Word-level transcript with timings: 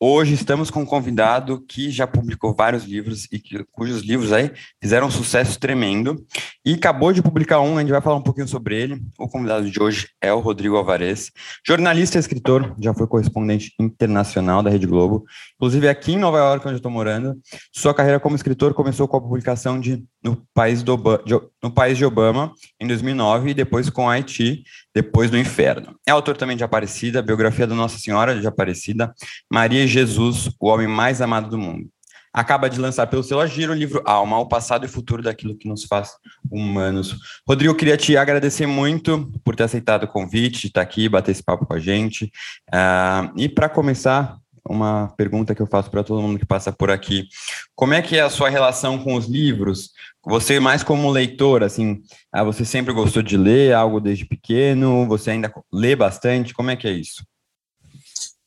Hoje 0.00 0.34
estamos 0.34 0.70
com 0.70 0.82
um 0.82 0.86
convidado 0.86 1.60
que 1.66 1.90
já 1.90 2.06
publicou 2.06 2.54
vários 2.54 2.84
livros 2.84 3.26
e 3.32 3.40
que, 3.40 3.64
cujos 3.72 4.02
livros 4.02 4.32
aí 4.32 4.52
fizeram 4.80 5.08
um 5.08 5.10
sucesso 5.10 5.58
tremendo. 5.58 6.24
E 6.64 6.74
acabou 6.74 7.12
de 7.12 7.20
publicar 7.20 7.60
um, 7.60 7.76
a 7.76 7.80
gente 7.80 7.90
vai 7.90 8.00
falar 8.00 8.14
um 8.14 8.22
pouquinho 8.22 8.46
sobre 8.46 8.80
ele. 8.80 9.02
O 9.18 9.26
convidado 9.26 9.68
de 9.68 9.82
hoje 9.82 10.08
é 10.22 10.32
o 10.32 10.38
Rodrigo 10.38 10.76
Alvarez, 10.76 11.32
jornalista 11.66 12.16
e 12.16 12.20
escritor, 12.20 12.76
já 12.80 12.94
foi 12.94 13.08
correspondente 13.08 13.72
internacional 13.80 14.62
da 14.62 14.70
Rede 14.70 14.86
Globo, 14.86 15.24
inclusive 15.56 15.88
aqui 15.88 16.12
em 16.12 16.18
Nova 16.18 16.38
York, 16.38 16.64
onde 16.64 16.74
eu 16.74 16.78
estou 16.78 16.92
morando. 16.92 17.36
Sua 17.72 17.92
carreira 17.92 18.20
como 18.20 18.36
escritor 18.36 18.74
começou 18.74 19.08
com 19.08 19.16
a 19.16 19.20
publicação 19.20 19.80
de 19.80 20.04
No 20.22 20.46
País, 20.54 20.82
do 20.84 20.96
de, 21.24 21.40
no 21.60 21.72
País 21.72 21.98
de 21.98 22.04
Obama, 22.04 22.52
em 22.80 22.86
2009, 22.86 23.50
e 23.50 23.54
depois 23.54 23.90
com 23.90 24.08
Haiti, 24.08 24.62
depois 24.94 25.30
do 25.30 25.38
Inferno. 25.38 25.96
É 26.06 26.10
autor 26.10 26.36
também 26.36 26.56
de 26.56 26.62
Aparecida, 26.62 27.22
biografia 27.22 27.66
da 27.66 27.74
Nossa 27.74 27.98
Senhora 27.98 28.38
de 28.38 28.46
Aparecida, 28.46 29.12
Maria 29.58 29.88
Jesus, 29.88 30.48
o 30.60 30.68
homem 30.68 30.86
mais 30.86 31.20
amado 31.20 31.50
do 31.50 31.58
mundo. 31.58 31.90
Acaba 32.32 32.70
de 32.70 32.78
lançar 32.78 33.08
pelo 33.08 33.24
selo 33.24 33.40
Agiro 33.40 33.72
o 33.72 33.74
livro 33.74 34.00
Alma, 34.06 34.38
o 34.38 34.46
passado 34.46 34.86
e 34.86 34.88
futuro 34.88 35.20
daquilo 35.20 35.58
que 35.58 35.66
nos 35.66 35.82
faz 35.82 36.12
humanos. 36.48 37.16
Rodrigo, 37.44 37.72
eu 37.72 37.76
queria 37.76 37.96
te 37.96 38.16
agradecer 38.16 38.68
muito 38.68 39.28
por 39.42 39.56
ter 39.56 39.64
aceitado 39.64 40.04
o 40.04 40.06
convite, 40.06 40.60
de 40.60 40.66
estar 40.68 40.80
aqui, 40.80 41.08
bater 41.08 41.32
esse 41.32 41.42
papo 41.42 41.66
com 41.66 41.74
a 41.74 41.80
gente. 41.80 42.26
Uh, 42.72 43.34
e 43.36 43.48
para 43.48 43.68
começar, 43.68 44.38
uma 44.64 45.12
pergunta 45.16 45.56
que 45.56 45.60
eu 45.60 45.66
faço 45.66 45.90
para 45.90 46.04
todo 46.04 46.22
mundo 46.22 46.38
que 46.38 46.46
passa 46.46 46.70
por 46.70 46.88
aqui. 46.88 47.26
Como 47.74 47.94
é 47.94 48.00
que 48.00 48.16
é 48.16 48.20
a 48.20 48.30
sua 48.30 48.48
relação 48.48 48.96
com 48.96 49.16
os 49.16 49.26
livros? 49.26 49.90
Você 50.24 50.60
mais 50.60 50.84
como 50.84 51.10
leitor, 51.10 51.64
assim, 51.64 52.00
ah, 52.32 52.44
você 52.44 52.64
sempre 52.64 52.92
gostou 52.92 53.24
de 53.24 53.36
ler 53.36 53.74
algo 53.74 53.98
desde 53.98 54.24
pequeno? 54.24 55.04
Você 55.08 55.32
ainda 55.32 55.52
lê 55.72 55.96
bastante? 55.96 56.54
Como 56.54 56.70
é 56.70 56.76
que 56.76 56.86
é 56.86 56.92
isso? 56.92 57.26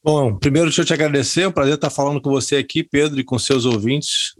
Bom, 0.03 0.35
primeiro 0.35 0.67
deixa 0.67 0.81
eu 0.81 0.85
te 0.85 0.93
agradecer, 0.93 1.41
é 1.41 1.47
um 1.47 1.51
prazer 1.51 1.75
estar 1.75 1.91
falando 1.91 2.19
com 2.19 2.31
você 2.31 2.55
aqui, 2.55 2.83
Pedro, 2.83 3.19
e 3.19 3.23
com 3.23 3.37
seus 3.37 3.65
ouvintes. 3.65 4.33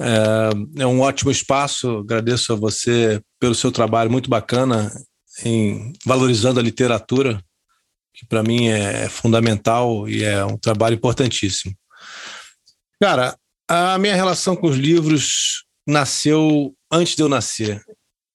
É, 0.00 0.82
é 0.82 0.86
um 0.86 1.00
ótimo 1.00 1.30
espaço, 1.30 1.98
agradeço 1.98 2.52
a 2.52 2.56
você 2.56 3.20
pelo 3.40 3.54
seu 3.54 3.72
trabalho 3.72 4.10
muito 4.10 4.30
bacana 4.30 4.92
em 5.44 5.92
valorizando 6.06 6.60
a 6.60 6.62
literatura, 6.62 7.42
que 8.14 8.24
para 8.24 8.44
mim 8.44 8.68
é 8.68 9.08
fundamental 9.08 10.08
e 10.08 10.22
é 10.22 10.44
um 10.44 10.56
trabalho 10.56 10.94
importantíssimo. 10.94 11.74
Cara, 13.02 13.36
a 13.68 13.98
minha 13.98 14.14
relação 14.14 14.54
com 14.54 14.68
os 14.68 14.76
livros 14.76 15.64
nasceu 15.84 16.72
antes 16.92 17.16
de 17.16 17.22
eu 17.22 17.28
nascer. 17.28 17.82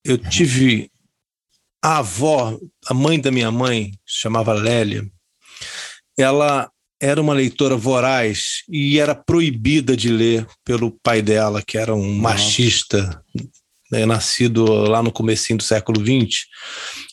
Eu 0.04 0.18
tive 0.18 0.92
a 1.82 2.00
avó, 2.00 2.60
a 2.88 2.94
mãe 2.94 3.22
da 3.22 3.32
minha 3.32 3.52
mãe, 3.52 3.92
chamava 4.06 4.54
Lélia, 4.54 5.10
ela 6.18 6.70
era 7.02 7.22
uma 7.22 7.34
leitora 7.34 7.76
voraz 7.76 8.64
e 8.70 9.00
era 9.00 9.14
proibida 9.14 9.96
de 9.96 10.10
ler 10.10 10.48
pelo 10.64 10.92
pai 11.04 11.22
dela, 11.22 11.62
que 11.62 11.78
era 11.78 11.94
um 11.94 12.16
machista, 12.16 13.22
né, 13.92 14.06
nascido 14.06 14.66
lá 14.66 15.04
no 15.04 15.12
comecinho 15.12 15.58
do 15.58 15.64
século 15.64 16.00
XX. 16.00 16.46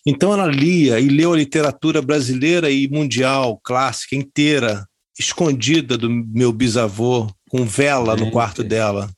Então 0.07 0.33
ela 0.33 0.47
lia 0.47 1.01
e 1.01 1.09
leu 1.09 1.33
a 1.33 1.37
literatura 1.37 2.01
brasileira 2.01 2.71
e 2.71 2.89
mundial, 2.89 3.61
clássica, 3.63 4.17
inteira, 4.17 4.87
escondida 5.19 5.99
do 5.99 6.09
meu 6.09 6.53
bisavô, 6.53 7.31
com 7.51 7.65
vela 7.67 8.17
no 8.17 8.31
quarto 8.31 8.63
dela. 8.63 9.11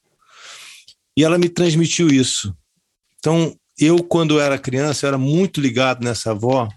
E 1.17 1.23
ela 1.23 1.39
me 1.39 1.49
transmitiu 1.49 2.09
isso. 2.09 2.55
Então, 3.19 3.55
eu, 3.79 4.03
quando 4.03 4.41
era 4.41 4.59
criança, 4.59 5.07
era 5.07 5.17
muito 5.17 5.61
ligado 5.61 6.05
nessa 6.05 6.33
avó, 6.33 6.69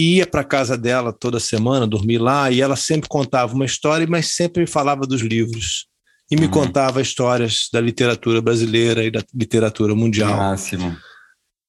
ia 0.00 0.26
para 0.26 0.44
casa 0.44 0.76
dela 0.76 1.12
toda 1.12 1.40
semana, 1.40 1.86
dormir 1.86 2.18
lá, 2.18 2.50
e 2.50 2.60
ela 2.60 2.76
sempre 2.76 3.08
contava 3.08 3.54
uma 3.54 3.64
história, 3.64 4.06
mas 4.08 4.28
sempre 4.28 4.66
falava 4.66 5.06
dos 5.06 5.20
livros. 5.20 5.86
E 6.30 6.36
me 6.36 6.46
uhum. 6.46 6.50
contava 6.50 7.02
histórias 7.02 7.68
da 7.72 7.80
literatura 7.80 8.40
brasileira 8.40 9.04
e 9.04 9.10
da 9.10 9.22
literatura 9.34 9.94
mundial. 9.94 10.36
Máximo. 10.36 10.96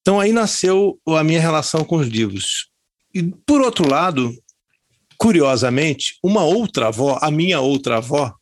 Então 0.01 0.19
aí 0.19 0.31
nasceu 0.31 0.99
a 1.07 1.23
minha 1.23 1.39
relação 1.39 1.83
com 1.83 1.97
os 1.97 2.07
livros. 2.07 2.67
E 3.13 3.23
por 3.45 3.61
outro 3.61 3.89
lado, 3.89 4.33
curiosamente, 5.17 6.17
uma 6.23 6.43
outra 6.43 6.87
avó, 6.87 7.19
a 7.21 7.29
minha 7.29 7.59
outra 7.59 7.97
avó, 7.97 8.33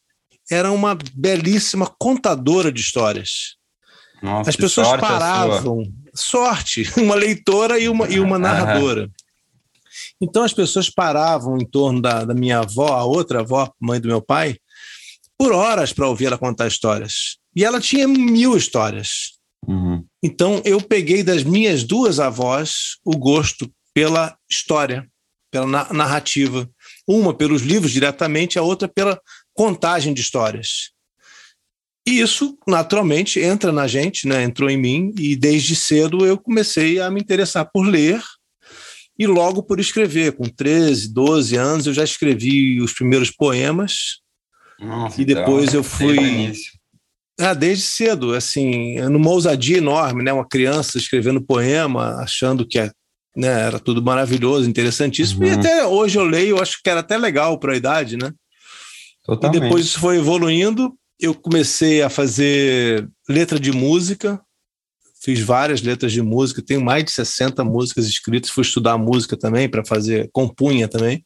era 0.50 0.71
uma 0.71 0.97
belíssima 1.13 1.88
contadora 2.00 2.71
de 2.71 2.81
histórias. 2.81 3.56
Nossa, 4.21 4.50
As 4.50 4.56
pessoas 4.56 4.88
sorte 4.88 5.01
paravam. 5.01 5.83
Sorte, 6.13 6.89
uma 6.97 7.16
leitora 7.16 7.79
e 7.79 7.88
uma, 7.88 8.07
e 8.07 8.19
uma 8.19 8.38
narradora. 8.39 9.03
Uhum. 9.03 9.11
Então 10.22 10.44
as 10.44 10.53
pessoas 10.53 10.90
paravam 10.90 11.57
em 11.57 11.66
torno 11.66 12.02
da, 12.02 12.25
da 12.25 12.34
minha 12.34 12.59
avó, 12.59 12.94
a 12.94 13.06
outra 13.06 13.40
avó, 13.40 13.72
mãe 13.80 14.00
do 14.02 14.07
meu 14.07 14.22
pai, 14.22 14.57
por 15.38 15.53
horas 15.53 15.94
para 15.94 16.07
ouvir 16.07 16.25
ela 16.25 16.38
contar 16.38 16.68
histórias. 16.68 17.38
E 17.56 17.63
ela 17.63 17.80
tinha 17.80 18.07
mil 18.07 18.57
histórias. 18.57 19.40
Uhum. 19.66 20.06
Então 20.22 20.62
eu 20.66 20.81
peguei 20.81 21.24
das 21.24 21.44
minhas 21.44 21.84
duas 21.84 22.19
avós 22.19 22.97
o 23.06 23.18
gosto 23.18 23.72
pela 23.94 24.38
história, 24.50 25.07
pela 25.52 25.66
narrativa. 25.94 26.69
Uma 27.07 27.34
pelos 27.34 27.62
livros 27.62 27.91
diretamente, 27.91 28.59
a 28.59 28.62
outra 28.62 28.88
pela 28.88 29.19
contagem 29.53 30.13
de 30.13 30.22
histórias. 30.22 30.91
E 32.07 32.19
isso, 32.22 32.57
naturalmente, 32.68 33.40
entra 33.40 33.72
na 33.72 33.88
gente, 33.88 34.28
né? 34.28 34.44
entrou 34.44 34.69
em 34.69 34.78
mim, 34.78 35.13
e 35.18 35.36
desde 35.36 35.75
cedo 35.75 36.25
eu 36.25 36.38
comecei 36.38 37.00
a 37.00 37.09
me 37.12 37.19
interessar 37.19 37.69
por 37.72 37.86
ler 37.86 38.22
e 39.19 39.28
logo 39.28 39.62
por 39.62 39.81
escrever. 39.81 40.31
Com 40.31 40.46
13, 40.46 41.13
12 41.13 41.57
anos 41.57 41.85
eu 41.85 41.94
já 41.94 42.06
escrevi 42.06 42.81
os 42.81 42.94
primeiros 42.94 43.30
poemas. 43.30 44.22
Nossa, 44.80 45.22
e 45.22 45.25
depois 45.25 45.69
então, 45.69 45.81
eu 45.81 45.84
fui. 45.84 46.53
Ah, 47.38 47.53
desde 47.53 47.84
cedo, 47.84 48.34
assim, 48.34 48.96
numa 49.02 49.30
ousadia 49.30 49.78
enorme, 49.78 50.24
né? 50.24 50.31
Uma 50.31 50.47
criança 50.47 50.97
escrevendo 50.97 51.41
poema, 51.41 52.16
achando 52.22 52.66
que 52.66 52.80
é, 52.80 52.91
né, 53.35 53.47
era 53.47 53.80
tudo 53.80 54.02
maravilhoso, 54.02 54.69
interessantíssimo. 54.69 55.44
Uhum. 55.44 55.50
E 55.50 55.51
até 55.51 55.86
hoje 55.86 56.18
eu 56.18 56.24
leio, 56.24 56.57
eu 56.57 56.62
acho 56.62 56.80
que 56.81 56.90
era 56.90 57.01
até 57.01 57.18
legal 57.18 57.59
para 57.59 57.74
a 57.74 57.78
idade, 57.78 58.18
né? 58.18 58.31
Totalmente. 59.25 59.57
E 59.57 59.62
depois 59.62 59.86
isso 59.86 60.00
foi 60.00 60.18
evoluindo. 60.18 60.94
Eu 61.19 61.34
comecei 61.34 62.01
a 62.01 62.09
fazer 62.09 63.07
letra 63.28 63.59
de 63.59 63.72
música, 63.72 64.41
fiz 65.22 65.40
várias 65.40 65.81
letras 65.81 66.12
de 66.12 66.22
música, 66.22 66.62
tenho 66.62 66.81
mais 66.81 67.03
de 67.03 67.12
60 67.12 67.63
músicas 67.63 68.06
escritas, 68.07 68.50
fui 68.50 68.63
estudar 68.63 68.97
música 68.97 69.38
também 69.38 69.69
para 69.69 69.85
fazer, 69.85 70.30
compunha 70.31 70.88
também. 70.88 71.24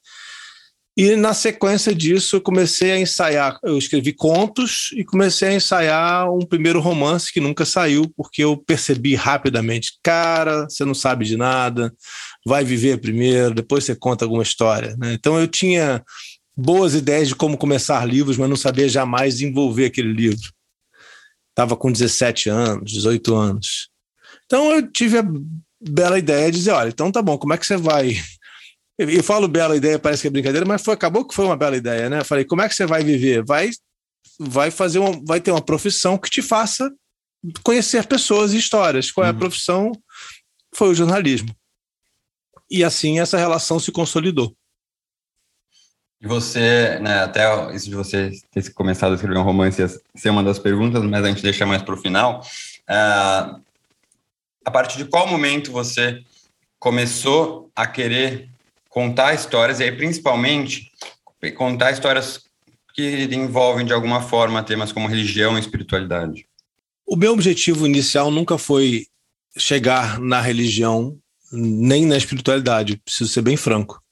E 0.95 1.15
na 1.15 1.33
sequência 1.33 1.93
disso 1.93 2.35
eu 2.35 2.41
comecei 2.41 2.91
a 2.91 2.99
ensaiar, 2.99 3.57
eu 3.63 3.79
escrevi 3.79 4.13
contos 4.13 4.89
e 4.95 5.03
comecei 5.03 5.47
a 5.47 5.53
ensaiar 5.55 6.31
um 6.31 6.45
primeiro 6.45 6.79
romance 6.79 7.33
que 7.33 7.39
nunca 7.39 7.65
saiu, 7.65 8.11
porque 8.15 8.43
eu 8.43 8.55
percebi 8.55 9.15
rapidamente, 9.15 9.93
cara, 10.03 10.65
você 10.69 10.85
não 10.85 10.93
sabe 10.93 11.25
de 11.25 11.35
nada, 11.35 11.91
vai 12.45 12.63
viver 12.63 12.99
primeiro, 12.99 13.55
depois 13.55 13.83
você 13.83 13.95
conta 13.95 14.23
alguma 14.23 14.43
história. 14.43 14.95
Né? 14.99 15.13
Então 15.13 15.39
eu 15.39 15.47
tinha 15.47 16.03
boas 16.55 16.93
ideias 16.93 17.27
de 17.27 17.35
como 17.35 17.57
começar 17.57 18.05
livros, 18.05 18.37
mas 18.37 18.47
não 18.49 18.55
sabia 18.55 18.87
jamais 18.87 19.35
desenvolver 19.35 19.85
aquele 19.85 20.13
livro. 20.13 20.51
Estava 21.53 21.77
com 21.77 21.91
17 21.91 22.49
anos, 22.49 22.91
18 22.91 23.35
anos. 23.35 23.89
Então 24.45 24.71
eu 24.71 24.91
tive 24.91 25.19
a 25.19 25.25
bela 25.79 26.17
ideia 26.17 26.51
de 26.51 26.57
dizer, 26.57 26.71
olha, 26.71 26.89
então 26.89 27.11
tá 27.11 27.21
bom, 27.21 27.37
como 27.37 27.53
é 27.53 27.57
que 27.57 27.65
você 27.65 27.77
vai... 27.77 28.15
Eu 28.97 29.23
falo 29.23 29.47
bela 29.47 29.75
ideia, 29.75 29.97
parece 29.97 30.21
que 30.21 30.27
é 30.27 30.31
brincadeira, 30.31 30.65
mas 30.65 30.83
foi, 30.83 30.93
acabou 30.93 31.27
que 31.27 31.33
foi 31.33 31.45
uma 31.45 31.57
bela 31.57 31.75
ideia, 31.75 32.09
né? 32.09 32.19
Eu 32.19 32.25
falei, 32.25 32.45
como 32.45 32.61
é 32.61 32.69
que 32.69 32.75
você 32.75 32.85
vai 32.85 33.03
viver? 33.03 33.43
Vai, 33.43 33.71
vai 34.39 34.69
fazer 34.69 34.99
uma, 34.99 35.19
vai 35.25 35.41
ter 35.41 35.51
uma 35.51 35.61
profissão 35.61 36.17
que 36.17 36.29
te 36.29 36.41
faça 36.43 36.91
conhecer 37.63 38.05
pessoas 38.07 38.53
e 38.53 38.57
histórias. 38.57 39.11
Qual 39.11 39.25
é 39.25 39.29
a 39.29 39.33
uhum. 39.33 39.39
profissão? 39.39 39.91
Foi 40.73 40.89
o 40.89 40.95
jornalismo. 40.95 41.55
E 42.69 42.83
assim 42.83 43.19
essa 43.19 43.37
relação 43.37 43.79
se 43.79 43.91
consolidou. 43.91 44.55
E 46.23 46.27
você, 46.27 46.99
né, 46.99 47.19
até 47.19 47.75
isso 47.75 47.89
de 47.89 47.95
você 47.95 48.31
ter 48.49 48.71
começado 48.73 49.11
a 49.11 49.15
escrever 49.15 49.37
um 49.37 49.43
romance 49.43 49.81
ia 49.81 49.89
ser 50.15 50.29
uma 50.29 50.41
das 50.41 50.57
perguntas, 50.57 51.03
mas 51.03 51.25
a 51.25 51.27
gente 51.27 51.43
deixa 51.43 51.65
mais 51.65 51.81
para 51.81 51.93
o 51.93 51.97
final. 51.97 52.39
Uh, 52.89 53.61
a 54.63 54.71
partir 54.71 54.97
de 54.97 55.03
qual 55.03 55.27
momento 55.27 55.69
você 55.69 56.23
começou 56.79 57.69
a 57.75 57.85
querer 57.85 58.49
contar 58.87 59.33
histórias, 59.33 59.81
e 59.81 59.83
aí 59.83 59.91
principalmente 59.91 60.89
contar 61.57 61.91
histórias 61.91 62.45
que 62.93 63.27
envolvem 63.33 63.85
de 63.85 63.91
alguma 63.91 64.21
forma 64.21 64.63
temas 64.63 64.93
como 64.93 65.09
religião 65.09 65.57
e 65.57 65.59
espiritualidade? 65.59 66.45
O 67.05 67.17
meu 67.17 67.33
objetivo 67.33 67.85
inicial 67.85 68.31
nunca 68.31 68.57
foi 68.57 69.07
chegar 69.57 70.19
na 70.21 70.39
religião 70.39 71.17
nem 71.51 72.05
na 72.05 72.15
espiritualidade, 72.15 72.97
preciso 72.97 73.29
ser 73.29 73.41
bem 73.41 73.57
franco. 73.57 74.02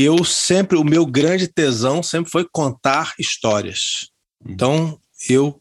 Eu 0.00 0.24
sempre, 0.24 0.78
o 0.78 0.84
meu 0.84 1.04
grande 1.04 1.48
tesão 1.48 2.04
sempre 2.04 2.30
foi 2.30 2.46
contar 2.50 3.14
histórias. 3.18 4.08
Hum. 4.44 4.52
Então, 4.52 5.00
eu 5.28 5.60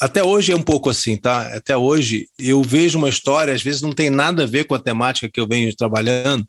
até 0.00 0.22
hoje 0.22 0.52
é 0.52 0.56
um 0.56 0.62
pouco 0.62 0.90
assim, 0.90 1.16
tá? 1.16 1.56
Até 1.56 1.76
hoje 1.76 2.28
eu 2.38 2.62
vejo 2.62 2.98
uma 2.98 3.08
história, 3.08 3.52
às 3.52 3.62
vezes 3.62 3.82
não 3.82 3.92
tem 3.92 4.10
nada 4.10 4.44
a 4.44 4.46
ver 4.46 4.64
com 4.64 4.74
a 4.74 4.78
temática 4.78 5.28
que 5.28 5.40
eu 5.40 5.48
venho 5.48 5.74
trabalhando, 5.74 6.46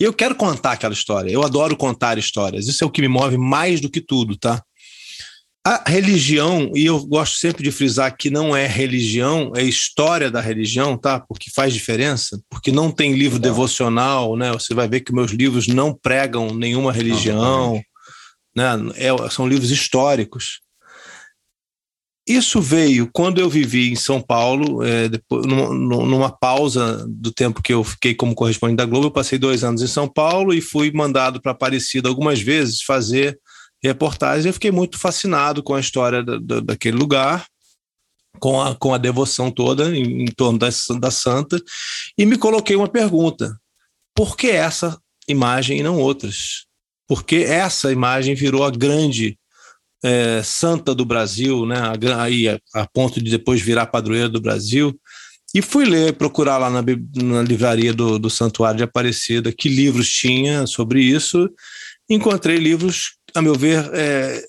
e 0.00 0.04
eu 0.04 0.12
quero 0.12 0.36
contar 0.36 0.72
aquela 0.72 0.92
história. 0.92 1.30
Eu 1.30 1.42
adoro 1.42 1.76
contar 1.76 2.18
histórias. 2.18 2.68
Isso 2.68 2.84
é 2.84 2.86
o 2.86 2.90
que 2.90 3.00
me 3.00 3.08
move 3.08 3.36
mais 3.36 3.80
do 3.80 3.90
que 3.90 4.00
tudo, 4.00 4.36
tá? 4.36 4.62
A 5.70 5.84
religião, 5.86 6.72
e 6.74 6.86
eu 6.86 7.04
gosto 7.04 7.36
sempre 7.36 7.62
de 7.62 7.70
frisar 7.70 8.16
que 8.16 8.30
não 8.30 8.56
é 8.56 8.66
religião, 8.66 9.52
é 9.54 9.62
história 9.62 10.30
da 10.30 10.40
religião, 10.40 10.96
tá? 10.96 11.20
Porque 11.20 11.50
faz 11.54 11.74
diferença, 11.74 12.40
porque 12.48 12.72
não 12.72 12.90
tem 12.90 13.12
livro 13.12 13.38
devocional, 13.38 14.34
né? 14.34 14.50
Você 14.52 14.72
vai 14.72 14.88
ver 14.88 15.00
que 15.00 15.12
meus 15.12 15.30
livros 15.30 15.66
não 15.66 15.92
pregam 15.92 16.54
nenhuma 16.54 16.90
religião, 16.90 17.82
não, 18.56 18.78
né? 18.78 18.92
É, 18.96 19.10
são 19.28 19.46
livros 19.46 19.70
históricos. 19.70 20.60
Isso 22.26 22.62
veio 22.62 23.10
quando 23.12 23.38
eu 23.38 23.50
vivi 23.50 23.92
em 23.92 23.96
São 23.96 24.22
Paulo, 24.22 24.82
é, 24.82 25.06
depois, 25.10 25.44
numa, 25.44 25.74
numa, 25.74 26.30
pausa 26.30 27.04
do 27.06 27.30
tempo 27.30 27.62
que 27.62 27.74
eu 27.74 27.84
fiquei 27.84 28.14
como 28.14 28.34
correspondente 28.34 28.78
da 28.78 28.86
Globo. 28.86 29.08
Eu 29.08 29.10
passei 29.10 29.38
dois 29.38 29.62
anos 29.62 29.82
em 29.82 29.86
São 29.86 30.08
Paulo 30.08 30.54
e 30.54 30.62
fui 30.62 30.90
mandado 30.90 31.42
para 31.42 31.52
Aparecida 31.52 32.08
algumas 32.08 32.40
vezes 32.40 32.80
fazer 32.80 33.38
reportagens. 33.82 34.46
Eu 34.46 34.52
fiquei 34.52 34.70
muito 34.70 34.98
fascinado 34.98 35.62
com 35.62 35.74
a 35.74 35.80
história 35.80 36.22
da, 36.22 36.38
da, 36.38 36.60
daquele 36.60 36.96
lugar, 36.96 37.46
com 38.38 38.60
a, 38.60 38.74
com 38.74 38.94
a 38.94 38.98
devoção 38.98 39.50
toda 39.50 39.96
em, 39.96 40.24
em 40.24 40.26
torno 40.26 40.58
da, 40.58 40.68
da 41.00 41.10
santa, 41.10 41.60
e 42.16 42.24
me 42.24 42.38
coloquei 42.38 42.76
uma 42.76 42.88
pergunta: 42.88 43.58
por 44.14 44.36
que 44.36 44.48
essa 44.48 44.98
imagem 45.28 45.78
e 45.78 45.82
não 45.82 45.98
outras? 45.98 46.66
Porque 47.06 47.36
essa 47.36 47.90
imagem 47.90 48.34
virou 48.34 48.64
a 48.64 48.70
grande 48.70 49.38
é, 50.02 50.42
santa 50.42 50.94
do 50.94 51.04
Brasil, 51.04 51.66
né? 51.66 51.76
Aí 52.16 52.48
a, 52.48 52.58
a, 52.74 52.86
ponto 52.86 53.20
de 53.22 53.30
depois 53.30 53.60
virar 53.60 53.86
padroeira 53.86 54.28
do 54.28 54.40
Brasil. 54.40 54.98
E 55.54 55.62
fui 55.62 55.86
ler, 55.86 56.12
procurar 56.12 56.58
lá 56.58 56.68
na, 56.68 56.82
na 57.22 57.42
livraria 57.42 57.92
do, 57.94 58.18
do 58.18 58.28
Santuário 58.28 58.76
de 58.76 58.84
Aparecida 58.84 59.50
que 59.50 59.68
livros 59.68 60.10
tinha 60.10 60.66
sobre 60.66 61.00
isso. 61.02 61.48
Encontrei 62.08 62.58
livros, 62.58 63.17
a 63.34 63.42
meu 63.42 63.54
ver, 63.54 63.90
é, 63.94 64.46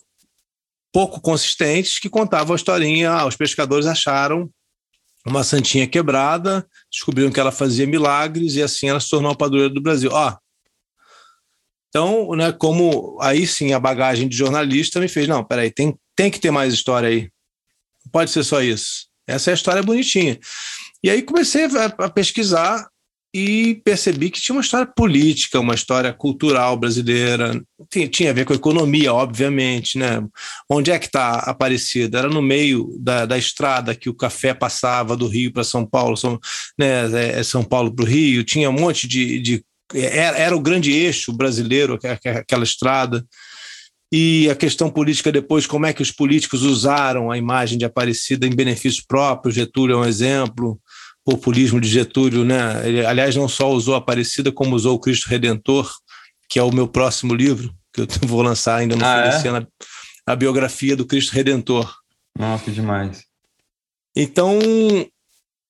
pouco 0.91 1.21
consistentes, 1.21 1.99
que 1.99 2.09
contavam 2.09 2.53
a 2.53 2.55
historinha. 2.55 3.11
Ah, 3.11 3.25
os 3.25 3.35
pescadores 3.35 3.85
acharam 3.85 4.49
uma 5.25 5.43
santinha 5.43 5.87
quebrada, 5.87 6.65
descobriram 6.91 7.31
que 7.31 7.39
ela 7.39 7.51
fazia 7.51 7.85
milagres 7.85 8.55
e 8.55 8.63
assim 8.63 8.89
ela 8.89 8.99
se 8.99 9.09
tornou 9.09 9.31
a 9.31 9.35
padroeira 9.35 9.73
do 9.73 9.81
Brasil. 9.81 10.09
Ó, 10.11 10.35
então, 11.89 12.35
né, 12.35 12.51
como 12.51 13.17
aí 13.21 13.45
sim 13.47 13.73
a 13.73 13.79
bagagem 13.79 14.27
de 14.27 14.37
jornalista 14.37 14.99
me 14.99 15.07
fez, 15.07 15.27
não, 15.27 15.43
peraí, 15.43 15.71
tem, 15.71 15.97
tem 16.15 16.29
que 16.29 16.39
ter 16.39 16.51
mais 16.51 16.73
história 16.73 17.09
aí. 17.09 17.29
Não 18.05 18.11
pode 18.11 18.31
ser 18.31 18.43
só 18.43 18.61
isso. 18.61 19.07
Essa 19.27 19.51
é 19.51 19.53
a 19.53 19.55
história 19.55 19.83
bonitinha. 19.83 20.39
E 21.03 21.09
aí 21.09 21.21
comecei 21.21 21.65
a, 21.65 21.85
a 22.05 22.09
pesquisar 22.09 22.87
e 23.33 23.79
percebi 23.83 24.31
que 24.31 24.41
tinha 24.41 24.55
uma 24.55 24.61
história 24.61 24.87
política, 24.87 25.59
uma 25.59 25.75
história 25.75 26.11
cultural 26.11 26.75
brasileira, 26.75 27.61
tinha, 28.11 28.31
a 28.31 28.33
ver 28.33 28.43
com 28.43 28.53
economia, 28.53 29.13
obviamente, 29.13 29.99
né? 29.99 30.25
Onde 30.67 30.89
é 30.89 30.97
que 30.97 31.05
está 31.05 31.35
Aparecida? 31.39 32.17
Era 32.17 32.27
no 32.27 32.41
meio 32.41 32.95
da, 32.99 33.25
da 33.25 33.37
estrada 33.37 33.93
que 33.93 34.09
o 34.09 34.15
café 34.15 34.53
passava 34.53 35.15
do 35.15 35.27
Rio 35.27 35.53
para 35.53 35.63
São 35.63 35.85
Paulo, 35.85 36.17
São, 36.17 36.39
né, 36.77 37.05
é, 37.13 37.39
é 37.39 37.43
São 37.43 37.63
Paulo 37.63 37.93
para 37.93 38.03
o 38.03 38.07
Rio, 38.07 38.43
tinha 38.43 38.69
um 38.69 38.73
monte 38.73 39.07
de, 39.07 39.39
de 39.39 39.63
era, 39.93 40.37
era 40.37 40.55
o 40.55 40.61
grande 40.61 40.91
eixo 40.91 41.31
brasileiro, 41.33 41.99
aquela 42.35 42.63
estrada. 42.63 43.25
E 44.11 44.49
a 44.49 44.55
questão 44.55 44.89
política 44.89 45.31
depois, 45.31 45.67
como 45.67 45.85
é 45.85 45.93
que 45.93 46.01
os 46.01 46.11
políticos 46.11 46.63
usaram 46.63 47.29
a 47.29 47.37
imagem 47.37 47.77
de 47.77 47.85
Aparecida 47.85 48.47
em 48.47 48.55
benefício 48.55 49.03
próprio, 49.07 49.51
Getúlio 49.51 49.93
é 49.93 49.97
um 49.97 50.05
exemplo, 50.05 50.79
populismo 51.29 51.79
de 51.79 51.87
Getúlio, 51.87 52.43
né? 52.43 52.87
Ele, 52.87 53.05
aliás, 53.05 53.35
não 53.35 53.47
só 53.47 53.71
usou 53.71 53.93
Aparecida, 53.93 54.51
como 54.51 54.75
usou 54.75 54.95
o 54.95 54.99
Cristo 54.99 55.29
Redentor, 55.29 55.91
que 56.49 56.57
é 56.57 56.63
o 56.63 56.73
meu 56.73 56.87
próximo 56.87 57.35
livro, 57.35 57.71
que 57.93 58.01
eu 58.01 58.07
vou 58.27 58.41
lançar 58.41 58.77
ainda 58.77 58.95
no 58.95 59.05
ah, 59.05 59.17
é? 59.17 59.47
ano, 59.47 59.67
a 60.25 60.35
biografia 60.35 60.95
do 60.95 61.05
Cristo 61.05 61.33
Redentor. 61.33 61.93
Nossa, 62.37 62.63
que 62.63 62.71
demais. 62.71 63.23
Então, 64.15 64.57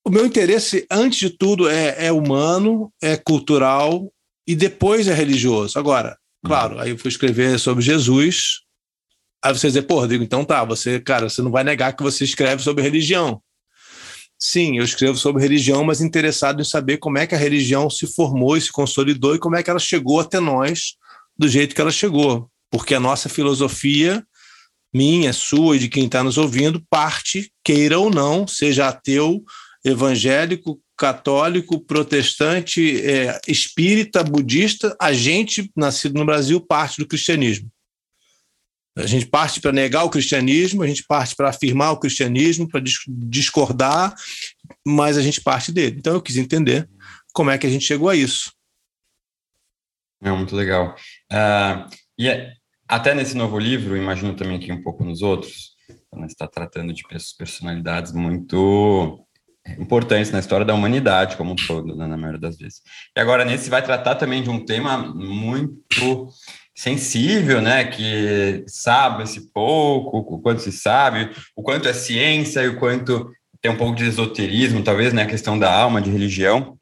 o 0.05 0.09
meu 0.09 0.25
interesse, 0.25 0.87
antes 0.89 1.19
de 1.19 1.29
tudo, 1.29 1.69
é, 1.69 2.07
é 2.07 2.11
humano, 2.11 2.91
é 3.01 3.17
cultural 3.17 4.11
e 4.47 4.55
depois 4.55 5.07
é 5.07 5.13
religioso. 5.13 5.77
Agora, 5.77 6.17
claro, 6.45 6.75
uhum. 6.75 6.81
aí 6.81 6.89
eu 6.91 6.97
fui 6.97 7.09
escrever 7.09 7.59
sobre 7.59 7.83
Jesus. 7.83 8.61
Aí 9.43 9.53
você 9.53 9.67
dizer, 9.67 9.83
pô, 9.83 9.99
Rodrigo, 9.99 10.23
então 10.23 10.45
tá, 10.45 10.63
você, 10.63 10.99
cara, 10.99 11.29
você 11.29 11.41
não 11.41 11.51
vai 11.51 11.63
negar 11.63 11.95
que 11.95 12.03
você 12.03 12.23
escreve 12.23 12.63
sobre 12.63 12.81
religião. 12.81 13.41
Sim, 14.41 14.77
eu 14.77 14.85
escrevo 14.85 15.17
sobre 15.17 15.41
religião, 15.41 15.83
mas 15.83 15.99
interessado 15.99 16.61
em 16.61 16.65
saber 16.65 16.97
como 16.97 17.17
é 17.17 17.27
que 17.27 17.35
a 17.35 17.37
religião 17.37 17.89
se 17.89 18.07
formou 18.07 18.55
e 18.55 18.61
se 18.61 18.71
consolidou 18.71 19.35
e 19.35 19.39
como 19.39 19.57
é 19.57 19.61
que 19.61 19.69
ela 19.69 19.79
chegou 19.79 20.21
até 20.21 20.39
nós 20.39 20.95
do 21.37 21.45
jeito 21.45 21.75
que 21.75 21.81
ela 21.81 21.91
chegou. 21.91 22.49
Porque 22.71 22.95
a 22.95 23.01
nossa 23.01 23.27
filosofia, 23.27 24.25
minha, 24.93 25.33
sua 25.33 25.75
e 25.75 25.79
de 25.79 25.89
quem 25.89 26.05
está 26.05 26.23
nos 26.23 26.37
ouvindo, 26.37 26.81
parte, 26.89 27.51
queira 27.61 27.99
ou 27.99 28.09
não, 28.09 28.47
seja 28.47 28.87
ateu, 28.87 29.43
evangélico, 29.83 30.79
católico, 30.97 31.79
protestante, 31.79 33.01
é, 33.01 33.39
espírita, 33.45 34.23
budista, 34.23 34.95
a 35.01 35.11
gente, 35.11 35.69
nascido 35.75 36.17
no 36.17 36.25
Brasil, 36.25 36.61
parte 36.61 36.99
do 36.99 37.07
cristianismo. 37.07 37.69
A 38.97 39.05
gente 39.05 39.27
parte 39.27 39.61
para 39.61 39.71
negar 39.71 40.03
o 40.03 40.09
cristianismo, 40.09 40.83
a 40.83 40.87
gente 40.87 41.05
parte 41.07 41.35
para 41.35 41.49
afirmar 41.49 41.91
o 41.91 41.99
cristianismo, 41.99 42.67
para 42.67 42.81
discordar, 43.07 44.13
mas 44.85 45.17
a 45.17 45.21
gente 45.21 45.41
parte 45.41 45.71
dele. 45.71 45.97
Então 45.97 46.13
eu 46.13 46.21
quis 46.21 46.37
entender 46.37 46.89
como 47.33 47.49
é 47.49 47.57
que 47.57 47.67
a 47.67 47.69
gente 47.69 47.85
chegou 47.85 48.09
a 48.09 48.15
isso. 48.15 48.51
É 50.21 50.31
muito 50.31 50.55
legal. 50.55 50.95
Uh, 51.31 51.89
e 52.17 52.27
é, 52.27 52.53
até 52.87 53.13
nesse 53.13 53.37
novo 53.37 53.57
livro, 53.57 53.95
imagino 53.95 54.35
também 54.35 54.59
que 54.59 54.71
um 54.71 54.81
pouco 54.81 55.03
nos 55.05 55.21
outros, 55.21 55.75
está 56.27 56.47
tratando 56.47 56.91
de 56.91 57.03
personalidades 57.37 58.11
muito 58.11 59.25
importantes 59.77 60.31
na 60.31 60.39
história 60.39 60.65
da 60.65 60.73
humanidade 60.73 61.37
como 61.37 61.51
um 61.51 61.55
todo, 61.55 61.95
né, 61.95 62.07
na 62.07 62.17
maioria 62.17 62.39
das 62.39 62.57
vezes. 62.57 62.81
E 63.15 63.19
agora, 63.19 63.45
nesse 63.45 63.69
vai 63.69 63.83
tratar 63.83 64.15
também 64.15 64.41
de 64.41 64.49
um 64.49 64.65
tema 64.65 64.97
muito 64.97 66.29
sensível, 66.79 67.61
né, 67.61 67.83
que 67.83 68.63
sabe-se 68.65 69.51
pouco, 69.51 70.19
o 70.19 70.39
quanto 70.39 70.61
se 70.61 70.71
sabe, 70.71 71.29
o 71.53 71.61
quanto 71.61 71.89
é 71.89 71.93
ciência 71.93 72.61
e 72.61 72.69
o 72.69 72.79
quanto 72.79 73.29
tem 73.61 73.69
um 73.69 73.75
pouco 73.75 73.97
de 73.97 74.05
esoterismo, 74.05 74.81
talvez, 74.81 75.11
né, 75.11 75.23
a 75.23 75.27
questão 75.27 75.59
da 75.59 75.69
alma, 75.69 76.01
de 76.01 76.09
religião. 76.09 76.77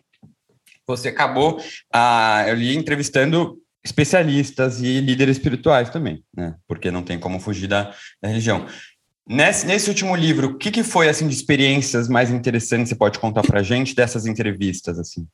Você 0.86 1.08
acabou, 1.08 1.60
ah, 1.92 2.46
eu 2.48 2.54
li 2.54 2.78
entrevistando 2.78 3.58
especialistas 3.84 4.84
e 4.84 5.02
líderes 5.02 5.38
espirituais 5.38 5.90
também, 5.90 6.24
né, 6.32 6.54
porque 6.68 6.92
não 6.92 7.02
tem 7.02 7.18
como 7.18 7.40
fugir 7.40 7.66
da, 7.66 7.92
da 8.22 8.30
religião. 8.30 8.68
Nesse, 9.28 9.66
nesse 9.66 9.90
último 9.90 10.16
livro, 10.16 10.50
o 10.50 10.58
que, 10.60 10.70
que 10.70 10.84
foi 10.84 11.10
assim 11.10 11.28
de 11.28 11.34
experiências 11.34 12.08
mais 12.08 12.30
interessantes 12.30 12.90
você 12.90 12.96
pode 12.96 13.18
contar 13.18 13.42
para 13.42 13.64
gente 13.64 13.96
dessas 13.96 14.28
entrevistas 14.28 15.00
assim? 15.00 15.28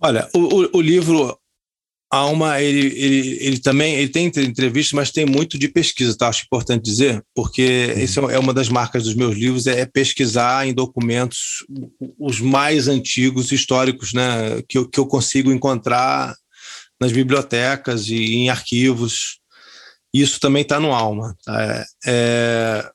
Olha, 0.00 0.28
o, 0.32 0.38
o, 0.38 0.78
o 0.78 0.80
livro 2.12 2.16
Alma, 2.16 2.60
ele, 2.60 2.86
ele, 2.88 3.38
ele 3.40 3.58
também 3.58 3.94
ele 3.94 4.08
tem 4.10 4.26
entrevistas, 4.26 4.92
mas 4.92 5.10
tem 5.10 5.24
muito 5.24 5.58
de 5.58 5.66
pesquisa, 5.66 6.14
tá? 6.14 6.28
Acho 6.28 6.44
importante 6.44 6.84
dizer, 6.84 7.24
porque 7.34 7.92
uhum. 7.94 8.02
isso 8.02 8.20
é 8.30 8.38
uma 8.38 8.52
das 8.52 8.68
marcas 8.68 9.04
dos 9.04 9.14
meus 9.14 9.34
livros, 9.34 9.66
é 9.66 9.86
pesquisar 9.86 10.66
em 10.66 10.74
documentos 10.74 11.64
os 12.18 12.38
mais 12.38 12.86
antigos, 12.86 13.50
históricos, 13.50 14.12
né? 14.12 14.62
Que 14.68 14.76
eu, 14.76 14.88
que 14.88 15.00
eu 15.00 15.06
consigo 15.06 15.50
encontrar 15.50 16.36
nas 17.00 17.12
bibliotecas 17.12 18.08
e 18.08 18.34
em 18.34 18.50
arquivos. 18.50 19.38
Isso 20.12 20.38
também 20.38 20.62
está 20.62 20.78
no 20.78 20.92
Alma. 20.92 21.34
É, 21.48 21.84
é, 22.06 22.90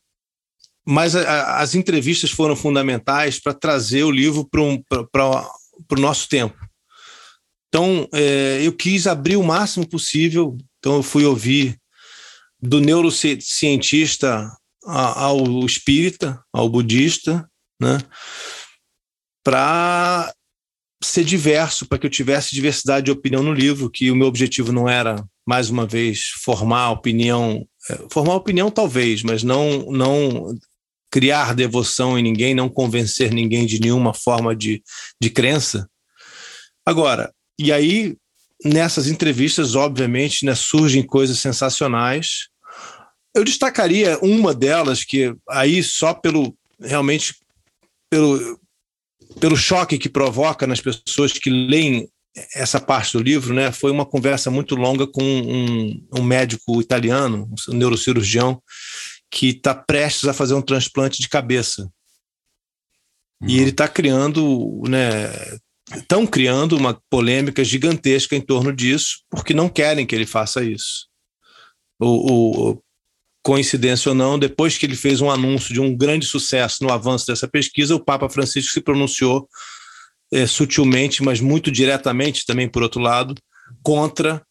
mas 0.85 1.15
a, 1.15 1.57
as 1.57 1.73
entrevistas 1.73 2.29
foram 2.29 2.55
fundamentais 2.55 3.39
para 3.39 3.53
trazer 3.53 4.03
o 4.03 4.11
livro 4.11 4.47
para 4.47 4.61
um, 4.61 4.83
o 5.91 5.95
nosso 5.99 6.29
tempo. 6.29 6.66
Então, 7.67 8.07
é, 8.13 8.61
eu 8.63 8.71
quis 8.71 9.07
abrir 9.07 9.35
o 9.35 9.43
máximo 9.43 9.87
possível. 9.87 10.57
Então, 10.79 10.95
eu 10.95 11.03
fui 11.03 11.25
ouvir 11.25 11.77
do 12.61 12.79
neurocientista 12.79 14.49
ao 14.83 15.65
espírita, 15.65 16.41
ao 16.51 16.69
budista, 16.69 17.47
né? 17.79 17.99
Para 19.43 20.33
ser 21.03 21.23
diverso, 21.23 21.85
para 21.85 21.97
que 21.97 22.05
eu 22.05 22.09
tivesse 22.11 22.55
diversidade 22.55 23.05
de 23.05 23.11
opinião 23.11 23.43
no 23.43 23.53
livro, 23.53 23.89
que 23.89 24.09
o 24.09 24.15
meu 24.15 24.27
objetivo 24.27 24.71
não 24.71 24.89
era 24.89 25.23
mais 25.45 25.69
uma 25.69 25.85
vez, 25.85 26.29
formar 26.43 26.91
opinião, 26.91 27.65
é, 27.89 28.05
formar 28.11 28.35
opinião 28.35 28.71
talvez, 28.71 29.23
mas 29.23 29.43
não, 29.43 29.91
não 29.91 30.57
criar 31.11 31.53
devoção 31.53 32.17
em 32.17 32.23
ninguém, 32.23 32.55
não 32.55 32.67
convencer 32.67 33.31
ninguém 33.31 33.65
de 33.65 33.79
nenhuma 33.79 34.13
forma 34.13 34.55
de, 34.55 34.81
de 35.21 35.29
crença. 35.29 35.89
Agora, 36.85 37.33
e 37.59 37.71
aí, 37.71 38.15
nessas 38.63 39.07
entrevistas, 39.07 39.75
obviamente, 39.75 40.45
né, 40.45 40.55
surgem 40.55 41.03
coisas 41.03 41.39
sensacionais. 41.39 42.49
Eu 43.35 43.43
destacaria 43.43 44.17
uma 44.19 44.53
delas, 44.53 45.03
que 45.03 45.35
aí 45.49 45.83
só 45.83 46.13
pelo 46.13 46.55
realmente 46.79 47.35
pelo, 48.09 48.59
pelo 49.39 49.57
choque 49.57 49.97
que 49.97 50.09
provoca 50.09 50.65
nas 50.67 50.79
pessoas 50.79 51.33
que 51.33 51.49
leem 51.49 52.09
essa 52.53 52.79
parte 52.79 53.13
do 53.13 53.23
livro, 53.23 53.53
né, 53.53 53.71
foi 53.71 53.91
uma 53.91 54.05
conversa 54.05 54.51
muito 54.51 54.75
longa 54.75 55.07
com 55.07 55.23
um, 55.23 56.07
um 56.19 56.23
médico 56.23 56.79
italiano, 56.79 57.49
um 57.67 57.73
neurocirurgião, 57.73 58.61
que 59.31 59.49
está 59.49 59.73
prestes 59.73 60.29
a 60.29 60.33
fazer 60.33 60.53
um 60.53 60.61
transplante 60.61 61.19
de 61.19 61.27
cabeça. 61.27 61.89
Uhum. 63.41 63.49
E 63.49 63.59
ele 63.59 63.71
está 63.71 63.87
criando, 63.87 64.83
né, 64.87 65.31
estão 65.95 66.25
criando 66.25 66.75
uma 66.75 66.99
polêmica 67.09 67.63
gigantesca 67.63 68.35
em 68.35 68.41
torno 68.41 68.73
disso, 68.73 69.19
porque 69.29 69.53
não 69.53 69.69
querem 69.69 70.05
que 70.05 70.13
ele 70.13 70.25
faça 70.25 70.63
isso. 70.63 71.07
O, 71.99 72.71
o, 72.71 72.81
coincidência 73.43 74.09
ou 74.09 74.15
não, 74.15 74.37
depois 74.37 74.77
que 74.77 74.85
ele 74.85 74.95
fez 74.95 75.21
um 75.21 75.31
anúncio 75.31 75.73
de 75.73 75.79
um 75.79 75.95
grande 75.95 76.25
sucesso 76.25 76.83
no 76.83 76.91
avanço 76.91 77.25
dessa 77.25 77.47
pesquisa, 77.47 77.95
o 77.95 78.03
Papa 78.03 78.27
Francisco 78.29 78.73
se 78.73 78.81
pronunciou 78.81 79.47
é, 80.33 80.45
sutilmente, 80.45 81.23
mas 81.23 81.39
muito 81.39 81.71
diretamente 81.71 82.45
também, 82.45 82.67
por 82.67 82.83
outro 82.83 82.99
lado, 82.99 83.33
contra 83.81 84.43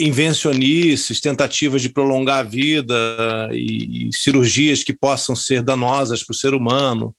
invencionices, 0.00 1.20
tentativas 1.20 1.80
de 1.80 1.90
prolongar 1.90 2.40
a 2.40 2.42
vida 2.42 2.94
e, 3.52 4.08
e 4.08 4.12
cirurgias 4.12 4.82
que 4.82 4.92
possam 4.92 5.36
ser 5.36 5.62
danosas 5.62 6.24
para 6.24 6.32
o 6.32 6.36
ser 6.36 6.54
humano. 6.54 7.14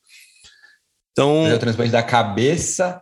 Então, 1.12 1.54
o 1.54 1.60
transplante 1.60 1.92
da 1.92 2.04
cabeça. 2.04 3.02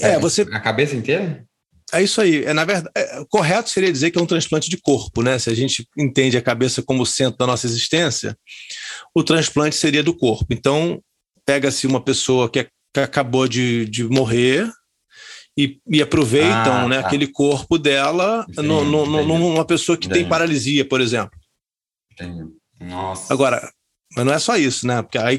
É, 0.00 0.18
você. 0.18 0.42
A 0.42 0.60
cabeça 0.60 0.96
inteira? 0.96 1.44
É 1.92 2.02
isso 2.02 2.20
aí. 2.20 2.44
É, 2.44 2.52
na 2.52 2.64
verdade, 2.64 2.90
é, 2.96 3.24
correto 3.28 3.70
seria 3.70 3.92
dizer 3.92 4.10
que 4.10 4.18
é 4.18 4.22
um 4.22 4.26
transplante 4.26 4.68
de 4.68 4.76
corpo, 4.76 5.22
né? 5.22 5.38
Se 5.38 5.48
a 5.50 5.54
gente 5.54 5.86
entende 5.96 6.36
a 6.36 6.42
cabeça 6.42 6.82
como 6.82 7.02
o 7.02 7.06
centro 7.06 7.38
da 7.38 7.46
nossa 7.46 7.66
existência, 7.66 8.36
o 9.14 9.22
transplante 9.22 9.76
seria 9.76 10.02
do 10.02 10.16
corpo. 10.16 10.46
Então, 10.50 11.00
pega-se 11.44 11.86
uma 11.86 12.02
pessoa 12.02 12.50
que, 12.50 12.60
é, 12.60 12.68
que 12.92 13.00
acabou 13.00 13.46
de, 13.46 13.84
de 13.86 14.04
morrer, 14.04 14.68
e, 15.58 15.80
e 15.88 16.02
aproveitam 16.02 16.84
ah, 16.84 16.88
né, 16.88 17.00
tá. 17.00 17.06
aquele 17.06 17.26
corpo 17.26 17.78
dela 17.78 18.44
no, 18.56 18.84
no, 18.84 19.06
no, 19.06 19.24
numa 19.24 19.64
pessoa 19.64 19.96
que 19.96 20.06
entendi. 20.06 20.20
tem 20.20 20.28
paralisia, 20.28 20.86
por 20.86 21.00
exemplo. 21.00 21.38
Entendi. 22.12 22.44
Nossa. 22.78 23.32
Agora, 23.32 23.72
mas 24.16 24.24
não 24.24 24.32
é 24.32 24.38
só 24.38 24.56
isso, 24.56 24.86
né? 24.86 25.02
Porque 25.02 25.18
aí, 25.18 25.38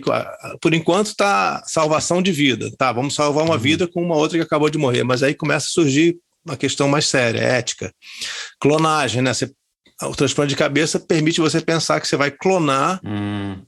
por 0.61 0.71
enquanto, 0.71 1.07
está 1.07 1.63
salvação 1.65 2.21
de 2.21 2.31
vida. 2.31 2.69
Tá, 2.77 2.91
vamos 2.91 3.15
salvar 3.15 3.43
uma 3.43 3.55
uhum. 3.55 3.59
vida 3.59 3.87
com 3.87 4.03
uma 4.03 4.15
outra 4.15 4.37
que 4.37 4.43
acabou 4.43 4.69
de 4.69 4.77
morrer. 4.77 5.03
Mas 5.03 5.23
aí 5.23 5.33
começa 5.33 5.65
a 5.65 5.69
surgir 5.69 6.15
uma 6.45 6.55
questão 6.55 6.87
mais 6.87 7.07
séria, 7.07 7.39
ética. 7.39 7.91
Clonagem, 8.59 9.23
né? 9.23 9.33
Você, 9.33 9.51
o 10.03 10.15
transplante 10.15 10.49
de 10.49 10.55
cabeça 10.55 10.99
permite 10.99 11.41
você 11.41 11.59
pensar 11.59 11.99
que 11.99 12.07
você 12.07 12.15
vai 12.15 12.29
clonar 12.29 13.01
hum. 13.03 13.65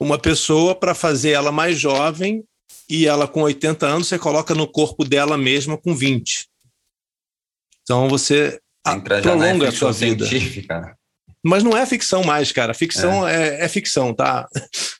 uma 0.00 0.18
pessoa 0.18 0.74
para 0.74 0.94
fazer 0.94 1.32
ela 1.32 1.52
mais 1.52 1.78
jovem 1.78 2.42
e 2.88 3.06
ela 3.06 3.28
com 3.28 3.42
80 3.42 3.86
anos 3.86 4.08
você 4.08 4.18
coloca 4.18 4.54
no 4.54 4.66
corpo 4.66 5.04
dela 5.04 5.36
mesma 5.36 5.76
com 5.76 5.94
20. 5.94 6.48
Então 7.82 8.08
você 8.08 8.58
Entra 8.86 9.20
prolonga 9.20 9.68
a 9.68 9.72
sua 9.72 9.92
vida. 9.92 10.24
Científica. 10.24 10.95
Mas 11.46 11.62
não 11.62 11.76
é 11.76 11.86
ficção 11.86 12.24
mais, 12.24 12.50
cara. 12.52 12.74
Ficção 12.74 13.26
é, 13.26 13.60
é, 13.60 13.64
é 13.64 13.68
ficção, 13.68 14.12
tá? 14.12 14.48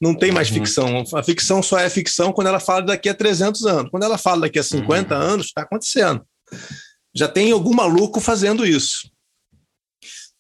Não 0.01 0.15
tem 0.15 0.31
mais 0.31 0.49
uhum. 0.49 0.55
ficção. 0.55 1.05
A 1.15 1.23
ficção 1.23 1.63
só 1.63 1.79
é 1.79 1.89
ficção 1.89 2.33
quando 2.33 2.49
ela 2.49 2.61
fala 2.61 2.83
daqui 2.83 3.09
a 3.09 3.15
300 3.15 3.65
anos. 3.65 3.91
Quando 3.91 4.03
ela 4.03 4.19
fala 4.19 4.43
daqui 4.43 4.59
a 4.59 4.63
50 4.63 5.15
uhum. 5.15 5.21
anos, 5.21 5.47
está 5.47 5.63
acontecendo. 5.63 6.25
Já 7.15 7.27
tem 7.29 7.51
algum 7.51 7.75
maluco 7.75 8.21
fazendo 8.21 8.67
isso. 8.67 9.11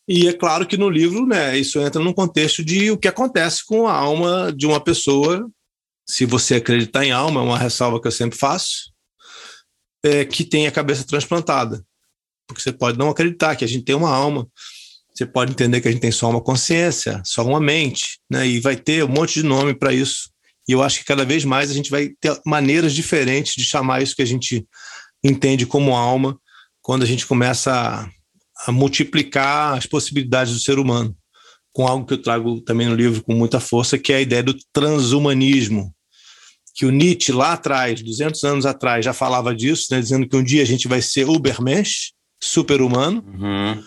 E 0.08 0.28
é 0.28 0.32
claro 0.32 0.66
que 0.66 0.76
no 0.76 0.88
livro, 0.88 1.26
né, 1.26 1.58
isso 1.58 1.80
entra 1.80 2.00
num 2.00 2.12
contexto 2.12 2.64
de 2.64 2.90
o 2.90 2.98
que 2.98 3.08
acontece 3.08 3.64
com 3.66 3.88
a 3.88 3.92
alma 3.92 4.52
de 4.56 4.66
uma 4.66 4.78
pessoa 4.78 5.50
se 6.08 6.24
você 6.24 6.56
acreditar 6.56 7.04
em 7.04 7.10
alma, 7.10 7.40
é 7.40 7.44
uma 7.44 7.58
ressalva 7.58 8.00
que 8.00 8.06
eu 8.06 8.12
sempre 8.12 8.38
faço, 8.38 8.92
é 10.04 10.24
que 10.24 10.44
tem 10.44 10.66
a 10.66 10.72
cabeça 10.72 11.04
transplantada. 11.04 11.84
Porque 12.46 12.62
você 12.62 12.72
pode 12.72 12.96
não 12.96 13.10
acreditar 13.10 13.56
que 13.56 13.64
a 13.64 13.68
gente 13.68 13.84
tem 13.84 13.96
uma 13.96 14.14
alma, 14.14 14.48
você 15.16 15.26
pode 15.26 15.52
entender 15.52 15.80
que 15.80 15.88
a 15.88 15.90
gente 15.90 16.00
tem 16.00 16.12
só 16.12 16.28
uma 16.28 16.40
consciência, 16.40 17.22
só 17.24 17.44
uma 17.44 17.60
mente, 17.60 18.18
né? 18.30 18.46
e 18.46 18.60
vai 18.60 18.76
ter 18.76 19.02
um 19.04 19.08
monte 19.08 19.34
de 19.34 19.42
nome 19.42 19.74
para 19.74 19.92
isso. 19.92 20.30
E 20.68 20.72
eu 20.72 20.82
acho 20.82 20.98
que 20.98 21.04
cada 21.04 21.24
vez 21.24 21.44
mais 21.44 21.70
a 21.70 21.74
gente 21.74 21.90
vai 21.90 22.10
ter 22.20 22.38
maneiras 22.44 22.92
diferentes 22.92 23.54
de 23.54 23.64
chamar 23.64 24.02
isso 24.02 24.16
que 24.16 24.22
a 24.22 24.26
gente 24.26 24.66
entende 25.24 25.64
como 25.64 25.94
alma, 25.94 26.38
quando 26.82 27.02
a 27.02 27.06
gente 27.06 27.26
começa 27.26 27.72
a, 27.72 28.08
a 28.66 28.72
multiplicar 28.72 29.76
as 29.76 29.86
possibilidades 29.86 30.52
do 30.52 30.60
ser 30.60 30.78
humano 30.78 31.16
com 31.76 31.86
algo 31.86 32.06
que 32.06 32.14
eu 32.14 32.22
trago 32.22 32.58
também 32.62 32.86
no 32.86 32.94
livro 32.94 33.22
com 33.22 33.34
muita 33.34 33.60
força, 33.60 33.98
que 33.98 34.10
é 34.10 34.16
a 34.16 34.20
ideia 34.22 34.42
do 34.42 34.56
transhumanismo, 34.72 35.94
que 36.74 36.86
o 36.86 36.90
Nietzsche 36.90 37.32
lá 37.32 37.52
atrás, 37.52 38.00
200 38.00 38.42
anos 38.44 38.64
atrás, 38.64 39.04
já 39.04 39.12
falava 39.12 39.54
disso, 39.54 39.88
né, 39.90 40.00
dizendo 40.00 40.26
que 40.26 40.34
um 40.34 40.42
dia 40.42 40.62
a 40.62 40.64
gente 40.64 40.88
vai 40.88 41.02
ser 41.02 41.28
Ubermensch, 41.28 42.12
super-humano, 42.42 43.22
uhum. 43.26 43.84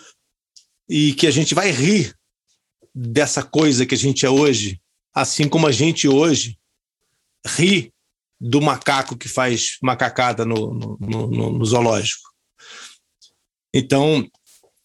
E 0.90 1.14
que 1.14 1.28
a 1.28 1.30
gente 1.30 1.54
vai 1.54 1.70
rir 1.70 2.12
dessa 2.92 3.44
coisa 3.44 3.86
que 3.86 3.94
a 3.94 3.98
gente 3.98 4.26
é 4.26 4.30
hoje, 4.30 4.80
assim 5.14 5.48
como 5.48 5.68
a 5.68 5.72
gente 5.72 6.08
hoje 6.08 6.58
ri 7.46 7.92
do 8.40 8.60
macaco 8.60 9.16
que 9.16 9.28
faz 9.28 9.76
macacada 9.80 10.44
no, 10.44 10.74
no, 10.74 10.98
no, 10.98 11.50
no 11.52 11.64
zoológico. 11.64 12.28
Então, 13.72 14.28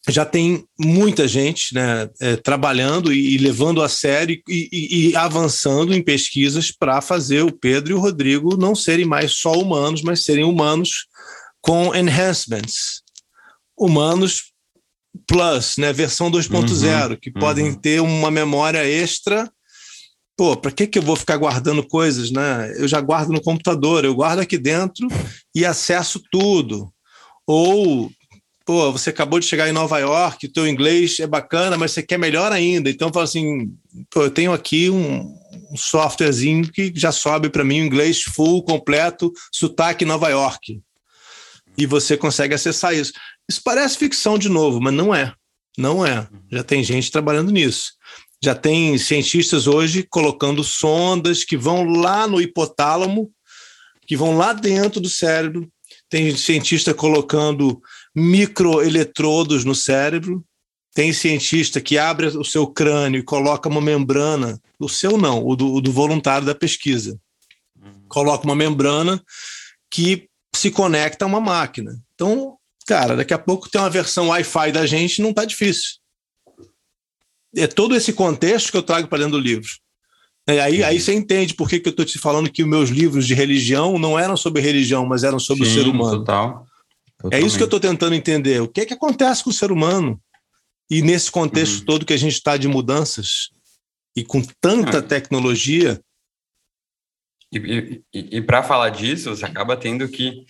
já 0.08 0.24
tem 0.24 0.64
muita 0.78 1.26
gente 1.26 1.74
né, 1.74 2.08
é, 2.20 2.36
trabalhando 2.36 3.12
e, 3.12 3.34
e, 3.34 3.38
levando 3.38 3.82
a 3.82 3.88
sério 3.88 4.40
e, 4.48 4.68
e, 4.70 5.08
e 5.08 5.16
avançando 5.16 5.92
em 5.92 6.02
pesquisas 6.04 6.70
para 6.70 7.00
fazer 7.00 7.42
o 7.42 7.50
Pedro 7.50 7.90
e 7.90 7.94
o 7.94 8.00
Rodrigo 8.00 8.56
não 8.56 8.76
serem 8.76 9.04
mais 9.04 9.32
só 9.32 9.54
humanos, 9.54 10.02
mas 10.02 10.22
serem 10.22 10.44
humanos 10.44 11.06
com 11.60 11.92
enhancements. 11.92 13.02
Humanos 13.76 14.52
plus, 15.26 15.76
né, 15.76 15.92
versão 15.92 16.30
2.0, 16.30 17.10
uhum, 17.10 17.16
que 17.16 17.30
uhum. 17.30 17.40
podem 17.40 17.72
ter 17.74 18.00
uma 18.00 18.30
memória 18.30 18.84
extra. 18.84 19.50
Pô, 20.36 20.56
para 20.56 20.70
que, 20.70 20.86
que 20.86 20.98
eu 20.98 21.02
vou 21.02 21.16
ficar 21.16 21.36
guardando 21.36 21.86
coisas? 21.86 22.30
Né? 22.30 22.74
Eu 22.76 22.86
já 22.86 23.00
guardo 23.00 23.30
no 23.32 23.40
computador, 23.40 24.04
eu 24.04 24.14
guardo 24.14 24.40
aqui 24.40 24.58
dentro 24.58 25.08
e 25.54 25.64
acesso 25.64 26.20
tudo. 26.30 26.92
Ou 27.46 28.10
pô, 28.66 28.90
você 28.90 29.10
acabou 29.10 29.38
de 29.38 29.46
chegar 29.46 29.68
em 29.68 29.72
Nova 29.72 29.98
York, 30.00 30.44
o 30.44 30.52
teu 30.52 30.66
inglês 30.66 31.20
é 31.20 31.26
bacana, 31.26 31.78
mas 31.78 31.92
você 31.92 32.02
quer 32.02 32.18
melhor 32.18 32.50
ainda. 32.50 32.90
Então, 32.90 33.12
fala 33.12 33.24
assim, 33.24 33.72
pô, 34.10 34.24
eu 34.24 34.30
tenho 34.30 34.52
aqui 34.52 34.90
um, 34.90 35.20
um 35.70 35.76
softwarezinho 35.76 36.70
que 36.70 36.92
já 36.94 37.12
sobe 37.12 37.48
para 37.48 37.64
mim 37.64 37.80
o 37.80 37.84
inglês 37.84 38.22
full, 38.22 38.64
completo, 38.64 39.32
sotaque 39.52 40.04
Nova 40.04 40.28
York. 40.28 40.82
E 41.78 41.86
você 41.86 42.16
consegue 42.16 42.54
acessar 42.54 42.92
isso. 42.92 43.12
Isso 43.48 43.60
parece 43.62 43.96
ficção 43.96 44.38
de 44.38 44.48
novo, 44.48 44.80
mas 44.80 44.92
não 44.92 45.14
é. 45.14 45.32
Não 45.78 46.04
é. 46.04 46.26
Já 46.50 46.64
tem 46.64 46.82
gente 46.82 47.10
trabalhando 47.10 47.52
nisso. 47.52 47.92
Já 48.42 48.54
tem 48.54 48.96
cientistas 48.98 49.66
hoje 49.66 50.02
colocando 50.02 50.64
sondas 50.64 51.44
que 51.44 51.56
vão 51.56 51.84
lá 51.84 52.26
no 52.26 52.40
hipotálamo, 52.40 53.30
que 54.06 54.16
vão 54.16 54.36
lá 54.36 54.52
dentro 54.52 55.00
do 55.00 55.08
cérebro. 55.08 55.68
Tem 56.08 56.36
cientista 56.36 56.94
colocando 56.94 57.80
microeletrodos 58.14 59.64
no 59.64 59.74
cérebro. 59.74 60.44
Tem 60.94 61.12
cientista 61.12 61.80
que 61.80 61.98
abre 61.98 62.26
o 62.28 62.44
seu 62.44 62.66
crânio 62.66 63.20
e 63.20 63.24
coloca 63.24 63.68
uma 63.68 63.80
membrana, 63.80 64.58
o 64.78 64.88
seu 64.88 65.18
não, 65.18 65.44
o 65.46 65.54
do, 65.54 65.74
o 65.74 65.80
do 65.80 65.92
voluntário 65.92 66.46
da 66.46 66.54
pesquisa. 66.54 67.18
Coloca 68.08 68.44
uma 68.44 68.54
membrana 68.54 69.22
que 69.90 70.28
se 70.54 70.70
conecta 70.70 71.24
a 71.24 71.28
uma 71.28 71.40
máquina. 71.40 72.00
Então, 72.14 72.55
cara, 72.86 73.16
daqui 73.16 73.34
a 73.34 73.38
pouco 73.38 73.68
tem 73.68 73.80
uma 73.80 73.90
versão 73.90 74.28
Wi-Fi 74.28 74.72
da 74.72 74.86
gente, 74.86 75.20
não 75.20 75.30
está 75.30 75.44
difícil. 75.44 75.96
É 77.54 77.66
todo 77.66 77.94
esse 77.96 78.12
contexto 78.12 78.70
que 78.70 78.76
eu 78.76 78.82
trago 78.82 79.08
para 79.08 79.18
dentro 79.18 79.32
do 79.32 79.40
livro. 79.40 79.68
É, 80.46 80.60
aí, 80.60 80.84
aí 80.84 81.00
você 81.00 81.12
entende 81.12 81.54
por 81.54 81.68
que, 81.68 81.80
que 81.80 81.88
eu 81.88 81.90
estou 81.90 82.04
te 82.04 82.18
falando 82.18 82.50
que 82.50 82.62
os 82.62 82.68
meus 82.68 82.88
livros 82.90 83.26
de 83.26 83.34
religião 83.34 83.98
não 83.98 84.16
eram 84.16 84.36
sobre 84.36 84.62
religião, 84.62 85.04
mas 85.04 85.24
eram 85.24 85.40
sobre 85.40 85.64
Sim, 85.64 85.70
o 85.70 85.74
ser 85.74 85.88
humano. 85.88 86.18
Total. 86.18 86.66
Totalmente. 87.18 87.42
É 87.42 87.46
isso 87.46 87.56
que 87.56 87.62
eu 87.62 87.66
estou 87.66 87.80
tentando 87.80 88.14
entender. 88.14 88.60
O 88.62 88.68
que 88.68 88.82
é 88.82 88.86
que 88.86 88.94
acontece 88.94 89.42
com 89.42 89.50
o 89.50 89.52
ser 89.52 89.72
humano? 89.72 90.20
E 90.88 91.02
nesse 91.02 91.32
contexto 91.32 91.80
uhum. 91.80 91.84
todo 91.84 92.06
que 92.06 92.12
a 92.12 92.18
gente 92.18 92.34
está 92.34 92.56
de 92.56 92.68
mudanças 92.68 93.50
e 94.14 94.24
com 94.24 94.40
tanta 94.60 94.98
ah. 94.98 95.02
tecnologia. 95.02 96.00
E, 97.52 98.02
e, 98.14 98.36
e 98.36 98.42
para 98.42 98.62
falar 98.62 98.90
disso, 98.90 99.30
você 99.30 99.44
acaba 99.44 99.76
tendo 99.76 100.08
que 100.08 100.46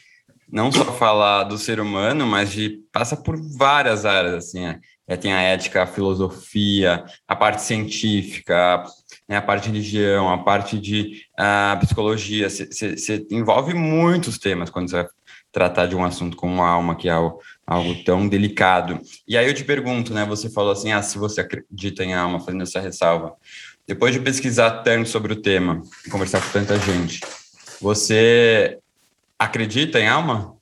não 0.50 0.70
só 0.70 0.84
falar 0.84 1.44
do 1.44 1.58
ser 1.58 1.80
humano, 1.80 2.26
mas 2.26 2.52
de 2.52 2.80
passa 2.92 3.16
por 3.16 3.36
várias 3.56 4.04
áreas, 4.04 4.34
assim, 4.34 4.64
é, 4.64 4.80
é, 5.08 5.16
tem 5.16 5.32
a 5.32 5.40
ética, 5.40 5.82
a 5.82 5.86
filosofia, 5.86 7.04
a 7.26 7.36
parte 7.36 7.62
científica, 7.62 8.56
a, 8.56 8.84
né, 9.28 9.36
a 9.36 9.42
parte 9.42 9.64
de 9.64 9.70
religião, 9.70 10.32
a 10.32 10.38
parte 10.38 10.78
de 10.78 11.22
a 11.38 11.76
psicologia, 11.80 12.48
você 12.48 13.26
envolve 13.30 13.74
muitos 13.74 14.38
temas 14.38 14.70
quando 14.70 14.90
você 14.90 14.96
vai 14.96 15.06
tratar 15.52 15.86
de 15.86 15.96
um 15.96 16.04
assunto 16.04 16.36
como 16.36 16.62
a 16.62 16.68
alma, 16.68 16.96
que 16.96 17.08
é 17.08 17.12
algo, 17.12 17.40
algo 17.66 17.94
tão 18.04 18.28
delicado. 18.28 19.00
E 19.26 19.36
aí 19.38 19.46
eu 19.46 19.54
te 19.54 19.64
pergunto, 19.64 20.12
né, 20.12 20.24
você 20.24 20.50
falou 20.50 20.72
assim, 20.72 20.92
ah, 20.92 21.02
se 21.02 21.18
você 21.18 21.40
acredita 21.40 22.04
em 22.04 22.14
alma, 22.14 22.40
fazendo 22.40 22.62
essa 22.62 22.80
ressalva, 22.80 23.34
depois 23.86 24.12
de 24.12 24.20
pesquisar 24.20 24.82
tanto 24.82 25.08
sobre 25.08 25.32
o 25.32 25.40
tema, 25.40 25.80
conversar 26.10 26.42
com 26.42 26.50
tanta 26.50 26.78
gente, 26.78 27.20
você 27.80 28.78
acredita 29.38 29.98
em 30.00 30.08
alma? 30.08 30.56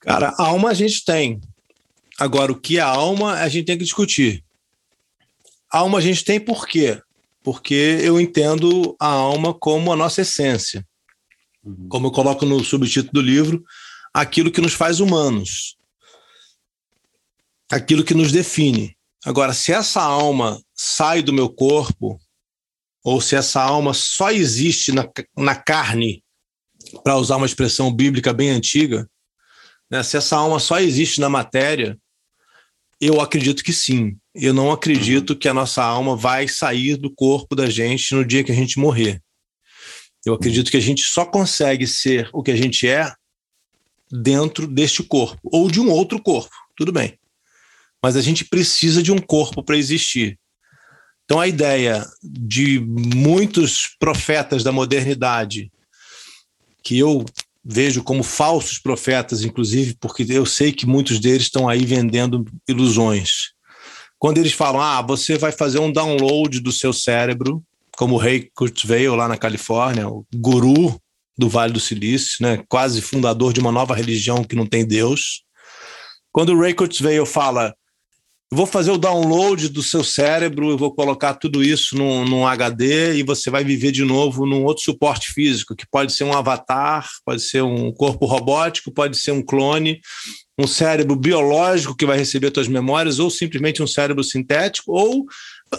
Cara, 0.00 0.34
alma 0.38 0.70
a 0.70 0.74
gente 0.74 1.04
tem. 1.04 1.40
Agora, 2.18 2.52
o 2.52 2.60
que 2.60 2.78
é 2.78 2.80
alma, 2.80 3.34
a 3.34 3.48
gente 3.48 3.64
tem 3.64 3.78
que 3.78 3.84
discutir. 3.84 4.44
Alma 5.70 5.98
a 5.98 6.00
gente 6.00 6.24
tem 6.24 6.38
por 6.38 6.66
quê? 6.66 7.00
Porque 7.42 7.98
eu 8.02 8.20
entendo 8.20 8.94
a 9.00 9.08
alma 9.08 9.52
como 9.52 9.92
a 9.92 9.96
nossa 9.96 10.20
essência. 10.20 10.86
Uhum. 11.64 11.88
Como 11.88 12.06
eu 12.06 12.12
coloco 12.12 12.44
no 12.44 12.62
subtítulo 12.62 13.12
do 13.12 13.20
livro, 13.20 13.64
aquilo 14.12 14.52
que 14.52 14.60
nos 14.60 14.74
faz 14.74 15.00
humanos. 15.00 15.76
Aquilo 17.70 18.04
que 18.04 18.14
nos 18.14 18.30
define. 18.30 18.96
Agora, 19.24 19.54
se 19.54 19.72
essa 19.72 20.02
alma 20.02 20.62
sai 20.74 21.22
do 21.22 21.32
meu 21.32 21.48
corpo, 21.48 22.20
ou 23.04 23.20
se 23.20 23.36
essa 23.36 23.62
alma 23.62 23.92
só 23.92 24.30
existe 24.30 24.90
na, 24.90 25.06
na 25.36 25.54
carne, 25.54 26.24
para 27.02 27.16
usar 27.16 27.36
uma 27.36 27.46
expressão 27.46 27.92
bíblica 27.92 28.32
bem 28.32 28.50
antiga, 28.50 29.08
né? 29.90 30.02
se 30.02 30.16
essa 30.16 30.36
alma 30.36 30.58
só 30.58 30.80
existe 30.80 31.20
na 31.20 31.28
matéria, 31.28 31.98
eu 33.00 33.20
acredito 33.20 33.62
que 33.62 33.72
sim. 33.72 34.16
Eu 34.34 34.54
não 34.54 34.72
acredito 34.72 35.36
que 35.36 35.48
a 35.48 35.54
nossa 35.54 35.84
alma 35.84 36.16
vai 36.16 36.48
sair 36.48 36.96
do 36.96 37.14
corpo 37.14 37.54
da 37.54 37.68
gente 37.68 38.14
no 38.14 38.24
dia 38.24 38.42
que 38.42 38.52
a 38.52 38.54
gente 38.54 38.78
morrer. 38.78 39.20
Eu 40.24 40.32
acredito 40.34 40.70
que 40.70 40.76
a 40.76 40.80
gente 40.80 41.02
só 41.02 41.26
consegue 41.26 41.86
ser 41.86 42.30
o 42.32 42.42
que 42.42 42.50
a 42.50 42.56
gente 42.56 42.88
é 42.88 43.12
dentro 44.10 44.66
deste 44.66 45.02
corpo, 45.02 45.38
ou 45.44 45.70
de 45.70 45.80
um 45.80 45.90
outro 45.90 46.22
corpo, 46.22 46.54
tudo 46.76 46.92
bem. 46.92 47.18
Mas 48.02 48.16
a 48.16 48.22
gente 48.22 48.44
precisa 48.44 49.02
de 49.02 49.12
um 49.12 49.18
corpo 49.18 49.62
para 49.62 49.76
existir. 49.76 50.38
Então, 51.24 51.40
a 51.40 51.48
ideia 51.48 52.06
de 52.22 52.80
muitos 52.80 53.96
profetas 53.98 54.62
da 54.62 54.70
modernidade, 54.70 55.72
que 56.82 56.98
eu 56.98 57.24
vejo 57.64 58.02
como 58.02 58.22
falsos 58.22 58.78
profetas, 58.78 59.42
inclusive, 59.42 59.96
porque 59.98 60.26
eu 60.28 60.44
sei 60.44 60.70
que 60.70 60.84
muitos 60.84 61.18
deles 61.18 61.44
estão 61.44 61.66
aí 61.66 61.86
vendendo 61.86 62.44
ilusões. 62.68 63.54
Quando 64.18 64.38
eles 64.38 64.52
falam, 64.52 64.80
ah, 64.80 65.00
você 65.00 65.38
vai 65.38 65.50
fazer 65.50 65.78
um 65.78 65.90
download 65.90 66.60
do 66.60 66.70
seu 66.70 66.92
cérebro, 66.92 67.62
como 67.96 68.16
o 68.16 68.18
Ray 68.18 68.50
Kurzweil 68.54 69.14
lá 69.14 69.26
na 69.26 69.38
Califórnia, 69.38 70.08
o 70.08 70.26
guru 70.34 71.00
do 71.36 71.48
Vale 71.48 71.72
do 71.72 71.80
Silício, 71.80 72.36
né, 72.40 72.62
quase 72.68 73.00
fundador 73.00 73.52
de 73.52 73.60
uma 73.60 73.72
nova 73.72 73.94
religião 73.94 74.44
que 74.44 74.56
não 74.56 74.66
tem 74.66 74.86
Deus. 74.86 75.42
Quando 76.30 76.50
o 76.50 76.60
Ray 76.60 76.74
Kurzweil 76.74 77.24
fala, 77.24 77.74
vou 78.54 78.66
fazer 78.66 78.90
o 78.90 78.98
download 78.98 79.68
do 79.68 79.82
seu 79.82 80.04
cérebro, 80.04 80.70
eu 80.70 80.78
vou 80.78 80.94
colocar 80.94 81.34
tudo 81.34 81.62
isso 81.62 81.96
num, 81.96 82.24
num, 82.24 82.46
HD 82.46 83.16
e 83.16 83.22
você 83.22 83.50
vai 83.50 83.64
viver 83.64 83.90
de 83.90 84.04
novo 84.04 84.46
num 84.46 84.64
outro 84.64 84.84
suporte 84.84 85.32
físico, 85.32 85.74
que 85.74 85.86
pode 85.90 86.12
ser 86.12 86.24
um 86.24 86.32
avatar, 86.32 87.08
pode 87.24 87.42
ser 87.42 87.62
um 87.62 87.92
corpo 87.92 88.26
robótico, 88.26 88.92
pode 88.92 89.16
ser 89.16 89.32
um 89.32 89.42
clone, 89.42 90.00
um 90.58 90.66
cérebro 90.66 91.16
biológico 91.16 91.96
que 91.96 92.06
vai 92.06 92.16
receber 92.16 92.52
suas 92.54 92.68
memórias, 92.68 93.18
ou 93.18 93.28
simplesmente 93.28 93.82
um 93.82 93.86
cérebro 93.86 94.22
sintético, 94.22 94.92
ou, 94.92 95.26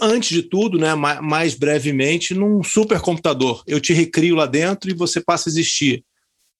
antes 0.00 0.28
de 0.28 0.42
tudo, 0.42 0.78
né, 0.78 0.94
mais 0.94 1.54
brevemente, 1.54 2.34
num 2.34 2.62
supercomputador. 2.62 3.62
Eu 3.66 3.80
te 3.80 3.92
recrio 3.92 4.36
lá 4.36 4.46
dentro 4.46 4.90
e 4.90 4.94
você 4.94 5.20
passa 5.20 5.48
a 5.48 5.50
existir. 5.50 6.04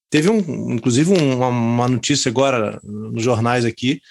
Teve, 0.09 0.29
um, 0.29 0.73
inclusive, 0.73 1.11
uma, 1.11 1.47
uma 1.47 1.87
notícia 1.87 2.29
agora 2.29 2.79
nos 2.83 3.23
jornais 3.23 3.65
aqui, 3.65 4.01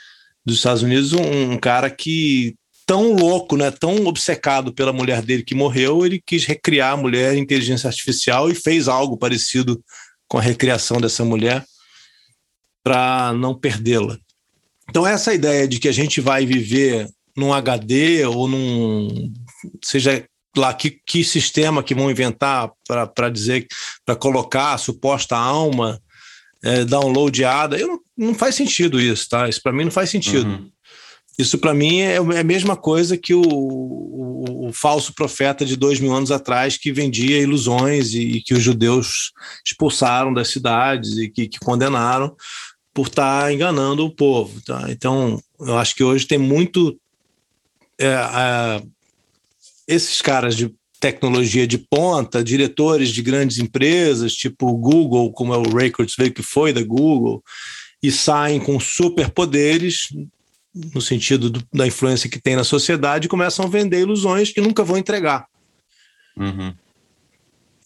dos 0.47 0.57
Estados 0.57 0.83
Unidos 0.83 1.13
um, 1.13 1.59
cara 1.59 1.91
que 1.91 2.55
tão 2.87 3.13
louco, 3.15 3.57
né, 3.57 3.71
tão 3.73 4.07
obcecado 4.07 4.73
pela 4.73 4.93
mulher 4.93 5.21
dele 5.21 5.43
que 5.43 5.57
morreu, 5.57 6.07
ele 6.07 6.23
quis 6.25 6.45
recriar 6.45 6.93
a 6.93 6.97
mulher 6.97 7.35
em 7.35 7.41
inteligência 7.41 7.89
artificial 7.89 8.49
e 8.49 8.55
fez 8.55 8.87
algo 8.87 9.17
parecido 9.17 9.83
com 10.29 10.39
a 10.39 10.43
recriação 10.43 11.01
dessa 11.01 11.25
mulher 11.25 11.65
para 12.85 13.33
não 13.33 13.59
perdê-la. 13.59 14.17
Então 14.89 15.05
essa 15.05 15.35
ideia 15.35 15.67
de 15.67 15.81
que 15.81 15.89
a 15.89 15.93
gente 15.93 16.21
vai 16.21 16.47
viver 16.47 17.09
num 17.37 17.53
HD 17.53 18.25
ou 18.25 18.47
num 18.47 19.33
seja 19.85 20.25
lá 20.57 20.73
que, 20.73 21.01
que 21.05 21.25
sistema 21.25 21.83
que 21.83 21.95
vão 21.95 22.11
inventar 22.11 22.71
para 22.87 23.29
dizer 23.29 23.67
para 24.05 24.15
colocar 24.15 24.75
a 24.75 24.79
suposta 24.79 25.37
alma 25.37 26.01
é, 26.63 26.85
downloadada. 26.85 27.77
Eu 27.77 27.89
não, 27.89 28.01
não 28.17 28.35
faz 28.35 28.55
sentido 28.55 29.01
isso, 29.01 29.29
tá? 29.29 29.49
Isso 29.49 29.63
para 29.63 29.73
mim 29.73 29.85
não 29.85 29.91
faz 29.91 30.11
sentido. 30.11 30.49
Uhum. 30.49 30.71
Isso 31.39 31.59
para 31.59 31.75
mim 31.75 32.01
é, 32.01 32.15
é, 32.15 32.41
a 32.41 32.45
mesma 32.45 32.77
coisa 32.77 33.17
que 33.17 33.35
o, 33.35 33.43
o, 33.43 34.69
o, 34.69 34.73
falso 34.73 35.13
profeta 35.13 35.67
de 35.67 35.77
dois 35.77 36.01
mil 36.01 36.15
anos 36.15 36.31
atrás 36.31 36.79
que 36.79 36.93
vendia 36.93 37.39
ilusões 37.39 38.15
e, 38.15 38.23
e 38.23 38.43
que 38.43 38.55
os 38.55 38.63
judeus 38.63 39.33
expulsaram 39.65 40.33
das 40.33 40.49
cidades 40.49 41.19
e 41.19 41.29
que, 41.29 41.47
que 41.47 41.59
condenaram 41.59 42.35
por 42.95 43.09
estar 43.09 43.43
tá 43.43 43.53
enganando 43.53 44.07
o 44.07 44.15
povo. 44.15 44.63
Tá? 44.63 44.87
Então, 44.89 45.39
eu 45.61 45.77
acho 45.77 45.95
que 45.95 46.03
hoje 46.03 46.27
tem 46.27 46.39
muito. 46.39 46.99
É, 47.99 48.07
é, 48.07 48.83
esses 49.87 50.23
caras 50.23 50.57
de 50.57 50.75
tecnologia 50.99 51.67
de 51.67 51.77
ponta, 51.77 52.43
diretores 52.43 53.11
de 53.11 53.21
grandes 53.21 53.59
empresas, 53.59 54.33
tipo 54.35 54.67
o 54.67 54.77
Google, 54.77 55.31
como 55.33 55.53
é 55.53 55.59
o 55.59 55.71
Ray 55.71 55.91
Kurzweil, 55.91 56.33
que 56.33 56.43
foi 56.43 56.73
da 56.73 56.83
Google, 56.83 57.45
e 58.03 58.11
saem 58.11 58.61
com 58.61 58.79
superpoderes 58.79 60.09
no 60.95 61.01
sentido 61.01 61.49
do, 61.49 61.67
da 61.73 61.87
influência 61.87 62.29
que 62.29 62.41
tem 62.41 62.55
na 62.55 62.65
sociedade 62.65 63.27
e 63.27 63.31
começam 63.31 63.65
a 63.65 63.69
vender 63.69 64.01
ilusões 64.01 64.53
que 64.53 64.61
nunca 64.61 64.85
vão 64.85 64.99
entregar. 64.99 65.47
Uhum. 66.37 66.75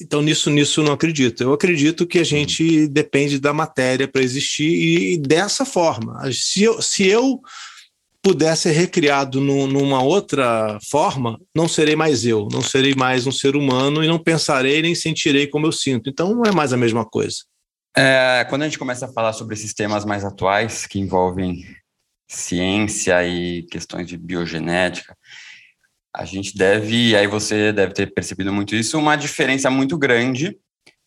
Então, 0.03 0.23
nisso, 0.23 0.51
nisso 0.51 0.83
não 0.83 0.93
acredito. 0.93 1.43
Eu 1.43 1.53
acredito 1.53 2.07
que 2.07 2.19
a 2.19 2.25
gente 2.25 2.89
depende 2.89 3.39
da 3.39 3.53
matéria 3.53 4.09
para 4.09 4.23
existir 4.23 4.71
e, 5.13 5.19
dessa 5.19 5.65
forma. 5.65 6.21
Se 6.33 6.63
eu, 6.63 6.81
se 6.81 7.07
eu 7.07 7.41
puder 8.23 8.57
ser 8.57 8.73
recriado 8.73 9.41
no, 9.41 9.67
numa 9.67 10.03
outra 10.03 10.79
forma, 10.91 11.39
não 11.55 11.69
serei 11.69 11.97
mais 11.97 12.25
eu, 12.25 12.49
não 12.51 12.63
serei 12.63 12.95
mais 12.95 13.27
um 13.27 13.33
ser 13.33 13.57
humano 13.57 14.03
e 14.03 14.09
não 14.09 14.19
pensarei 14.19 14.83
nem 14.83 14.95
sentirei 14.95 15.47
como 15.47 15.67
eu 15.67 15.73
sinto. 15.73 16.09
Então 16.09 16.35
não 16.35 16.45
é 16.45 16.53
mais 16.53 16.73
a 16.73 16.77
mesma 16.77 17.05
coisa. 17.05 17.39
É, 17.97 18.47
quando 18.49 18.63
a 18.63 18.65
gente 18.67 18.79
começa 18.79 19.07
a 19.07 19.13
falar 19.13 19.33
sobre 19.33 19.55
esses 19.55 19.75
temas 19.75 20.05
mais 20.05 20.25
atuais 20.25 20.87
que 20.87 20.99
envolvem 20.99 21.65
ciência 22.29 23.27
e 23.27 23.65
questões 23.65 24.07
de 24.07 24.17
biogenética, 24.17 25.17
a 26.15 26.25
gente 26.25 26.57
deve, 26.57 27.17
aí 27.17 27.27
você 27.27 27.73
deve 27.73 27.93
ter 27.93 28.13
percebido 28.13 28.53
muito 28.53 28.75
isso, 28.75 28.99
uma 28.99 29.17
diferença 29.17 29.71
muito 29.71 29.99
grande 29.99 30.57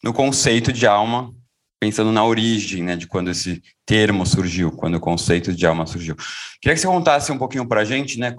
no 0.04 0.14
conceito 0.14 0.72
de 0.74 0.86
alma 0.86 1.34
pensando 1.80 2.14
na 2.14 2.24
origem, 2.24 2.82
né, 2.82 2.96
de 2.96 3.06
quando 3.06 3.30
esse 3.30 3.62
termo 3.86 4.26
surgiu, 4.26 4.72
quando 4.72 4.96
o 4.96 5.02
conceito 5.02 5.54
de 5.54 5.66
alma 5.66 5.86
surgiu. 5.86 6.16
Queria 6.62 6.76
que 6.76 6.80
você 6.80 6.88
contasse 6.88 7.30
um 7.30 7.38
pouquinho 7.38 7.68
para 7.68 7.82
a 7.82 7.86
gente, 7.86 8.18
né, 8.18 8.38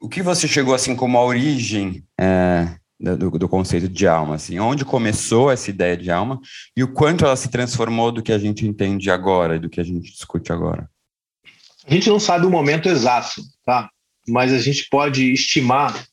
o 0.00 0.08
que 0.08 0.22
você 0.22 0.48
chegou 0.48 0.74
assim 0.74 0.96
como 0.96 1.18
a 1.18 1.24
origem 1.24 2.02
é, 2.18 2.74
do, 2.98 3.30
do, 3.30 3.48
conceito 3.48 3.88
de 3.88 4.06
alma, 4.08 4.34
assim, 4.34 4.58
onde 4.58 4.84
começou 4.84 5.50
essa 5.50 5.70
ideia 5.70 5.96
de 5.96 6.10
alma 6.10 6.40
e 6.76 6.82
o 6.82 6.92
quanto 6.92 7.24
ela 7.24 7.36
se 7.36 7.48
transformou 7.48 8.10
do 8.10 8.22
que 8.22 8.32
a 8.32 8.38
gente 8.38 8.66
entende 8.66 9.10
agora 9.10 9.56
e 9.56 9.58
do 9.58 9.70
que 9.70 9.80
a 9.80 9.84
gente 9.84 10.10
discute 10.10 10.52
agora. 10.52 10.90
A 11.86 11.94
gente 11.94 12.08
não 12.08 12.18
sabe 12.18 12.44
o 12.44 12.50
momento 12.50 12.88
exato, 12.88 13.40
tá? 13.64 13.88
Mas 14.28 14.52
a 14.52 14.58
gente 14.58 14.88
pode 14.90 15.32
estimar 15.32 16.06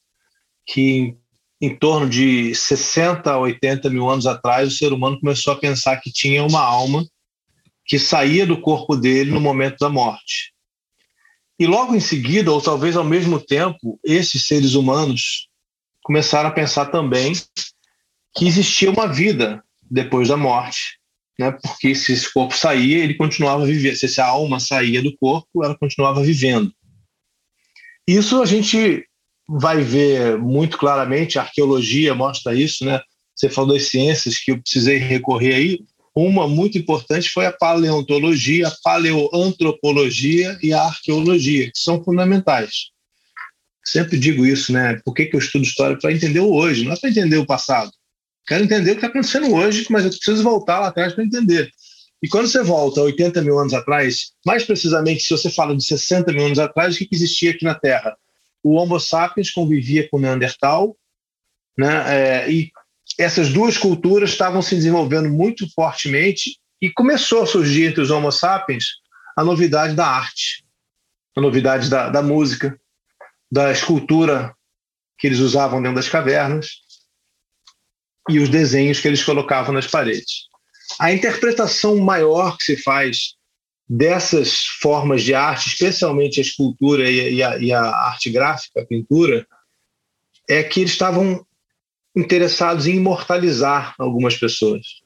que 0.65 1.17
em 1.59 1.75
torno 1.75 2.07
de 2.07 2.53
60 2.53 3.31
a 3.31 3.39
80 3.39 3.89
mil 3.89 4.09
anos 4.09 4.27
atrás, 4.27 4.67
o 4.67 4.77
ser 4.77 4.93
humano 4.93 5.19
começou 5.19 5.53
a 5.53 5.57
pensar 5.57 5.97
que 5.97 6.11
tinha 6.11 6.43
uma 6.43 6.61
alma 6.61 7.05
que 7.85 7.97
saía 7.97 8.45
do 8.45 8.59
corpo 8.61 8.95
dele 8.95 9.31
no 9.31 9.41
momento 9.41 9.77
da 9.79 9.89
morte. 9.89 10.53
E 11.57 11.65
logo 11.65 11.95
em 11.95 11.99
seguida, 11.99 12.51
ou 12.51 12.61
talvez 12.61 12.95
ao 12.95 13.03
mesmo 13.03 13.39
tempo, 13.39 13.99
esses 14.03 14.45
seres 14.45 14.73
humanos 14.73 15.47
começaram 16.05 16.49
a 16.49 16.53
pensar 16.53 16.85
também 16.85 17.33
que 18.35 18.45
existia 18.45 18.91
uma 18.91 19.07
vida 19.07 19.63
depois 19.89 20.27
da 20.27 20.37
morte, 20.37 20.99
né? 21.39 21.51
Porque 21.51 21.95
se 21.95 22.13
esse 22.13 22.31
corpo 22.31 22.55
saía, 22.55 23.03
ele 23.03 23.15
continuava 23.15 23.65
vivendo. 23.65 23.95
Se 23.95 24.05
essa 24.05 24.23
alma 24.23 24.59
saía 24.59 25.01
do 25.01 25.17
corpo, 25.17 25.65
ela 25.65 25.75
continuava 25.75 26.21
vivendo. 26.21 26.71
Isso 28.07 28.39
a 28.39 28.45
gente 28.45 29.03
vai 29.49 29.81
ver 29.81 30.37
muito 30.37 30.77
claramente, 30.77 31.39
a 31.39 31.41
arqueologia 31.41 32.13
mostra 32.13 32.53
isso, 32.53 32.85
né? 32.85 33.01
Você 33.35 33.49
falou 33.49 33.73
das 33.73 33.87
ciências 33.87 34.37
que 34.37 34.51
eu 34.51 34.61
precisei 34.61 34.99
recorrer 34.99 35.55
aí. 35.55 35.79
Uma 36.15 36.47
muito 36.47 36.77
importante 36.77 37.29
foi 37.29 37.47
a 37.47 37.51
paleontologia, 37.51 38.67
a 38.67 38.75
paleoantropologia 38.83 40.55
e 40.61 40.71
a 40.71 40.83
arqueologia, 40.83 41.65
que 41.65 41.79
são 41.79 42.03
fundamentais. 42.03 42.94
Sempre 43.85 44.17
digo 44.17 44.45
isso, 44.45 44.73
né? 44.73 44.99
Por 45.05 45.13
que, 45.13 45.25
que 45.25 45.35
eu 45.35 45.39
estudo 45.39 45.63
história? 45.63 45.97
Para 45.97 46.11
entender 46.11 46.39
o 46.39 46.51
hoje, 46.51 46.83
não 46.83 46.93
é 46.93 46.95
para 46.99 47.09
entender 47.09 47.37
o 47.37 47.45
passado. 47.45 47.91
Quero 48.47 48.63
entender 48.63 48.91
o 48.91 48.93
que 48.93 48.97
está 48.97 49.07
acontecendo 49.07 49.53
hoje, 49.53 49.85
mas 49.89 50.03
eu 50.03 50.09
preciso 50.09 50.43
voltar 50.43 50.79
lá 50.79 50.87
atrás 50.87 51.13
para 51.13 51.23
entender. 51.23 51.71
E 52.21 52.27
quando 52.27 52.47
você 52.47 52.63
volta 52.63 53.01
80 53.01 53.41
mil 53.41 53.59
anos 53.59 53.73
atrás, 53.73 54.31
mais 54.45 54.63
precisamente 54.63 55.23
se 55.23 55.29
você 55.29 55.49
fala 55.49 55.75
de 55.75 55.83
60 55.83 56.31
mil 56.31 56.45
anos 56.45 56.57
atrás, 56.59 56.95
o 56.95 56.97
que 56.97 57.07
existia 57.11 57.51
aqui 57.51 57.63
na 57.63 57.75
Terra? 57.75 58.15
O 58.63 58.73
Homo 58.73 58.99
sapiens 58.99 59.51
convivia 59.51 60.07
com 60.09 60.17
o 60.17 60.19
Neandertal, 60.19 60.97
né? 61.77 62.03
É, 62.07 62.51
e 62.51 62.71
essas 63.19 63.49
duas 63.49 63.77
culturas 63.77 64.31
estavam 64.31 64.61
se 64.61 64.75
desenvolvendo 64.75 65.29
muito 65.29 65.71
fortemente 65.73 66.57
e 66.81 66.89
começou 66.89 67.43
a 67.43 67.47
surgir 67.47 67.85
entre 67.85 68.01
os 68.01 68.09
Homo 68.09 68.31
sapiens 68.31 68.85
a 69.37 69.43
novidade 69.43 69.93
da 69.93 70.07
arte, 70.07 70.65
a 71.35 71.41
novidade 71.41 71.89
da, 71.89 72.09
da 72.09 72.23
música, 72.23 72.79
da 73.51 73.71
escultura 73.71 74.55
que 75.17 75.27
eles 75.27 75.39
usavam 75.39 75.81
dentro 75.81 75.95
das 75.95 76.09
cavernas 76.09 76.81
e 78.29 78.39
os 78.39 78.49
desenhos 78.49 78.99
que 78.99 79.07
eles 79.07 79.23
colocavam 79.23 79.73
nas 79.73 79.87
paredes. 79.87 80.47
A 80.99 81.11
interpretação 81.11 81.97
maior 81.97 82.57
que 82.57 82.63
se 82.63 82.77
faz 82.77 83.35
dessas 83.87 84.65
formas 84.81 85.23
de 85.23 85.33
arte, 85.33 85.67
especialmente 85.67 86.39
a 86.39 86.43
escultura 86.43 87.09
e 87.09 87.41
a, 87.41 87.57
e 87.57 87.71
a 87.71 87.81
arte 87.81 88.29
gráfica, 88.31 88.81
a 88.81 88.85
pintura, 88.85 89.47
é 90.49 90.63
que 90.63 90.81
eles 90.81 90.91
estavam 90.91 91.45
interessados 92.15 92.87
em 92.87 92.95
imortalizar 92.95 93.93
algumas 93.99 94.35
pessoas. 94.35 95.03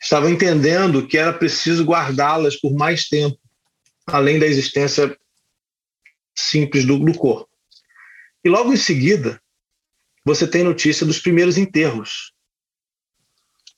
Estavam 0.00 0.30
entendendo 0.30 1.06
que 1.06 1.18
era 1.18 1.32
preciso 1.32 1.84
guardá-las 1.84 2.56
por 2.56 2.72
mais 2.72 3.08
tempo, 3.08 3.38
além 4.06 4.38
da 4.38 4.46
existência 4.46 5.16
simples 6.38 6.84
do, 6.84 6.98
do 6.98 7.14
corpo. 7.14 7.48
E 8.44 8.48
logo 8.48 8.72
em 8.72 8.76
seguida, 8.76 9.40
você 10.24 10.46
tem 10.46 10.62
notícia 10.62 11.04
dos 11.04 11.18
primeiros 11.18 11.58
enterros. 11.58 12.32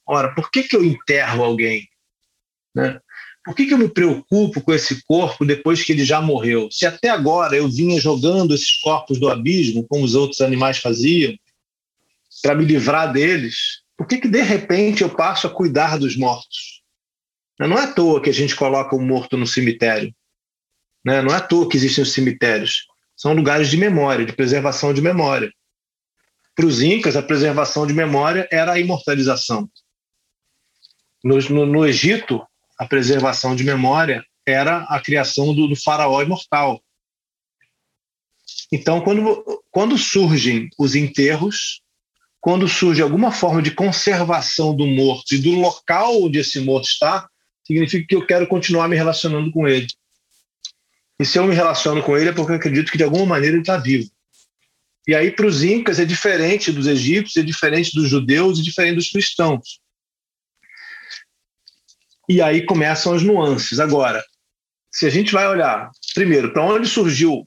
Ora, 0.07 0.35
por 0.35 0.51
que, 0.51 0.65
que 0.65 0.77
eu 0.77 0.85
enterro 0.85 1.45
alguém? 1.45 1.89
Né? 2.75 3.01
Por 3.45 3.55
que, 3.55 3.67
que 3.67 3.75
eu 3.75 3.79
me 3.79 3.89
preocupo 3.89 4.61
com 4.61 4.73
esse 4.73 5.03
corpo 5.05 5.47
depois 5.47 5.83
que 5.83 5.93
ele 5.93 6.05
já 6.05 6.21
morreu? 6.21 6.69
Se 6.71 6.85
até 6.85 7.09
agora 7.09 7.57
eu 7.57 7.69
vinha 7.69 8.01
jogando 8.01 8.55
esses 8.55 8.79
corpos 8.81 9.19
do 9.19 9.29
abismo, 9.29 9.87
como 9.89 10.05
os 10.05 10.15
outros 10.15 10.41
animais 10.41 10.79
faziam, 10.79 11.35
para 12.43 12.55
me 12.55 12.65
livrar 12.65 13.13
deles, 13.13 13.83
por 13.97 14.07
que, 14.07 14.19
que 14.19 14.29
de 14.29 14.43
repente 14.43 15.03
eu 15.03 15.11
passo 15.11 15.47
a 15.47 15.51
cuidar 15.51 15.99
dos 15.99 16.17
mortos? 16.17 16.83
Não 17.59 17.79
é 17.79 17.85
à 17.85 17.93
toa 17.93 18.23
que 18.23 18.31
a 18.31 18.35
gente 18.35 18.57
coloca 18.57 18.97
o 18.97 19.01
morto 19.01 19.37
no 19.37 19.47
cemitério. 19.47 20.15
Né? 21.05 21.23
Não 21.23 21.33
é 21.33 21.37
à 21.37 21.41
toa 21.41 21.69
que 21.69 21.77
existem 21.77 22.03
os 22.03 22.13
cemitérios. 22.13 22.87
São 23.17 23.33
lugares 23.33 23.69
de 23.69 23.77
memória, 23.77 24.25
de 24.25 24.33
preservação 24.33 24.95
de 24.95 25.01
memória. 25.01 25.53
Para 26.55 26.67
os 26.67 26.83
Incas, 26.83 27.17
a 27.17 27.23
preservação 27.23 27.87
de 27.87 27.93
memória 27.93 28.49
era 28.51 28.73
a 28.73 28.81
imortalização. 28.81 29.69
No, 31.23 31.39
no, 31.39 31.67
no 31.67 31.87
Egito, 31.87 32.43
a 32.79 32.87
preservação 32.87 33.55
de 33.55 33.65
memória 33.65 34.25
era 34.47 34.85
a 34.85 35.01
criação 35.01 35.55
do, 35.55 35.69
do 35.69 35.77
faraó 35.77 36.23
imortal. 36.23 36.83
Então, 38.73 39.01
quando, 39.01 39.63
quando 39.71 39.99
surgem 39.99 40.69
os 40.79 40.95
enterros, 40.95 41.83
quando 42.41 42.67
surge 42.69 43.03
alguma 43.03 43.31
forma 43.31 43.61
de 43.61 43.73
conservação 43.73 44.75
do 44.75 44.87
morto 44.87 45.35
e 45.35 45.39
do 45.39 45.51
local 45.51 46.23
onde 46.23 46.39
esse 46.39 46.61
morto 46.61 46.87
está, 46.87 47.29
significa 47.67 48.07
que 48.09 48.17
eu 48.17 48.27
quero 48.27 48.47
continuar 48.47 48.89
me 48.89 48.97
relacionando 48.97 49.51
com 49.53 49.69
ele. 49.69 49.87
E 51.21 51.25
se 51.27 51.39
eu 51.39 51.47
me 51.47 51.55
relaciono 51.55 52.03
com 52.03 52.17
ele 52.17 52.31
é 52.31 52.33
porque 52.33 52.53
eu 52.53 52.57
acredito 52.57 52.91
que 52.91 52.97
de 52.97 53.05
alguma 53.05 53.27
maneira 53.27 53.55
ele 53.55 53.63
está 53.63 53.77
vivo. 53.77 54.11
E 55.07 55.15
aí, 55.15 55.31
para 55.31 55.47
os 55.47 55.63
incas, 55.63 56.01
é 56.01 56.05
diferente 56.07 56.73
dos 56.73 56.87
egípcios, 56.87 57.37
é 57.37 57.43
diferente 57.43 57.93
dos 57.95 58.09
judeus 58.09 58.59
e 58.59 58.63
diferente 58.63 58.95
dos 58.95 59.11
cristãos. 59.11 59.81
E 62.27 62.41
aí 62.41 62.65
começam 62.65 63.13
as 63.13 63.23
nuances. 63.23 63.79
Agora, 63.79 64.25
se 64.91 65.05
a 65.05 65.11
gente 65.11 65.31
vai 65.33 65.47
olhar, 65.47 65.91
primeiro, 66.15 66.55
para 66.55 66.65
onde 66.65 66.89
surgiu, 66.89 67.47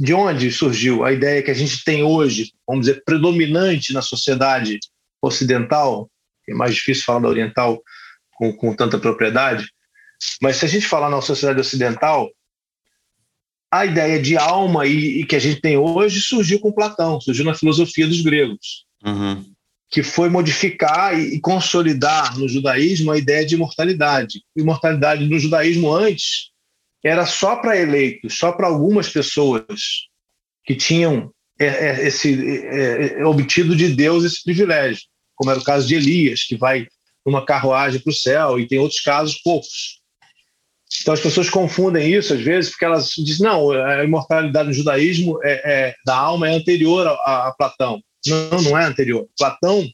de 0.00 0.14
onde 0.14 0.50
surgiu 0.50 1.04
a 1.04 1.12
ideia 1.12 1.42
que 1.42 1.50
a 1.50 1.54
gente 1.54 1.84
tem 1.84 2.02
hoje, 2.02 2.52
vamos 2.66 2.86
dizer, 2.86 3.02
predominante 3.04 3.92
na 3.92 4.00
sociedade 4.00 4.78
ocidental, 5.20 6.10
é 6.48 6.54
mais 6.54 6.74
difícil 6.74 7.04
falar 7.04 7.20
da 7.20 7.28
oriental 7.28 7.82
com, 8.36 8.50
com 8.56 8.74
tanta 8.74 8.98
propriedade, 8.98 9.68
mas 10.40 10.56
se 10.56 10.64
a 10.64 10.68
gente 10.68 10.86
falar 10.86 11.10
na 11.10 11.20
sociedade 11.20 11.60
ocidental, 11.60 12.30
a 13.80 13.86
ideia 13.86 14.20
de 14.20 14.36
alma 14.36 14.86
e, 14.86 15.20
e, 15.20 15.26
que 15.26 15.36
a 15.36 15.38
gente 15.38 15.60
tem 15.60 15.76
hoje 15.76 16.20
surgiu 16.20 16.60
com 16.60 16.72
Platão, 16.72 17.20
surgiu 17.20 17.44
na 17.44 17.54
filosofia 17.54 18.06
dos 18.06 18.20
gregos. 18.20 18.84
Uhum 19.04 19.44
que 19.94 20.02
foi 20.02 20.28
modificar 20.28 21.16
e 21.16 21.38
consolidar 21.40 22.36
no 22.36 22.48
judaísmo 22.48 23.12
a 23.12 23.16
ideia 23.16 23.46
de 23.46 23.54
imortalidade. 23.54 24.42
Imortalidade 24.56 25.24
no 25.24 25.38
judaísmo 25.38 25.92
antes 25.94 26.50
era 27.04 27.24
só 27.24 27.54
para 27.54 27.80
eleitos, 27.80 28.36
só 28.36 28.50
para 28.50 28.66
algumas 28.66 29.08
pessoas 29.08 30.08
que 30.64 30.74
tinham 30.74 31.30
é, 31.60 31.66
é, 31.66 32.08
esse 32.08 32.34
é, 32.66 33.20
é, 33.20 33.24
obtido 33.24 33.76
de 33.76 33.88
Deus 33.88 34.24
esse 34.24 34.42
privilégio, 34.42 35.04
como 35.36 35.52
era 35.52 35.60
o 35.60 35.64
caso 35.64 35.86
de 35.86 35.94
Elias, 35.94 36.42
que 36.42 36.56
vai 36.56 36.88
numa 37.24 37.46
carruagem 37.46 38.00
para 38.00 38.10
o 38.10 38.14
céu, 38.14 38.58
e 38.58 38.66
tem 38.66 38.80
outros 38.80 39.00
casos 39.00 39.40
poucos. 39.44 40.00
Então 41.00 41.14
as 41.14 41.20
pessoas 41.20 41.50
confundem 41.50 42.12
isso 42.12 42.32
às 42.32 42.40
vezes 42.40 42.70
porque 42.70 42.84
elas 42.84 43.10
dizem 43.10 43.46
não, 43.46 43.70
a 43.70 44.04
imortalidade 44.04 44.68
no 44.68 44.74
judaísmo 44.74 45.38
é, 45.42 45.62
é 45.64 45.94
da 46.04 46.16
alma 46.16 46.48
é 46.48 46.54
anterior 46.54 47.06
a, 47.06 47.48
a 47.48 47.54
Platão. 47.56 48.00
Não, 48.26 48.62
não 48.62 48.78
é 48.78 48.84
anterior. 48.84 49.26
Platão 49.38 49.86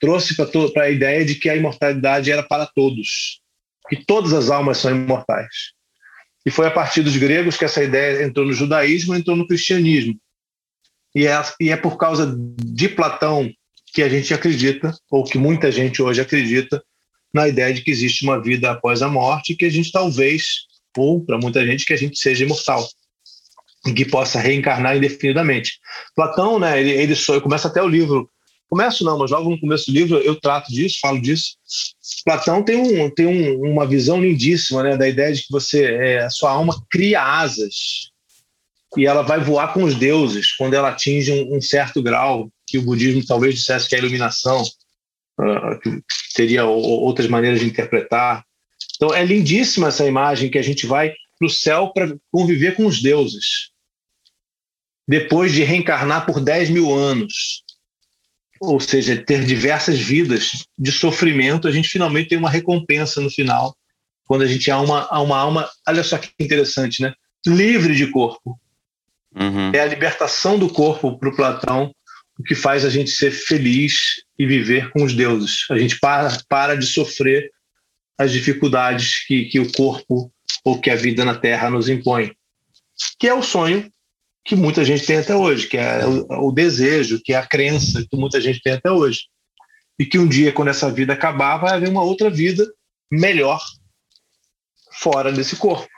trouxe 0.00 0.34
para 0.72 0.84
a 0.84 0.90
ideia 0.90 1.24
de 1.24 1.34
que 1.34 1.48
a 1.48 1.56
imortalidade 1.56 2.30
era 2.30 2.42
para 2.42 2.66
todos, 2.66 3.40
que 3.88 3.96
todas 4.04 4.32
as 4.32 4.50
almas 4.50 4.78
são 4.78 4.90
imortais. 4.90 5.72
E 6.46 6.50
foi 6.50 6.66
a 6.66 6.70
partir 6.70 7.02
dos 7.02 7.16
gregos 7.16 7.56
que 7.56 7.64
essa 7.64 7.82
ideia 7.82 8.22
entrou 8.22 8.44
no 8.44 8.52
judaísmo, 8.52 9.14
entrou 9.14 9.34
no 9.34 9.46
cristianismo. 9.46 10.14
E 11.14 11.26
é, 11.26 11.42
e 11.60 11.70
é 11.70 11.76
por 11.76 11.96
causa 11.96 12.36
de 12.36 12.88
Platão 12.88 13.50
que 13.94 14.02
a 14.02 14.08
gente 14.08 14.34
acredita, 14.34 14.92
ou 15.10 15.24
que 15.24 15.38
muita 15.38 15.70
gente 15.70 16.02
hoje 16.02 16.20
acredita, 16.20 16.82
na 17.34 17.48
ideia 17.48 17.74
de 17.74 17.82
que 17.82 17.90
existe 17.90 18.24
uma 18.24 18.40
vida 18.40 18.70
após 18.70 19.02
a 19.02 19.08
morte 19.08 19.52
e 19.52 19.56
que 19.56 19.64
a 19.64 19.70
gente 19.70 19.90
talvez, 19.90 20.66
ou 20.96 21.20
para 21.20 21.36
muita 21.36 21.66
gente, 21.66 21.84
que 21.84 21.92
a 21.92 21.96
gente 21.96 22.18
seja 22.18 22.44
imortal 22.44 22.88
e 23.86 23.92
que 23.92 24.04
possa 24.04 24.38
reencarnar 24.38 24.96
indefinidamente. 24.96 25.78
Platão, 26.14 26.58
né, 26.58 26.80
ele, 26.80 26.90
ele 26.90 27.14
começa 27.42 27.68
até 27.68 27.82
o 27.82 27.88
livro, 27.88 28.30
começo 28.68 29.04
não, 29.04 29.18
mas 29.18 29.30
logo 29.30 29.50
no 29.50 29.60
começo 29.60 29.86
do 29.86 29.92
livro 29.92 30.18
eu 30.18 30.36
trato 30.36 30.72
disso, 30.72 30.98
falo 31.00 31.20
disso. 31.20 31.56
Platão 32.24 32.62
tem, 32.62 32.76
um, 32.76 33.10
tem 33.10 33.26
um, 33.26 33.72
uma 33.72 33.86
visão 33.86 34.22
lindíssima, 34.22 34.82
né, 34.82 34.96
da 34.96 35.08
ideia 35.08 35.32
de 35.34 35.42
que 35.42 35.50
você, 35.50 35.84
é, 35.84 36.24
a 36.24 36.30
sua 36.30 36.52
alma 36.52 36.80
cria 36.88 37.20
asas 37.20 38.12
e 38.96 39.06
ela 39.06 39.22
vai 39.22 39.40
voar 39.40 39.72
com 39.72 39.82
os 39.82 39.96
deuses 39.96 40.52
quando 40.52 40.74
ela 40.74 40.90
atinge 40.90 41.32
um, 41.32 41.56
um 41.56 41.60
certo 41.60 42.00
grau 42.00 42.48
que 42.66 42.78
o 42.78 42.82
budismo 42.82 43.24
talvez 43.26 43.54
dissesse 43.54 43.88
que 43.88 43.94
é 43.94 43.98
a 43.98 44.00
iluminação, 44.00 44.62
teria 46.34 46.64
outras 46.64 47.28
maneiras 47.28 47.60
de 47.60 47.66
interpretar. 47.66 48.44
Então 48.96 49.14
é 49.14 49.24
lindíssima 49.24 49.88
essa 49.88 50.06
imagem 50.06 50.50
que 50.50 50.58
a 50.58 50.62
gente 50.62 50.86
vai 50.86 51.12
para 51.38 51.46
o 51.46 51.50
céu 51.50 51.92
para 51.92 52.14
conviver 52.30 52.76
com 52.76 52.86
os 52.86 53.02
deuses 53.02 53.74
depois 55.06 55.52
de 55.52 55.62
reencarnar 55.62 56.26
por 56.26 56.40
10 56.40 56.70
mil 56.70 56.92
anos, 56.92 57.62
ou 58.60 58.80
seja, 58.80 59.22
ter 59.22 59.44
diversas 59.44 59.98
vidas 59.98 60.64
de 60.78 60.90
sofrimento, 60.90 61.68
a 61.68 61.72
gente 61.72 61.88
finalmente 61.88 62.30
tem 62.30 62.38
uma 62.38 62.50
recompensa 62.50 63.20
no 63.20 63.30
final, 63.30 63.76
quando 64.26 64.42
a 64.42 64.46
gente 64.46 64.70
há 64.70 64.80
uma, 64.80 65.02
há 65.10 65.20
uma 65.20 65.36
alma, 65.36 65.68
olha 65.86 66.02
só 66.02 66.16
que 66.16 66.30
interessante, 66.40 67.02
né? 67.02 67.12
Livre 67.46 67.94
de 67.94 68.10
corpo. 68.10 68.58
Uhum. 69.36 69.70
É 69.74 69.80
a 69.80 69.86
libertação 69.86 70.58
do 70.58 70.70
corpo 70.70 71.18
para 71.18 71.28
o 71.28 71.36
Platão 71.36 71.94
o 72.38 72.42
que 72.42 72.54
faz 72.54 72.84
a 72.84 72.90
gente 72.90 73.10
ser 73.10 73.30
feliz 73.30 74.23
e 74.38 74.46
viver 74.46 74.90
com 74.90 75.04
os 75.04 75.14
deuses. 75.14 75.66
A 75.70 75.78
gente 75.78 75.98
para, 75.98 76.38
para 76.48 76.76
de 76.76 76.86
sofrer 76.86 77.50
as 78.18 78.32
dificuldades 78.32 79.24
que, 79.26 79.46
que 79.46 79.60
o 79.60 79.70
corpo 79.72 80.32
ou 80.64 80.80
que 80.80 80.90
a 80.90 80.96
vida 80.96 81.24
na 81.24 81.34
Terra 81.34 81.70
nos 81.70 81.88
impõe, 81.88 82.32
que 83.18 83.28
é 83.28 83.34
o 83.34 83.42
sonho 83.42 83.90
que 84.44 84.54
muita 84.54 84.84
gente 84.84 85.06
tem 85.06 85.16
até 85.16 85.34
hoje, 85.34 85.66
que 85.66 85.76
é 85.76 86.06
o, 86.06 86.48
o, 86.48 86.52
desejo, 86.52 87.20
que 87.22 87.32
é 87.32 87.36
a 87.36 87.46
crença 87.46 88.04
que 88.08 88.16
muita 88.16 88.40
gente 88.40 88.60
tem 88.60 88.74
até 88.74 88.90
hoje. 88.90 89.20
E 89.98 90.04
que 90.04 90.18
um 90.18 90.28
dia, 90.28 90.52
quando 90.52 90.68
essa 90.68 90.90
vida 90.90 91.14
acabar, 91.14 91.56
vai 91.56 91.74
haver 91.74 91.88
uma 91.88 92.02
outra 92.02 92.28
vida 92.28 92.66
melhor 93.10 93.62
fora 94.92 95.32
desse 95.32 95.56
corpo. 95.56 95.88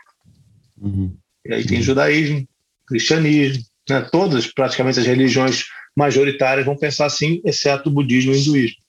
Uhum. 0.77 1.17
E 1.45 1.55
aí 1.55 1.67
tem 1.67 1.83
judaísmo, 1.83 2.47
cristianismo, 2.87 3.65
né? 3.89 4.01
todas 4.13 4.47
praticamente 4.47 5.01
as 5.01 5.07
religiões 5.07 5.65
majoritárias 5.97 6.67
vão 6.67 6.77
pensar 6.77 7.07
assim, 7.07 7.41
exceto 7.45 7.89
o 7.89 7.93
budismo 7.93 8.33
e 8.33 8.37
o 8.37 8.39
hinduísmo. 8.39 8.83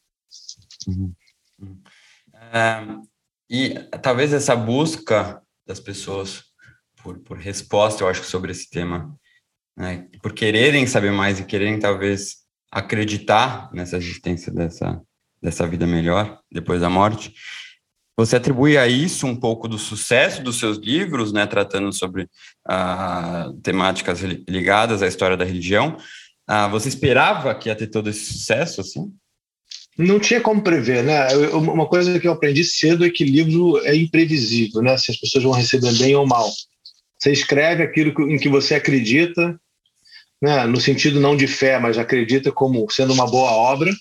Uhum. 0.87 1.13
Uhum. 1.59 1.81
É, 2.53 2.83
e 3.49 3.73
talvez 4.01 4.33
essa 4.33 4.55
busca 4.55 5.41
das 5.65 5.79
pessoas 5.79 6.43
por, 7.01 7.19
por 7.19 7.37
resposta, 7.37 8.03
eu 8.03 8.09
acho, 8.09 8.23
sobre 8.23 8.51
esse 8.51 8.69
tema, 8.69 9.15
né, 9.75 10.07
por 10.21 10.33
quererem 10.33 10.85
saber 10.85 11.11
mais 11.11 11.39
e 11.39 11.45
quererem 11.45 11.79
talvez 11.79 12.37
acreditar 12.71 13.69
nessa 13.73 13.97
existência 13.97 14.51
dessa, 14.51 15.01
dessa 15.41 15.65
vida 15.67 15.87
melhor 15.87 16.39
depois 16.51 16.81
da 16.81 16.89
morte. 16.89 17.33
Você 18.17 18.35
atribui 18.35 18.77
a 18.77 18.87
isso 18.87 19.27
um 19.27 19.35
pouco 19.35 19.67
do 19.67 19.77
sucesso 19.77 20.41
dos 20.41 20.57
seus 20.57 20.77
livros, 20.79 21.31
né, 21.31 21.45
tratando 21.45 21.93
sobre 21.93 22.27
ah, 22.67 23.51
temáticas 23.61 24.21
ligadas 24.21 25.03
à 25.03 25.07
história 25.07 25.37
da 25.37 25.45
religião. 25.45 25.97
Ah, 26.47 26.67
você 26.69 26.87
esperava 26.87 27.53
que 27.53 27.67
ia 27.67 27.75
ter 27.75 27.87
todo 27.87 28.09
esse 28.09 28.33
sucesso, 28.33 28.79
assim? 28.79 29.11
Não 29.97 30.19
tinha 30.19 30.39
como 30.39 30.61
prever, 30.61 31.03
né? 31.03 31.27
Uma 31.53 31.87
coisa 31.87 32.19
que 32.19 32.27
eu 32.27 32.31
aprendi 32.31 32.63
cedo 32.63 33.05
é 33.05 33.09
que 33.09 33.25
livro 33.25 33.79
é 33.85 33.95
imprevisível, 33.95 34.81
né? 34.81 34.95
Se 34.97 35.11
as 35.11 35.17
pessoas 35.17 35.43
vão 35.43 35.53
receber 35.53 35.91
bem 35.97 36.15
ou 36.15 36.25
mal. 36.25 36.49
Você 37.19 37.31
escreve 37.31 37.83
aquilo 37.83 38.31
em 38.31 38.37
que 38.37 38.47
você 38.47 38.75
acredita, 38.75 39.59
né? 40.41 40.65
no 40.67 40.79
sentido 40.79 41.19
não 41.19 41.35
de 41.35 41.47
fé, 41.47 41.79
mas 41.79 41.97
acredita 41.97 42.51
como 42.51 42.89
sendo 42.91 43.11
uma 43.11 43.25
boa 43.25 43.51
obra, 43.51 43.91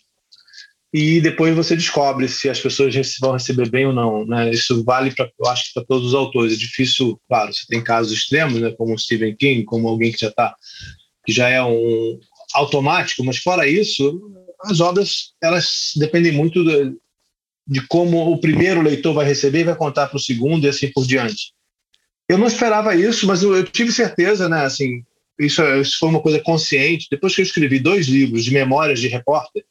e 0.92 1.20
depois 1.20 1.54
você 1.54 1.74
descobre 1.74 2.28
se 2.28 2.48
as 2.48 2.60
pessoas 2.60 2.94
vão 3.20 3.32
receber 3.32 3.68
bem 3.68 3.86
ou 3.86 3.92
não. 3.92 4.24
Né? 4.26 4.50
Isso 4.50 4.84
vale 4.84 5.12
eu 5.18 5.48
acho, 5.48 5.72
para 5.74 5.84
todos 5.84 6.08
os 6.08 6.14
autores. 6.14 6.52
É 6.52 6.56
difícil, 6.56 7.20
claro, 7.28 7.52
você 7.52 7.66
tem 7.68 7.82
casos 7.82 8.12
extremos, 8.12 8.60
né? 8.60 8.70
como 8.76 8.98
Stephen 8.98 9.34
King, 9.34 9.64
como 9.64 9.88
alguém 9.88 10.12
que 10.12 10.20
já 10.20 10.28
está 10.28 10.54
que 11.24 11.32
já 11.32 11.48
é 11.48 11.62
um 11.62 12.20
automático, 12.56 13.24
mas 13.24 13.38
fora 13.38 13.68
isso, 13.68 14.20
as 14.62 14.80
obras 14.80 15.32
elas 15.42 15.92
dependem 15.96 16.32
muito 16.32 16.64
de, 16.64 16.96
de 17.66 17.86
como 17.86 18.32
o 18.32 18.40
primeiro 18.40 18.82
leitor 18.82 19.14
vai 19.14 19.26
receber 19.26 19.64
vai 19.64 19.76
contar 19.76 20.08
para 20.08 20.16
o 20.16 20.20
segundo 20.20 20.64
e 20.64 20.68
assim 20.68 20.90
por 20.92 21.06
diante. 21.06 21.52
Eu 22.28 22.38
não 22.38 22.46
esperava 22.46 22.94
isso, 22.96 23.26
mas 23.26 23.42
eu, 23.42 23.54
eu 23.54 23.64
tive 23.64 23.92
certeza, 23.92 24.48
né? 24.48 24.64
Assim, 24.64 25.04
isso, 25.38 25.62
isso 25.76 25.98
foi 25.98 26.08
uma 26.08 26.20
coisa 26.20 26.40
consciente. 26.40 27.06
Depois 27.10 27.34
que 27.34 27.40
eu 27.40 27.44
escrevi 27.44 27.78
dois 27.78 28.06
livros 28.06 28.44
de 28.44 28.52
memórias 28.52 29.00
de 29.00 29.06
repórter 29.06 29.64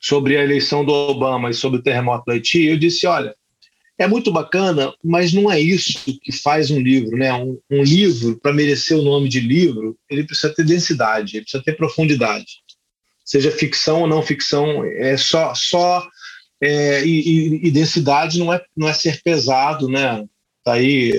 sobre 0.00 0.36
a 0.36 0.42
eleição 0.42 0.84
do 0.84 0.92
Obama 0.92 1.50
e 1.50 1.54
sobre 1.54 1.78
o 1.78 1.82
terremoto 1.82 2.24
do 2.26 2.32
Haiti, 2.32 2.64
eu 2.64 2.78
disse, 2.78 3.06
olha, 3.06 3.34
é 3.98 4.06
muito 4.06 4.30
bacana, 4.30 4.94
mas 5.02 5.32
não 5.32 5.50
é 5.50 5.60
isso 5.60 5.98
que 6.22 6.32
faz 6.32 6.70
um 6.70 6.78
livro, 6.78 7.16
né? 7.16 7.34
Um, 7.34 7.58
um 7.68 7.82
livro, 7.82 8.38
para 8.38 8.52
merecer 8.52 8.96
o 8.96 9.02
nome 9.02 9.28
de 9.28 9.40
livro, 9.40 9.98
ele 10.08 10.24
precisa 10.24 10.54
ter 10.54 10.64
densidade, 10.64 11.36
ele 11.36 11.42
precisa 11.42 11.64
ter 11.64 11.76
profundidade. 11.76 12.62
Seja 13.24 13.50
ficção 13.50 14.02
ou 14.02 14.06
não 14.06 14.22
ficção, 14.22 14.84
é 14.84 15.16
só 15.16 15.52
só 15.54 16.08
é, 16.62 17.04
e, 17.04 17.66
e, 17.66 17.70
densidade 17.70 18.38
não 18.38 18.52
é 18.52 18.62
não 18.76 18.88
é 18.88 18.92
ser 18.92 19.20
pesado, 19.22 19.88
né? 19.88 20.24
Tá 20.64 20.74
aí 20.74 21.12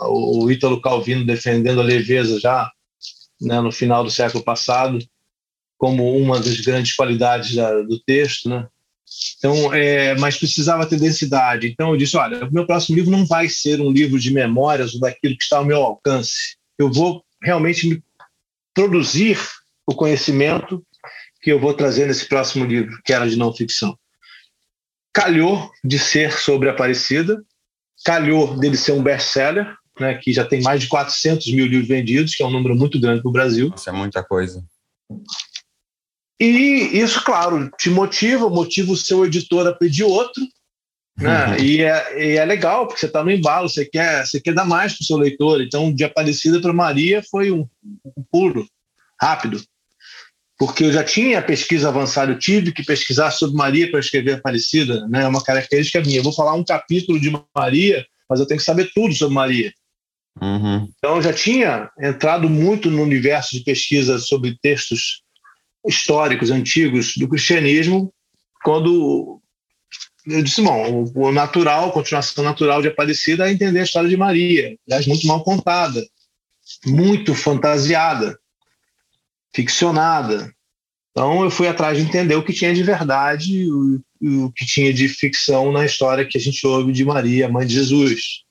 o 0.00 0.50
Ítalo 0.50 0.80
Calvino 0.80 1.24
defendendo 1.24 1.80
a 1.80 1.84
leveza 1.84 2.38
já 2.38 2.70
né, 3.40 3.60
no 3.60 3.72
final 3.72 4.04
do 4.04 4.10
século 4.10 4.42
passado 4.44 4.98
como 5.78 6.16
uma 6.16 6.40
das 6.40 6.60
grandes 6.60 6.94
qualidades 6.94 7.54
da, 7.54 7.80
do 7.82 8.00
texto, 8.00 8.48
né? 8.48 8.66
Então, 9.38 9.72
é, 9.72 10.16
mas 10.18 10.36
precisava 10.36 10.86
ter 10.86 10.98
densidade. 10.98 11.68
Então 11.68 11.90
eu 11.90 11.96
disse, 11.96 12.16
olha, 12.16 12.44
o 12.44 12.52
meu 12.52 12.66
próximo 12.66 12.96
livro 12.96 13.10
não 13.10 13.24
vai 13.24 13.48
ser 13.48 13.80
um 13.80 13.90
livro 13.90 14.18
de 14.18 14.32
memórias 14.32 14.94
ou 14.94 15.00
daquilo 15.00 15.36
que 15.36 15.42
está 15.42 15.58
ao 15.58 15.64
meu 15.64 15.78
alcance. 15.78 16.56
Eu 16.78 16.90
vou 16.92 17.24
realmente 17.42 18.02
produzir 18.74 19.38
o 19.86 19.94
conhecimento 19.94 20.84
que 21.40 21.50
eu 21.50 21.60
vou 21.60 21.74
trazer 21.74 22.06
nesse 22.06 22.28
próximo 22.28 22.64
livro, 22.64 23.00
que 23.04 23.12
era 23.12 23.28
de 23.28 23.36
não 23.36 23.52
ficção. 23.52 23.96
Calhou 25.12 25.70
de 25.84 25.98
ser 25.98 26.32
sobre 26.32 26.68
Aparecida, 26.68 27.42
calhou 28.04 28.56
dele 28.58 28.76
ser 28.76 28.92
um 28.92 29.02
best-seller, 29.02 29.74
né, 29.98 30.14
que 30.14 30.32
já 30.32 30.44
tem 30.44 30.62
mais 30.62 30.80
de 30.80 30.88
400 30.88 31.52
mil 31.52 31.66
livros 31.66 31.88
vendidos, 31.88 32.34
que 32.34 32.42
é 32.42 32.46
um 32.46 32.50
número 32.50 32.76
muito 32.76 33.00
grande 33.00 33.22
para 33.22 33.28
o 33.28 33.32
Brasil. 33.32 33.72
Isso 33.76 33.88
é 33.88 33.92
muita 33.92 34.22
coisa. 34.22 34.64
E 36.40 37.00
isso, 37.00 37.24
claro, 37.24 37.70
te 37.76 37.90
motiva, 37.90 38.48
motiva 38.48 38.92
o 38.92 38.96
seu 38.96 39.24
editor 39.24 39.66
a 39.66 39.72
pedir 39.72 40.04
outro, 40.04 40.42
né? 41.18 41.46
Uhum. 41.46 41.56
E, 41.56 41.82
é, 41.82 42.24
e, 42.24 42.36
é, 42.36 42.44
legal, 42.44 42.86
porque 42.86 43.00
você 43.00 43.06
está 43.06 43.24
no 43.24 43.30
embalo, 43.30 43.68
você 43.68 43.84
quer, 43.84 44.24
você 44.24 44.40
quer 44.40 44.54
dar 44.54 44.64
mais 44.64 44.94
para 44.94 45.02
o 45.02 45.06
seu 45.06 45.16
leitor. 45.16 45.60
Então, 45.60 45.92
de 45.92 46.04
Aparecida 46.04 46.60
para 46.60 46.72
Maria 46.72 47.22
foi 47.28 47.50
um, 47.50 47.66
um 48.16 48.22
pulo 48.30 48.64
rápido, 49.20 49.60
porque 50.56 50.84
eu 50.84 50.92
já 50.92 51.02
tinha 51.02 51.42
pesquisa 51.42 51.88
avançada, 51.88 52.30
eu 52.30 52.38
tive 52.38 52.70
que 52.70 52.84
pesquisar 52.84 53.32
sobre 53.32 53.56
Maria 53.56 53.90
para 53.90 53.98
escrever 53.98 54.34
Aparecida, 54.34 55.06
né? 55.08 55.24
é 55.24 55.28
uma 55.28 55.42
característica 55.42 56.00
minha. 56.00 56.18
Eu 56.18 56.24
vou 56.24 56.32
falar 56.32 56.54
um 56.54 56.64
capítulo 56.64 57.18
de 57.18 57.32
Maria, 57.54 58.06
mas 58.30 58.38
eu 58.38 58.46
tenho 58.46 58.58
que 58.58 58.64
saber 58.64 58.88
tudo 58.94 59.12
sobre 59.12 59.34
Maria. 59.34 59.72
Uhum. 60.40 60.88
Então, 60.98 61.16
eu 61.16 61.22
já 61.22 61.32
tinha 61.32 61.90
entrado 62.00 62.48
muito 62.48 62.88
no 62.92 63.02
universo 63.02 63.56
de 63.56 63.64
pesquisa 63.64 64.20
sobre 64.20 64.56
textos 64.62 65.24
históricos, 65.88 66.50
antigos 66.50 67.16
do 67.16 67.28
cristianismo, 67.28 68.12
quando 68.62 69.40
eu 70.26 70.42
disse, 70.42 70.60
bom, 70.60 71.10
o 71.14 71.32
natural, 71.32 71.88
a 71.88 71.92
continuação 71.92 72.44
natural 72.44 72.82
de 72.82 72.88
Aparecida 72.88 73.48
é 73.48 73.52
entender 73.52 73.80
a 73.80 73.84
história 73.84 74.08
de 74.08 74.16
Maria, 74.16 74.76
aliás, 74.86 75.06
muito 75.06 75.26
mal 75.26 75.42
contada, 75.42 76.04
muito 76.86 77.34
fantasiada, 77.34 78.38
ficcionada. 79.54 80.52
Então 81.10 81.42
eu 81.42 81.50
fui 81.50 81.66
atrás 81.66 81.96
de 81.96 82.04
entender 82.04 82.34
o 82.36 82.44
que 82.44 82.52
tinha 82.52 82.74
de 82.74 82.82
verdade 82.82 83.68
o, 83.70 84.00
o, 84.22 84.52
que 84.52 84.66
tinha 84.66 84.92
de 84.92 85.08
ficção 85.08 85.72
na 85.72 85.84
história 85.84 86.26
que 86.26 86.36
a 86.36 86.40
gente 86.40 86.64
ouve 86.66 86.92
de 86.92 87.04
Maria, 87.04 87.48
mãe 87.48 87.66
de 87.66 87.74
Jesus. 87.74 88.44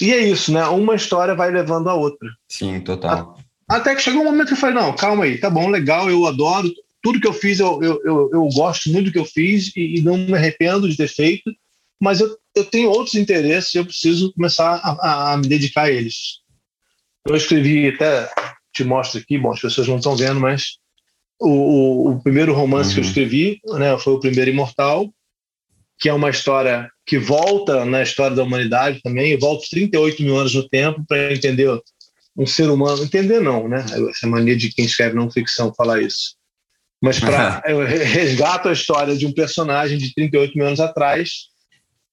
E 0.00 0.12
é 0.12 0.20
isso, 0.20 0.52
né? 0.52 0.64
Uma 0.68 0.94
história 0.94 1.34
vai 1.34 1.50
levando 1.50 1.90
a 1.90 1.94
outra. 1.94 2.28
Sim, 2.48 2.80
total. 2.80 3.37
Até 3.68 3.94
que 3.94 4.02
chegou 4.02 4.22
um 4.22 4.24
momento 4.24 4.48
que 4.48 4.54
eu 4.54 4.58
falei, 4.58 4.74
não, 4.74 4.94
calma 4.96 5.24
aí, 5.24 5.38
tá 5.38 5.50
bom, 5.50 5.68
legal, 5.68 6.08
eu 6.08 6.26
adoro, 6.26 6.72
tudo 7.02 7.20
que 7.20 7.28
eu 7.28 7.32
fiz, 7.32 7.60
eu, 7.60 7.82
eu, 7.82 8.00
eu, 8.04 8.30
eu 8.32 8.48
gosto 8.48 8.90
muito 8.90 9.06
do 9.06 9.12
que 9.12 9.18
eu 9.18 9.24
fiz 9.24 9.70
e, 9.76 9.98
e, 9.98 10.00
não 10.00 10.16
me 10.16 10.34
arrependo 10.34 10.88
de 10.88 10.96
ter 10.96 11.08
feito, 11.08 11.52
mas 12.00 12.20
eu, 12.20 12.36
eu 12.56 12.64
tenho 12.64 12.90
outros 12.90 13.14
interesses 13.14 13.74
e 13.74 13.78
eu 13.78 13.84
preciso 13.84 14.32
começar 14.32 14.76
a, 14.76 14.90
a, 14.90 15.32
a, 15.32 15.36
me 15.36 15.46
dedicar 15.46 15.82
a 15.82 15.90
eles. 15.90 16.38
Eu 17.26 17.36
escrevi, 17.36 17.88
até 17.88 18.30
te 18.72 18.84
mostro 18.84 19.20
aqui, 19.20 19.36
bom, 19.36 19.52
as 19.52 19.60
pessoas 19.60 19.86
não 19.86 19.96
estão 19.96 20.16
vendo, 20.16 20.40
mas 20.40 20.78
o, 21.40 21.48
o, 21.48 22.10
o 22.12 22.22
primeiro 22.22 22.54
romance 22.54 22.88
uhum. 22.88 22.94
que 22.94 23.00
eu 23.00 23.04
uhum. 23.04 23.08
escrevi 23.08 23.60
né, 23.78 23.98
foi 23.98 24.14
o 24.14 24.20
Primeiro 24.20 24.50
Imortal, 24.50 25.12
que 25.98 26.08
é 26.08 26.12
uma 26.12 26.30
história 26.30 26.88
que 27.04 27.18
volta 27.18 27.84
na 27.84 28.02
história 28.02 28.36
da 28.36 28.44
humanidade 28.44 29.00
também, 29.02 29.36
volta 29.38 29.66
38 29.70 30.22
mil 30.22 30.36
anos 30.36 30.54
no 30.54 30.68
tempo 30.68 31.04
para 31.06 31.32
entender 31.32 31.68
um 32.38 32.46
ser 32.46 32.70
humano, 32.70 33.02
entender 33.02 33.40
não, 33.40 33.68
né? 33.68 33.84
Essa 34.10 34.28
mania 34.28 34.56
de 34.56 34.70
quem 34.70 34.84
escreve 34.84 35.16
não 35.16 35.30
ficção 35.30 35.74
falar 35.74 36.00
isso. 36.00 36.36
Mas 37.02 37.18
para 37.18 37.62
eu 37.66 37.84
resgato 37.84 38.68
a 38.68 38.72
história 38.72 39.16
de 39.16 39.26
um 39.26 39.32
personagem 39.32 39.98
de 39.98 40.14
38 40.14 40.56
mil 40.56 40.66
anos 40.66 40.80
atrás 40.80 41.48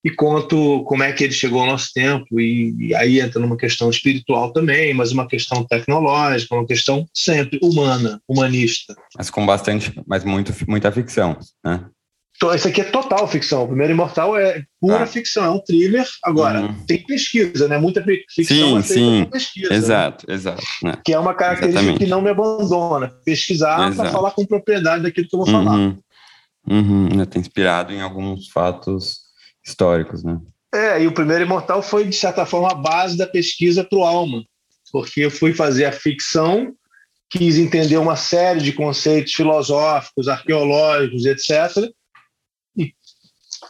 e 0.04 0.12
conto 0.12 0.84
como 0.84 1.02
é 1.02 1.12
que 1.12 1.24
ele 1.24 1.34
chegou 1.34 1.62
ao 1.62 1.68
nosso 1.68 1.92
tempo 1.92 2.40
e, 2.40 2.76
e, 2.78 2.96
aí 2.96 3.20
entra 3.20 3.40
numa 3.40 3.58
questão 3.58 3.90
espiritual 3.90 4.54
também, 4.54 4.94
mas 4.94 5.12
uma 5.12 5.28
questão 5.28 5.64
tecnológica, 5.64 6.54
uma 6.54 6.68
questão 6.68 7.08
sempre 7.12 7.60
humana, 7.62 8.22
humanista. 8.28 8.96
Mas 9.18 9.32
com 9.32 9.44
bastante, 9.46 9.92
mas 10.06 10.24
muito 10.24 10.54
muita 10.68 10.92
ficção, 10.92 11.38
né? 11.64 11.86
Isso 12.54 12.68
aqui 12.68 12.82
é 12.82 12.84
total 12.84 13.28
ficção. 13.28 13.64
O 13.64 13.68
Primeiro 13.68 13.94
Imortal 13.94 14.38
é 14.38 14.64
pura 14.80 15.04
ah. 15.04 15.08
ficção, 15.08 15.46
é 15.46 15.50
um 15.50 15.60
thriller. 15.60 16.06
Agora, 16.22 16.62
uhum. 16.62 16.86
tem 16.86 17.02
pesquisa, 17.06 17.68
né? 17.68 17.78
Muita 17.78 18.04
ficção 18.04 18.82
sim, 18.82 18.94
sim. 18.94 19.26
pesquisa. 19.32 19.70
Né? 19.70 19.76
Exato, 19.76 20.26
né? 20.28 20.34
exato. 20.36 20.64
Né? 20.84 20.94
Que 21.04 21.14
é 21.14 21.20
uma 21.20 21.34
característica 21.34 21.82
Exatamente. 21.82 22.04
que 22.04 22.10
não 22.10 22.22
me 22.22 22.30
abandona. 22.30 23.14
Pesquisar 23.24 23.96
para 23.96 24.12
falar 24.12 24.32
com 24.32 24.46
propriedade 24.46 25.04
daquilo 25.04 25.28
que 25.28 25.36
eu 25.36 25.40
vou 25.40 25.48
uhum. 25.48 25.64
falar. 25.64 25.96
Uhum. 26.70 27.10
Né? 27.16 27.26
Tem 27.26 27.40
inspirado 27.40 27.94
em 27.94 28.02
alguns 28.02 28.50
fatos 28.50 29.22
históricos, 29.66 30.24
né? 30.24 30.38
É, 30.74 31.02
e 31.02 31.08
o 31.08 31.14
Primeiro 31.14 31.46
Imortal 31.46 31.82
foi, 31.82 32.04
de 32.04 32.16
certa 32.16 32.46
forma, 32.46 32.70
a 32.70 32.76
base 32.76 33.18
da 33.18 33.26
pesquisa 33.26 33.82
para 33.82 33.98
o 33.98 34.04
Alma. 34.04 34.44
Porque 34.92 35.22
eu 35.22 35.32
fui 35.32 35.54
fazer 35.54 35.86
a 35.86 35.92
ficção, 35.92 36.74
quis 37.30 37.58
entender 37.58 37.98
uma 37.98 38.18
série 38.18 38.60
de 38.60 38.74
conceitos 38.74 39.34
filosóficos, 39.34 40.28
arqueológicos, 40.28 41.26
etc., 41.26 41.90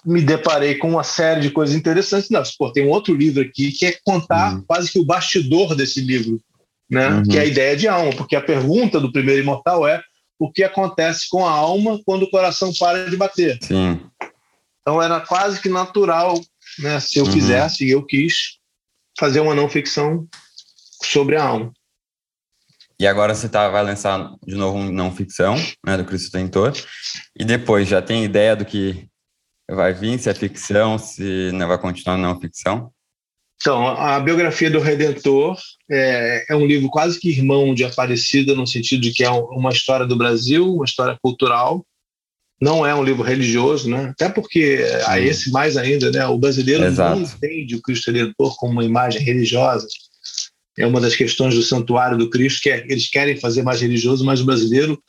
me 0.05 0.21
deparei 0.21 0.75
com 0.75 0.89
uma 0.89 1.03
série 1.03 1.41
de 1.41 1.51
coisas 1.51 1.75
interessantes. 1.75 2.29
Não, 2.29 2.43
pô, 2.57 2.71
tem 2.71 2.85
um 2.85 2.91
outro 2.91 3.13
livro 3.13 3.41
aqui 3.41 3.71
que 3.71 3.85
é 3.85 3.97
contar 4.03 4.53
uhum. 4.53 4.63
quase 4.67 4.91
que 4.91 4.99
o 4.99 5.05
bastidor 5.05 5.75
desse 5.75 6.01
livro, 6.01 6.39
né? 6.89 7.09
Uhum. 7.09 7.23
Que 7.23 7.37
é 7.37 7.41
a 7.41 7.45
ideia 7.45 7.75
de 7.75 7.87
alma, 7.87 8.11
porque 8.15 8.35
a 8.35 8.41
pergunta 8.41 8.99
do 8.99 9.11
primeiro 9.11 9.41
imortal 9.41 9.87
é 9.87 10.01
o 10.37 10.51
que 10.51 10.63
acontece 10.63 11.27
com 11.29 11.45
a 11.45 11.51
alma 11.51 11.99
quando 12.05 12.23
o 12.23 12.29
coração 12.29 12.71
para 12.79 13.09
de 13.09 13.17
bater. 13.17 13.57
Sim. 13.61 13.99
Então 14.81 15.01
era 15.01 15.19
quase 15.19 15.59
que 15.59 15.69
natural, 15.69 16.39
né? 16.79 16.99
Se 16.99 17.17
eu 17.17 17.25
uhum. 17.25 17.31
quisesse, 17.31 17.89
eu 17.89 18.05
quis 18.05 18.59
fazer 19.17 19.39
uma 19.39 19.55
não 19.55 19.67
ficção 19.67 20.27
sobre 21.03 21.35
a 21.35 21.43
alma. 21.43 21.71
E 22.99 23.05
agora 23.05 23.35
você 23.35 23.49
tá, 23.49 23.67
vai 23.67 23.83
lançar 23.83 24.33
de 24.45 24.55
novo 24.55 24.77
um 24.77 24.91
não 24.91 25.13
ficção, 25.13 25.55
né, 25.85 25.97
do 25.97 26.05
Cristo 26.05 26.31
Tentor. 26.31 26.73
E 27.35 27.43
depois 27.43 27.87
já 27.87 28.01
tem 28.01 28.23
ideia 28.23 28.55
do 28.55 28.63
que 28.63 29.09
vai 29.69 29.93
vir, 29.93 30.19
se 30.19 30.29
é 30.29 30.33
ficção, 30.33 30.97
se 30.97 31.51
não 31.53 31.67
vai 31.67 31.77
continuar 31.77 32.17
não 32.17 32.39
ficção? 32.39 32.91
Então, 33.61 33.87
a 33.87 34.19
biografia 34.19 34.69
do 34.69 34.79
Redentor 34.79 35.57
é, 35.89 36.45
é, 36.49 36.55
um 36.55 36.65
livro 36.65 36.89
quase 36.89 37.19
que 37.19 37.29
irmão 37.29 37.73
de 37.73 37.83
Aparecida, 37.83 38.53
no 38.53 38.67
sentido 38.67 39.01
de 39.01 39.11
que 39.11 39.23
é 39.23 39.29
uma 39.29 39.71
história 39.71 40.05
do 40.05 40.15
Brasil, 40.15 40.71
uma 40.71 40.85
história 40.85 41.17
cultural. 41.21 41.85
Não 42.61 42.85
é 42.85 42.93
um 42.93 43.03
livro 43.03 43.23
religioso, 43.23 43.89
né? 43.89 44.09
Até 44.11 44.29
porque, 44.29 44.85
a 45.07 45.19
esse 45.19 45.51
mais 45.51 45.77
ainda, 45.77 46.11
né? 46.11 46.25
O 46.27 46.37
brasileiro 46.37 46.83
Exato. 46.83 47.19
não 47.19 47.25
entende 47.25 47.75
o 47.75 47.81
Cristo 47.81 48.11
Redentor 48.11 48.55
como 48.57 48.73
uma 48.73 48.85
imagem 48.85 49.21
religiosa. 49.21 49.87
É 50.77 50.85
uma 50.85 51.01
das 51.01 51.15
questões 51.15 51.55
do 51.55 51.63
santuário 51.63 52.17
do 52.17 52.29
Cristo, 52.29 52.61
que 52.61 52.69
é, 52.69 52.85
eles 52.87 53.09
querem 53.09 53.37
fazer 53.37 53.63
mais 53.63 53.81
religioso, 53.81 54.23
mas 54.23 54.41
o 54.41 54.45
brasileiro 54.45 55.01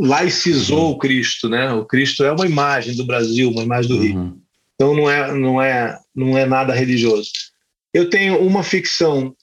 laicizou 0.00 0.86
uhum. 0.86 0.90
o 0.92 0.98
Cristo, 0.98 1.48
né? 1.48 1.70
O 1.72 1.84
Cristo 1.84 2.24
é 2.24 2.32
uma 2.32 2.46
imagem 2.46 2.96
do 2.96 3.04
Brasil, 3.04 3.50
uma 3.50 3.62
imagem 3.62 3.88
do 3.88 3.96
uhum. 3.96 4.02
Rio. 4.02 4.40
Então 4.74 4.94
não 4.94 5.10
é, 5.10 5.32
não 5.32 5.62
é, 5.62 5.98
não 6.14 6.38
é 6.38 6.46
nada 6.46 6.74
religioso. 6.74 7.30
Eu 7.92 8.08
tenho 8.08 8.40
uma 8.40 8.62
ficção 8.62 9.34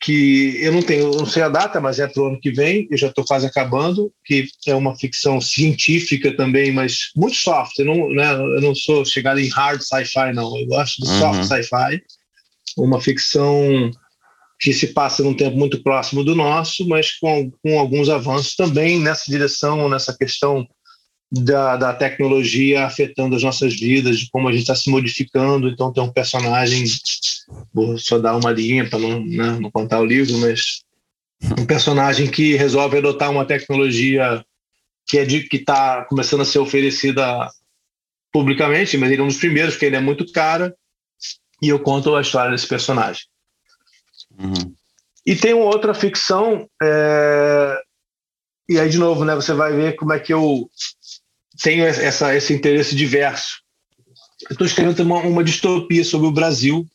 que 0.00 0.58
eu 0.60 0.72
não 0.72 0.82
tenho, 0.82 1.10
não 1.10 1.26
sei 1.26 1.42
a 1.42 1.48
data, 1.48 1.80
mas 1.80 1.98
é 1.98 2.06
para 2.06 2.22
o 2.22 2.26
ano 2.26 2.40
que 2.40 2.50
vem, 2.50 2.86
eu 2.90 2.96
já 2.96 3.08
estou 3.08 3.24
quase 3.24 3.46
acabando, 3.46 4.12
que 4.24 4.46
é 4.66 4.74
uma 4.74 4.96
ficção 4.96 5.40
científica 5.40 6.34
também, 6.36 6.70
mas 6.70 7.10
muito 7.16 7.36
soft. 7.36 7.78
Eu 7.78 7.86
não, 7.86 8.10
né, 8.10 8.32
eu 8.32 8.60
não 8.60 8.74
sou 8.74 9.04
chegado 9.04 9.40
em 9.40 9.48
hard 9.48 9.80
sci-fi, 9.80 10.32
não. 10.32 10.56
Eu 10.58 10.66
gosto 10.66 11.00
do 11.02 11.08
uhum. 11.08 11.18
soft 11.18 11.44
sci-fi. 11.44 12.02
Uma 12.76 13.00
ficção 13.00 13.90
que 14.58 14.72
se 14.72 14.88
passa 14.88 15.22
num 15.22 15.34
tempo 15.34 15.56
muito 15.56 15.82
próximo 15.82 16.24
do 16.24 16.34
nosso, 16.34 16.86
mas 16.88 17.12
com, 17.18 17.50
com 17.62 17.78
alguns 17.78 18.08
avanços 18.08 18.54
também 18.54 18.98
nessa 18.98 19.30
direção, 19.30 19.88
nessa 19.88 20.16
questão 20.16 20.66
da, 21.30 21.76
da 21.76 21.92
tecnologia 21.92 22.86
afetando 22.86 23.36
as 23.36 23.42
nossas 23.42 23.74
vidas, 23.74 24.18
de 24.18 24.30
como 24.30 24.48
a 24.48 24.52
gente 24.52 24.62
está 24.62 24.74
se 24.74 24.90
modificando. 24.90 25.68
Então, 25.68 25.92
tem 25.92 26.02
um 26.02 26.12
personagem, 26.12 26.84
vou 27.72 27.98
só 27.98 28.18
dar 28.18 28.36
uma 28.36 28.50
linha 28.50 28.88
para 28.88 28.98
não, 28.98 29.24
né, 29.24 29.58
não 29.60 29.70
contar 29.70 30.00
o 30.00 30.06
livro, 30.06 30.38
mas 30.38 30.82
um 31.58 31.66
personagem 31.66 32.30
que 32.30 32.56
resolve 32.56 32.98
adotar 32.98 33.30
uma 33.30 33.44
tecnologia 33.44 34.42
que 35.06 35.18
é 35.18 35.24
de 35.24 35.42
que 35.44 35.58
está 35.58 36.04
começando 36.04 36.40
a 36.40 36.44
ser 36.44 36.58
oferecida 36.58 37.48
publicamente, 38.32 38.96
mas 38.96 39.10
ele 39.10 39.20
é 39.20 39.24
um 39.24 39.28
dos 39.28 39.36
primeiros, 39.36 39.74
porque 39.74 39.86
ele 39.86 39.96
é 39.96 40.00
muito 40.00 40.30
caro, 40.32 40.72
e 41.62 41.68
eu 41.68 41.78
conto 41.78 42.14
a 42.14 42.20
história 42.20 42.50
desse 42.50 42.66
personagem. 42.66 43.22
Uhum. 44.38 44.74
E 45.26 45.34
tem 45.34 45.54
uma 45.54 45.64
outra 45.66 45.92
ficção, 45.92 46.68
é... 46.82 47.80
e 48.68 48.78
aí 48.78 48.88
de 48.88 48.98
novo, 48.98 49.24
né, 49.24 49.34
você 49.34 49.52
vai 49.52 49.72
ver 49.74 49.96
como 49.96 50.12
é 50.12 50.20
que 50.20 50.32
eu 50.32 50.68
tenho 51.62 51.84
essa, 51.84 52.34
esse 52.34 52.52
interesse 52.52 52.94
diverso. 52.94 53.60
Estou 54.50 54.66
escrevendo 54.66 55.02
uma, 55.02 55.20
uma, 55.20 55.42
distopia 55.42 56.04
sobre 56.04 56.28
o 56.28 56.32
Brasil, 56.32 56.86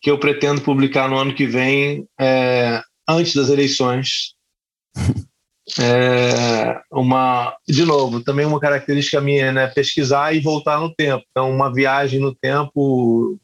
que 0.00 0.10
eu 0.10 0.18
pretendo 0.18 0.60
publicar 0.60 1.08
no 1.08 1.16
ano 1.16 1.34
que 1.34 1.46
vem, 1.46 2.06
é, 2.20 2.82
antes 3.08 3.34
das 3.34 3.48
eleições. 3.48 4.34
É, 5.80 6.80
uma, 6.92 7.56
de 7.66 7.84
novo, 7.84 8.22
também 8.22 8.46
uma 8.46 8.60
característica 8.60 9.20
minha, 9.20 9.50
né? 9.50 9.66
Pesquisar 9.66 10.32
e 10.32 10.38
voltar 10.38 10.78
no 10.78 10.94
tempo. 10.94 11.24
Então, 11.30 11.50
uma 11.50 11.72
viagem 11.72 12.20
no 12.20 12.32
tempo. 12.32 13.36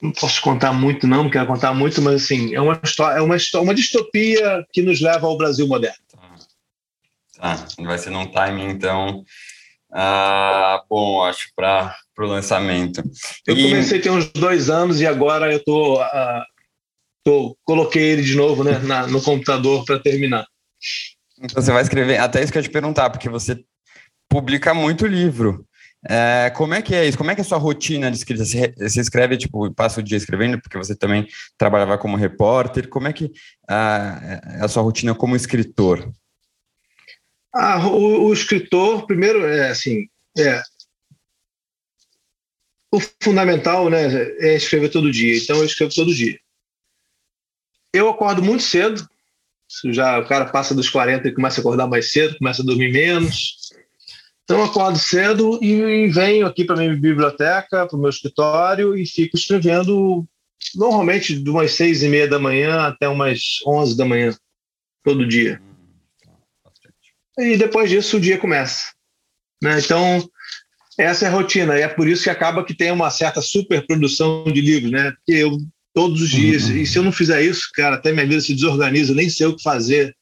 Não 0.00 0.12
posso 0.12 0.40
contar 0.40 0.72
muito, 0.72 1.06
não, 1.06 1.24
não 1.24 1.30
quero 1.30 1.46
contar 1.46 1.74
muito, 1.74 2.00
mas 2.00 2.22
assim, 2.22 2.54
é 2.54 2.60
uma 2.60 2.80
história, 2.82 3.18
é 3.18 3.22
uma, 3.22 3.36
uma 3.60 3.74
distopia 3.74 4.64
que 4.72 4.80
nos 4.80 5.00
leva 5.00 5.26
ao 5.26 5.36
Brasil 5.36 5.66
moderno. 5.66 5.96
Tá, 7.36 7.66
vai 7.80 7.98
ser 7.98 8.10
num 8.10 8.26
timing, 8.26 8.68
então, 8.68 9.24
ah, 9.92 10.82
bom, 10.88 11.22
acho, 11.22 11.50
para 11.54 11.96
o 12.18 12.26
lançamento. 12.26 13.02
Eu 13.46 13.56
e... 13.56 13.62
comecei 13.62 14.00
tem 14.00 14.12
uns 14.12 14.28
dois 14.32 14.68
anos 14.68 15.00
e 15.00 15.06
agora 15.06 15.52
eu 15.52 15.62
tô, 15.64 16.00
ah, 16.00 16.44
tô 17.24 17.56
coloquei 17.64 18.02
ele 18.02 18.22
de 18.22 18.36
novo 18.36 18.64
né, 18.64 18.78
na, 18.78 19.06
no 19.06 19.22
computador 19.22 19.84
para 19.84 19.98
terminar. 19.98 20.46
Então 21.40 21.62
você 21.62 21.72
vai 21.72 21.82
escrever, 21.82 22.18
até 22.18 22.42
isso 22.42 22.52
que 22.52 22.58
eu 22.58 22.62
ia 22.62 22.68
te 22.68 22.72
perguntar, 22.72 23.10
porque 23.10 23.28
você 23.28 23.62
publica 24.28 24.74
muito 24.74 25.06
livro. 25.06 25.64
É, 26.06 26.50
como 26.50 26.74
é 26.74 26.82
que 26.82 26.94
é 26.94 27.06
isso? 27.06 27.18
Como 27.18 27.30
é 27.30 27.34
que 27.34 27.40
é 27.40 27.44
a 27.44 27.46
sua 27.46 27.58
rotina 27.58 28.10
de 28.10 28.16
escrita? 28.16 28.44
Você, 28.44 29.00
escreve, 29.00 29.36
tipo, 29.36 29.72
passa 29.74 30.00
o 30.00 30.02
dia 30.02 30.16
escrevendo, 30.16 30.60
porque 30.60 30.78
você 30.78 30.94
também 30.94 31.26
trabalhava 31.56 31.98
como 31.98 32.16
repórter. 32.16 32.88
Como 32.88 33.08
é 33.08 33.12
que 33.12 33.32
ah, 33.68 34.40
é 34.60 34.64
a 34.64 34.68
sua 34.68 34.82
rotina 34.82 35.14
como 35.14 35.34
escritor? 35.34 36.12
Ah, 37.52 37.86
o, 37.88 38.26
o, 38.26 38.32
escritor, 38.32 39.06
primeiro, 39.06 39.44
é 39.44 39.70
assim, 39.70 40.06
é, 40.38 40.62
o 42.92 43.00
fundamental 43.22 43.90
né, 43.90 44.06
é 44.38 44.54
escrever 44.54 44.90
todo 44.90 45.10
dia. 45.10 45.36
Então, 45.36 45.56
eu 45.56 45.64
escrevo 45.64 45.92
todo 45.94 46.14
dia. 46.14 46.38
Eu 47.92 48.08
acordo 48.08 48.42
muito 48.42 48.62
cedo. 48.62 49.08
Já 49.86 50.18
o 50.18 50.26
cara 50.26 50.46
passa 50.46 50.74
dos 50.74 50.88
40 50.88 51.28
e 51.28 51.34
começa 51.34 51.60
a 51.60 51.60
acordar 51.60 51.86
mais 51.86 52.10
cedo, 52.12 52.38
começa 52.38 52.62
a 52.62 52.64
dormir 52.64 52.90
menos. 52.90 53.67
Então, 54.48 54.60
eu 54.60 54.64
acordo 54.64 54.98
cedo 54.98 55.58
e 55.62 56.08
venho 56.08 56.46
aqui 56.46 56.64
para 56.64 56.76
minha 56.76 56.96
biblioteca, 56.96 57.86
para 57.86 57.96
o 57.96 58.00
meu 58.00 58.08
escritório 58.08 58.96
e 58.96 59.04
fico 59.06 59.36
escrevendo 59.36 60.26
normalmente 60.74 61.38
de 61.38 61.50
umas 61.50 61.72
seis 61.72 62.02
e 62.02 62.08
meia 62.08 62.26
da 62.26 62.38
manhã 62.38 62.80
até 62.80 63.06
umas 63.08 63.40
onze 63.66 63.94
da 63.94 64.06
manhã, 64.06 64.34
todo 65.04 65.28
dia 65.28 65.60
e 67.38 67.56
depois 67.56 67.88
disso 67.88 68.16
o 68.16 68.20
dia 68.20 68.36
começa. 68.36 68.92
Né? 69.62 69.78
Então, 69.78 70.28
essa 70.98 71.24
é 71.24 71.28
a 71.28 71.32
rotina, 71.32 71.78
e 71.78 71.82
é 71.82 71.88
por 71.88 72.08
isso 72.08 72.24
que 72.24 72.30
acaba 72.30 72.64
que 72.64 72.74
tem 72.74 72.90
uma 72.90 73.10
certa 73.10 73.40
superprodução 73.40 74.44
de 74.44 74.60
livros, 74.60 74.90
né? 74.90 75.12
Porque 75.12 75.32
eu, 75.32 75.56
todos 75.94 76.20
os 76.20 76.28
dias, 76.28 76.64
uhum. 76.64 76.76
e 76.76 76.86
se 76.86 76.98
eu 76.98 77.04
não 77.04 77.12
fizer 77.12 77.42
isso, 77.42 77.70
cara, 77.74 77.96
até 77.96 78.12
minha 78.12 78.26
vida 78.26 78.40
se 78.40 78.54
desorganiza, 78.54 79.14
nem 79.14 79.30
sei 79.30 79.46
o 79.46 79.56
que 79.56 79.62
fazer 79.62 80.14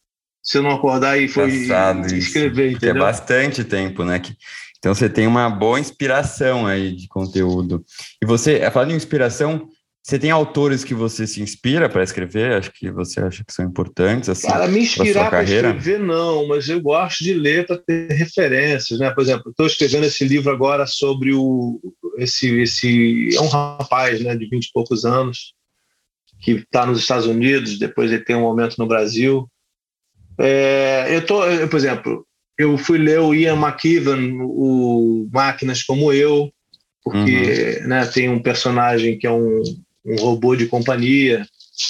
se 0.46 0.58
eu 0.58 0.62
não 0.62 0.70
acordar 0.70 1.18
e 1.20 1.26
for 1.26 1.48
escrever, 1.48 2.70
entendeu? 2.70 2.96
É 2.96 2.98
bastante 2.98 3.64
tempo, 3.64 4.04
né? 4.04 4.20
Que, 4.20 4.36
então 4.78 4.94
você 4.94 5.08
tem 5.08 5.26
uma 5.26 5.50
boa 5.50 5.80
inspiração 5.80 6.66
aí 6.66 6.92
de 6.92 7.08
conteúdo. 7.08 7.84
E 8.22 8.26
você, 8.26 8.70
falando 8.70 8.92
em 8.92 8.96
inspiração, 8.96 9.68
você 10.00 10.20
tem 10.20 10.30
autores 10.30 10.84
que 10.84 10.94
você 10.94 11.26
se 11.26 11.42
inspira 11.42 11.88
para 11.88 12.04
escrever? 12.04 12.52
Acho 12.52 12.70
que 12.70 12.92
você 12.92 13.18
acha 13.18 13.44
que 13.44 13.52
são 13.52 13.64
importantes 13.64 14.28
assim. 14.28 14.46
Para 14.46 14.68
me 14.68 14.78
inspirar 14.78 15.30
para 15.30 15.42
escrever 15.42 15.98
não, 15.98 16.46
mas 16.46 16.68
eu 16.68 16.80
gosto 16.80 17.24
de 17.24 17.34
ler 17.34 17.66
para 17.66 17.76
ter 17.76 18.12
referências, 18.12 19.00
né? 19.00 19.10
Por 19.10 19.22
exemplo, 19.22 19.50
estou 19.50 19.66
escrevendo 19.66 20.06
esse 20.06 20.24
livro 20.24 20.52
agora 20.52 20.86
sobre 20.86 21.34
o 21.34 21.80
esse 22.18 22.60
esse 22.60 23.36
é 23.36 23.40
um 23.40 23.48
rapaz, 23.48 24.20
né, 24.20 24.36
de 24.36 24.48
vinte 24.48 24.66
e 24.66 24.72
poucos 24.72 25.04
anos 25.04 25.54
que 26.40 26.52
está 26.52 26.86
nos 26.86 27.00
Estados 27.00 27.26
Unidos, 27.26 27.76
depois 27.76 28.12
ele 28.12 28.22
tem 28.22 28.36
um 28.36 28.42
momento 28.42 28.76
no 28.78 28.86
Brasil. 28.86 29.50
É, 30.38 31.06
eu 31.14 31.24
tô, 31.24 31.44
eu, 31.44 31.68
por 31.68 31.76
exemplo, 31.76 32.26
eu 32.58 32.76
fui 32.76 32.98
ler 32.98 33.20
o 33.20 33.34
Ian 33.34 33.56
McKeevan, 33.56 34.32
o 34.42 35.28
Máquinas 35.32 35.82
como 35.82 36.12
Eu, 36.12 36.50
porque 37.02 37.80
uhum. 37.82 37.88
né, 37.88 38.06
tem 38.06 38.28
um 38.28 38.42
personagem 38.42 39.18
que 39.18 39.26
é 39.26 39.30
um 39.30 39.62
um 40.06 40.16
robô 40.16 40.54
de 40.54 40.66
companhia, 40.66 41.44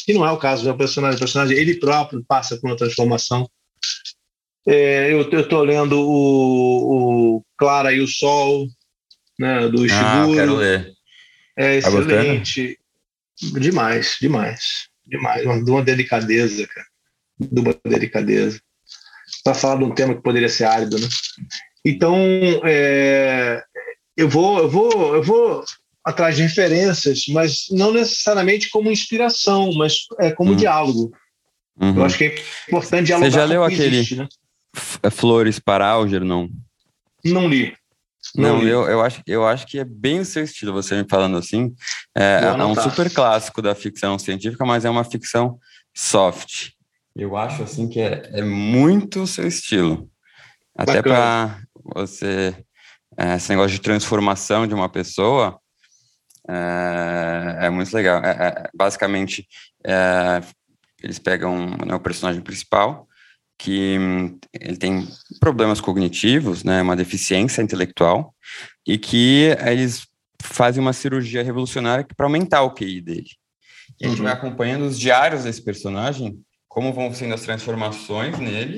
que 0.05 0.15
não 0.15 0.27
é 0.27 0.33
o 0.33 0.39
caso 0.39 0.65
do 0.65 0.77
personagem. 0.77 1.17
O 1.17 1.21
personagem, 1.21 1.57
ele 1.57 1.79
próprio 1.79 2.25
passa 2.27 2.57
por 2.57 2.71
uma 2.71 2.77
transformação. 2.77 3.49
É, 4.67 5.13
eu 5.13 5.21
estou 5.21 5.63
lendo 5.63 6.01
o, 6.01 7.37
o, 7.37 7.45
Clara 7.57 7.93
e 7.93 8.01
o 8.01 8.09
Sol, 8.09 8.67
né, 9.39 9.69
do 9.69 9.85
Ishiguro. 9.85 10.33
Ah, 10.33 10.35
quero 10.35 10.55
ler. 10.57 10.93
É 11.57 11.77
excelente. 11.77 12.79
Tá 13.53 13.61
demais, 13.61 14.17
demais. 14.21 14.89
Demais. 15.07 15.65
De 15.65 15.71
uma 15.71 15.83
delicadeza, 15.83 16.67
cara. 16.67 16.87
Uma 17.41 17.75
delicadeza. 17.85 18.61
Para 19.45 19.55
falar 19.55 19.79
de 19.79 19.85
um 19.85 19.95
tema 19.95 20.15
que 20.15 20.23
poderia 20.23 20.49
ser 20.49 20.65
árido, 20.65 20.99
né? 20.99 21.07
Então, 21.85 22.17
é, 22.65 23.63
eu 24.17 24.29
vou, 24.29 24.59
eu 24.59 24.69
vou, 24.69 25.15
eu 25.15 25.23
vou 25.23 25.65
atrás 26.05 26.37
de 26.37 26.43
referências, 26.43 27.25
mas 27.29 27.67
não 27.71 27.93
necessariamente 27.93 28.71
como 28.71 28.91
inspiração, 28.91 29.73
mas 29.75 29.99
é 30.21 30.31
como 30.31 30.51
uhum. 30.51 30.57
diálogo. 30.57 31.13
Uhum. 31.81 31.97
Eu 31.97 32.05
acho 32.05 32.17
que 32.17 32.25
é 32.25 32.35
importante 32.69 33.07
dialogar. 33.07 33.31
Você 33.31 33.37
já 33.37 33.45
leu 33.45 33.63
aquele 33.65 33.97
existe, 33.97 34.17
né? 34.17 34.29
É 35.03 35.11
Flores 35.11 35.59
para 35.59 35.87
Alger, 35.87 36.25
não? 36.25 36.49
Não 37.25 37.49
li. 37.49 37.75
Não, 38.35 38.59
não 38.59 38.63
eu, 38.63 38.89
eu, 38.89 39.01
acho, 39.01 39.23
eu 39.27 39.47
acho 39.47 39.67
que 39.67 39.79
é 39.79 39.85
bem 39.85 40.21
o 40.21 40.25
seu 40.25 40.43
estilo, 40.43 40.73
você 40.73 41.01
me 41.01 41.09
falando 41.09 41.37
assim. 41.37 41.75
É, 42.17 42.41
é 42.45 42.65
um 42.65 42.75
super 42.75 43.13
clássico 43.13 43.63
da 43.63 43.75
ficção 43.75 44.19
científica, 44.19 44.65
mas 44.65 44.85
é 44.85 44.91
uma 44.91 45.05
ficção 45.05 45.59
soft. 45.95 46.71
Eu 47.17 47.37
acho 47.37 47.63
assim 47.63 47.89
que 47.89 47.99
é, 47.99 48.29
é 48.33 48.43
muito 48.43 49.23
o 49.23 49.27
seu 49.27 49.47
estilo. 49.47 50.11
Até 50.77 51.01
para 51.01 51.59
você. 51.83 52.55
É, 53.19 53.37
esse 53.37 53.49
negócio 53.49 53.71
de 53.71 53.81
transformação 53.81 54.67
de 54.67 54.75
uma 54.75 54.91
pessoa, 54.91 55.59
é, 56.47 57.67
é 57.67 57.71
muito 57.71 57.93
legal. 57.95 58.23
É, 58.23 58.31
é, 58.31 58.71
basicamente, 58.75 59.49
é, 59.85 60.43
eles 61.03 61.19
pegam 61.19 61.71
né, 61.87 61.95
o 61.95 62.01
personagem 62.01 62.43
principal 62.43 63.09
que 63.59 63.97
hum, 63.99 64.39
ele 64.53 64.77
tem 64.77 65.09
problemas 65.41 65.81
cognitivos, 65.81 66.63
né, 66.63 66.83
uma 66.83 66.95
deficiência 66.95 67.63
intelectual, 67.63 68.35
e 68.87 68.99
que 68.99 69.57
eles 69.67 70.07
fazem 70.43 70.83
uma 70.83 70.93
cirurgia 70.93 71.43
revolucionária 71.43 72.07
para 72.15 72.27
aumentar 72.27 72.63
o 72.63 72.75
QI 72.75 73.01
dele. 73.01 73.31
E 73.99 74.05
a 74.05 74.09
gente 74.11 74.21
vai 74.21 74.33
uhum. 74.33 74.39
acompanhando 74.39 74.83
os 74.83 74.99
diários 74.99 75.45
desse 75.45 75.63
personagem, 75.63 76.39
como 76.77 76.93
vão 76.93 77.11
sendo 77.15 77.33
as 77.33 77.41
transformações 77.41 78.39
nele, 78.39 78.77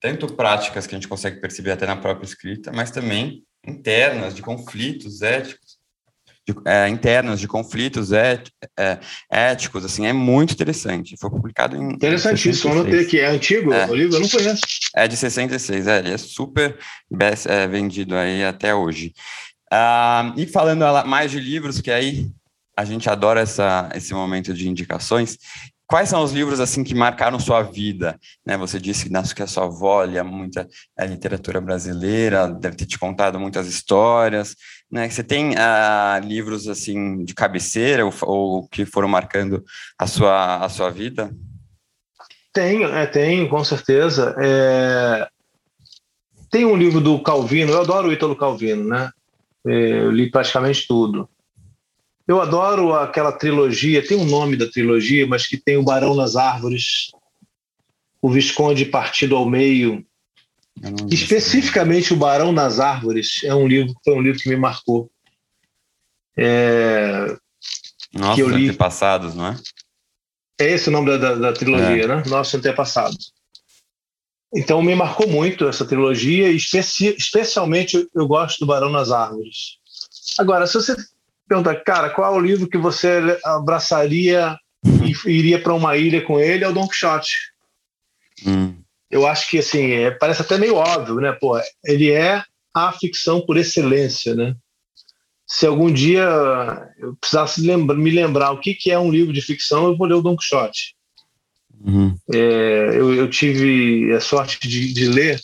tanto 0.00 0.32
práticas 0.32 0.86
que 0.86 0.94
a 0.94 0.98
gente 0.98 1.06
consegue 1.06 1.38
perceber 1.38 1.72
até 1.72 1.86
na 1.86 1.96
própria 1.96 2.24
escrita, 2.24 2.72
mas 2.72 2.90
também 2.90 3.44
internas, 3.66 4.34
de 4.34 4.40
conflitos 4.40 5.20
éticos, 5.20 5.76
de, 6.48 6.54
é, 6.64 6.88
internas, 6.88 7.40
de 7.40 7.46
conflitos 7.46 8.10
é, 8.10 8.42
é, 8.78 8.98
éticos, 9.30 9.84
assim, 9.84 10.06
é 10.06 10.14
muito 10.14 10.54
interessante. 10.54 11.14
Foi 11.20 11.28
publicado 11.28 11.76
em. 11.76 11.92
Interessantíssimo, 11.92 12.72
eu 12.72 12.82
notei 12.82 13.04
que 13.04 13.20
é 13.20 13.26
antigo 13.26 13.70
é. 13.70 13.86
o 13.86 13.94
livro, 13.94 14.16
eu 14.16 14.20
não 14.20 14.28
conheço. 14.30 14.62
É 14.96 15.06
de 15.06 15.14
66, 15.14 15.86
é, 15.86 15.98
ele 15.98 16.12
é 16.12 16.16
super 16.16 16.78
best, 17.10 17.46
é, 17.50 17.68
vendido 17.68 18.16
aí 18.16 18.42
até 18.42 18.74
hoje. 18.74 19.12
Ah, 19.70 20.32
e 20.38 20.46
falando 20.46 20.86
mais 21.06 21.30
de 21.30 21.38
livros, 21.38 21.82
que 21.82 21.90
aí 21.90 22.30
a 22.74 22.86
gente 22.86 23.10
adora 23.10 23.42
essa, 23.42 23.90
esse 23.94 24.14
momento 24.14 24.54
de 24.54 24.66
indicações. 24.66 25.36
Quais 25.88 26.10
são 26.10 26.22
os 26.22 26.32
livros 26.32 26.60
assim 26.60 26.84
que 26.84 26.94
marcaram 26.94 27.40
sua 27.40 27.62
vida? 27.62 28.20
Né, 28.44 28.58
você 28.58 28.78
disse 28.78 29.08
que 29.34 29.42
a 29.42 29.46
sua 29.46 29.64
avó 29.64 30.04
lia 30.04 30.22
muita 30.22 30.68
a 30.94 31.06
literatura 31.06 31.62
brasileira, 31.62 32.46
deve 32.46 32.76
ter 32.76 32.84
te 32.84 32.98
contado 32.98 33.40
muitas 33.40 33.66
histórias. 33.66 34.54
Né? 34.92 35.08
Você 35.08 35.24
tem 35.24 35.52
uh, 35.52 36.20
livros 36.22 36.68
assim 36.68 37.24
de 37.24 37.34
cabeceira 37.34 38.04
ou, 38.04 38.12
ou, 38.22 38.68
que 38.68 38.84
foram 38.84 39.08
marcando 39.08 39.64
a 39.98 40.06
sua, 40.06 40.56
a 40.62 40.68
sua 40.68 40.90
vida? 40.90 41.34
Tenho, 42.52 42.88
é, 42.88 43.06
tenho, 43.06 43.48
com 43.48 43.64
certeza. 43.64 44.36
É... 44.38 45.26
Tem 46.50 46.66
um 46.66 46.76
livro 46.76 47.00
do 47.00 47.22
Calvino, 47.22 47.72
eu 47.72 47.80
adoro 47.80 48.08
o 48.08 48.12
Ítalo 48.12 48.36
Calvino, 48.36 48.84
né? 48.84 49.10
É, 49.66 49.70
eu 50.00 50.10
li 50.10 50.30
praticamente 50.30 50.86
tudo. 50.86 51.28
Eu 52.28 52.42
adoro 52.42 52.92
aquela 52.92 53.32
trilogia, 53.32 54.06
tem 54.06 54.18
um 54.18 54.26
nome 54.26 54.54
da 54.54 54.68
trilogia, 54.68 55.26
mas 55.26 55.46
que 55.46 55.56
tem 55.56 55.78
o 55.78 55.82
Barão 55.82 56.14
nas 56.14 56.36
Árvores, 56.36 57.10
o 58.20 58.28
Visconde 58.28 58.84
Partido 58.84 59.34
ao 59.34 59.48
Meio. 59.48 60.04
Especificamente 61.10 62.12
o 62.12 62.16
Barão 62.18 62.52
nas 62.52 62.80
Árvores 62.80 63.42
é 63.44 63.54
um 63.54 63.66
livro, 63.66 63.94
foi 64.04 64.14
um 64.14 64.20
livro 64.20 64.38
que 64.38 64.48
me 64.50 64.56
marcou. 64.56 65.10
É, 66.36 67.34
Nossos 68.12 68.34
que 68.34 68.42
eu 68.42 68.48
li. 68.50 68.68
antepassados, 68.68 69.34
não 69.34 69.46
é? 69.46 69.56
É 70.60 70.72
esse 70.72 70.90
o 70.90 70.92
nome 70.92 71.06
da, 71.06 71.16
da, 71.16 71.34
da 71.34 71.52
trilogia, 71.54 72.04
é. 72.04 72.06
né? 72.06 72.22
Nossos 72.26 72.54
antepassados. 72.54 73.32
Então 74.54 74.82
me 74.82 74.94
marcou 74.94 75.26
muito 75.26 75.66
essa 75.66 75.86
trilogia, 75.86 76.50
especi 76.50 77.14
especialmente 77.16 78.06
eu 78.14 78.26
gosto 78.26 78.60
do 78.60 78.66
Barão 78.66 78.90
nas 78.90 79.10
Árvores. 79.10 79.78
Agora, 80.38 80.66
se 80.66 80.74
você 80.74 80.94
pergunta, 81.48 81.74
cara, 81.74 82.10
qual 82.10 82.34
é 82.34 82.36
o 82.36 82.40
livro 82.40 82.68
que 82.68 82.78
você 82.78 83.38
abraçaria 83.44 84.56
e 84.84 85.30
iria 85.30 85.60
para 85.60 85.74
uma 85.74 85.96
ilha 85.96 86.22
com 86.22 86.38
ele? 86.38 86.64
É 86.64 86.68
o 86.68 86.72
Don 86.72 86.86
Quixote. 86.86 87.32
Hum. 88.46 88.76
Eu 89.10 89.26
acho 89.26 89.48
que, 89.48 89.58
assim, 89.58 89.92
é, 89.92 90.10
parece 90.10 90.42
até 90.42 90.58
meio 90.58 90.74
óbvio, 90.74 91.16
né? 91.16 91.32
Pô, 91.32 91.58
ele 91.84 92.10
é 92.10 92.42
a 92.74 92.92
ficção 92.92 93.40
por 93.40 93.56
excelência, 93.56 94.34
né? 94.34 94.54
Se 95.46 95.66
algum 95.66 95.90
dia 95.90 96.28
eu 96.98 97.16
precisasse 97.16 97.62
lembra, 97.62 97.96
me 97.96 98.10
lembrar 98.10 98.52
o 98.52 98.60
que, 98.60 98.74
que 98.74 98.90
é 98.90 98.98
um 98.98 99.10
livro 99.10 99.32
de 99.32 99.40
ficção, 99.40 99.86
eu 99.86 99.96
vou 99.96 100.06
ler 100.06 100.14
o 100.14 100.20
Don 100.20 100.36
Quixote. 100.36 100.94
Uhum. 101.80 102.14
É, 102.32 102.90
eu, 102.94 103.14
eu, 103.14 103.30
tive 103.30 104.12
a 104.12 104.20
sorte 104.20 104.68
de, 104.68 104.92
de 104.92 105.08
ler. 105.08 105.40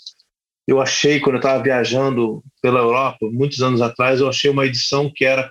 Eu 0.67 0.81
achei, 0.81 1.21
quando 1.21 1.37
eu 1.37 1.41
estava 1.41 1.63
viajando 1.63 2.43
pela 2.61 2.81
Europa, 2.81 3.27
muitos 3.33 3.63
anos 3.63 3.81
atrás, 3.81 4.21
eu 4.21 4.29
achei 4.29 4.51
uma 4.51 4.67
edição 4.67 5.11
que 5.15 5.25
era 5.25 5.51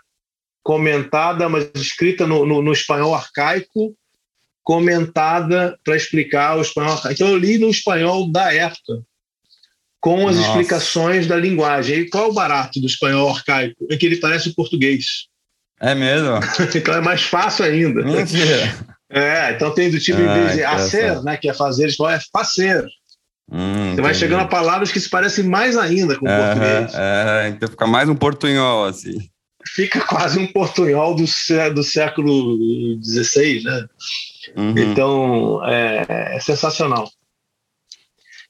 comentada, 0.64 1.49
mas 1.49 1.70
escrita 1.76 2.26
no, 2.26 2.45
no, 2.45 2.61
no 2.61 2.72
espanhol 2.72 3.14
arcaico, 3.14 3.93
comentada 4.64 5.78
para 5.84 5.97
explicar 5.97 6.57
o 6.57 6.61
espanhol 6.61 6.93
arcaico. 6.93 7.14
Então 7.14 7.28
eu 7.28 7.38
li 7.38 7.57
no 7.57 7.70
espanhol 7.70 8.32
da 8.32 8.53
época, 8.53 9.03
com 9.99 10.28
as 10.28 10.38
Nossa. 10.38 10.47
explicações 10.47 11.28
da 11.28 11.36
linguagem. 11.36 11.99
E 11.99 12.09
qual 12.09 12.26
é 12.26 12.28
o 12.28 12.34
barato 12.34 12.80
do 12.80 12.88
espanhol 12.88 13.30
arcaico? 13.30 13.86
É 13.91 13.97
que 13.97 14.05
ele 14.05 14.18
parece 14.18 14.49
o 14.49 14.55
português. 14.55 15.28
É 15.82 15.93
mesmo? 15.93 16.39
então 16.74 16.95
é 16.95 17.01
mais 17.01 17.24
fácil 17.24 17.66
ainda. 17.66 18.01
Mentira. 18.01 18.74
É, 19.09 19.51
então 19.51 19.74
tem 19.74 19.91
do 19.91 19.99
tipo, 19.99 20.20
ah, 20.22 20.53
de 20.53 20.64
hacer, 20.64 21.22
né, 21.22 21.38
que 21.38 21.49
é 21.49 21.53
fazer, 21.53 21.89
é 21.89 22.20
fazer. 22.32 22.88
Hum, 23.51 23.93
Você 23.93 24.01
vai 24.01 24.14
chegando 24.14 24.41
a 24.41 24.47
palavras 24.47 24.91
que 24.91 24.99
se 24.99 25.09
parecem 25.09 25.43
mais 25.43 25.78
ainda 25.78 26.18
com 26.18 26.26
o 26.26 26.30
português. 26.30 26.93
É, 26.95 27.49
então 27.49 27.70
fica 27.70 27.86
mais 27.86 28.07
um 28.09 28.16
portunhol, 28.16 28.86
assim 28.86 29.33
fica 29.66 30.01
quase 30.01 30.39
um 30.39 30.47
portunhol 30.47 31.16
do, 31.16 31.26
do 31.74 31.84
século 31.84 32.57
XVI, 33.03 33.64
né? 33.64 33.88
Uhum. 34.55 34.78
Então, 34.78 35.66
é, 35.66 36.36
é, 36.36 36.39
sensacional. 36.39 37.09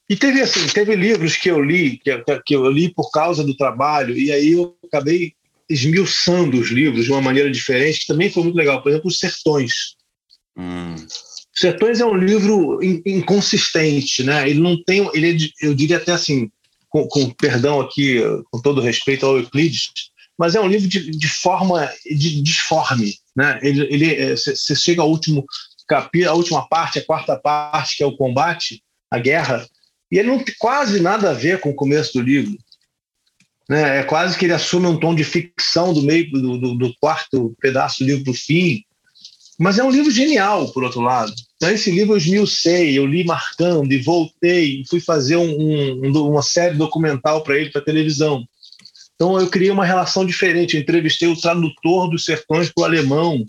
E 0.08 0.16
teve 0.16 0.40
assim, 0.42 0.66
teve 0.66 0.94
livros 0.94 1.36
que 1.36 1.50
eu 1.50 1.62
li, 1.62 1.98
que, 1.98 2.10
que 2.44 2.54
eu 2.54 2.68
li 2.70 2.92
por 2.92 3.10
causa 3.10 3.42
do 3.42 3.56
trabalho, 3.56 4.16
e 4.16 4.30
aí 4.30 4.52
eu 4.52 4.76
acabei 4.84 5.32
esmiuçando 5.68 6.60
os 6.60 6.70
livros 6.70 7.06
de 7.06 7.12
uma 7.12 7.22
maneira 7.22 7.50
diferente, 7.50 8.00
que 8.00 8.06
também 8.06 8.30
foi 8.30 8.42
muito 8.42 8.56
legal. 8.56 8.82
Por 8.82 8.90
exemplo, 8.90 9.08
Os 9.08 9.18
Sertões. 9.18 9.96
Hum. 10.56 10.94
Sertões 11.54 12.00
é 12.00 12.04
um 12.04 12.16
livro 12.16 12.80
inconsistente, 12.82 14.22
né? 14.24 14.48
Ele 14.48 14.60
não 14.60 14.82
tem, 14.82 15.08
ele 15.14 15.30
é, 15.32 15.66
eu 15.66 15.74
diria 15.74 15.96
até 15.96 16.12
assim, 16.12 16.50
com, 16.88 17.06
com 17.08 17.30
perdão 17.30 17.80
aqui, 17.80 18.20
com 18.50 18.60
todo 18.60 18.80
respeito 18.80 19.24
ao 19.24 19.38
Euclides, 19.38 19.90
mas 20.38 20.54
é 20.54 20.60
um 20.60 20.68
livro 20.68 20.88
de, 20.88 21.10
de 21.10 21.28
forma 21.28 21.90
de, 22.04 22.42
disforme, 22.42 23.14
né? 23.36 23.58
Ele, 23.62 24.36
você 24.36 24.72
é, 24.72 24.76
chega 24.76 25.02
ao 25.02 25.10
último 25.10 25.44
capítulo, 25.86 26.30
a 26.30 26.34
última 26.34 26.68
parte, 26.68 26.98
a 26.98 27.04
quarta 27.04 27.36
parte, 27.36 27.96
que 27.96 28.02
é 28.02 28.06
o 28.06 28.16
combate, 28.16 28.82
a 29.10 29.18
guerra, 29.18 29.66
e 30.10 30.18
ele 30.18 30.28
não 30.28 30.38
tem 30.38 30.54
quase 30.58 31.00
nada 31.00 31.30
a 31.30 31.34
ver 31.34 31.60
com 31.60 31.70
o 31.70 31.74
começo 31.74 32.14
do 32.14 32.20
livro. 32.20 32.56
Né? 33.68 34.00
É 34.00 34.02
quase 34.02 34.36
que 34.36 34.44
ele 34.44 34.52
assume 34.52 34.86
um 34.86 34.98
tom 34.98 35.14
de 35.14 35.24
ficção 35.24 35.92
do 35.92 36.02
meio 36.02 36.30
do, 36.30 36.58
do, 36.58 36.74
do 36.74 36.94
quarto 37.00 37.54
pedaço 37.60 38.00
do 38.00 38.06
livro 38.06 38.24
para 38.24 38.30
o 38.30 38.34
fim. 38.34 38.82
Mas 39.58 39.78
é 39.78 39.84
um 39.84 39.90
livro 39.90 40.10
genial, 40.10 40.70
por 40.72 40.82
outro 40.82 41.00
lado. 41.00 41.32
Então, 41.56 41.70
esse 41.70 41.90
livro 41.90 42.14
eu 42.14 42.18
esmiucei, 42.18 42.98
eu 42.98 43.06
li 43.06 43.24
marcando 43.24 43.92
e 43.92 44.02
voltei, 44.02 44.82
fui 44.88 45.00
fazer 45.00 45.36
um, 45.36 46.04
um, 46.04 46.28
uma 46.28 46.42
série 46.42 46.76
documental 46.76 47.42
para 47.42 47.56
ele, 47.56 47.70
para 47.70 47.80
televisão. 47.80 48.44
Então 49.14 49.38
eu 49.40 49.48
criei 49.48 49.70
uma 49.70 49.84
relação 49.84 50.24
diferente. 50.24 50.76
Eu 50.76 50.82
entrevistei 50.82 51.28
o 51.28 51.40
tradutor 51.40 52.10
dos 52.10 52.24
sertões 52.24 52.70
para 52.70 52.82
o 52.82 52.84
alemão, 52.84 53.44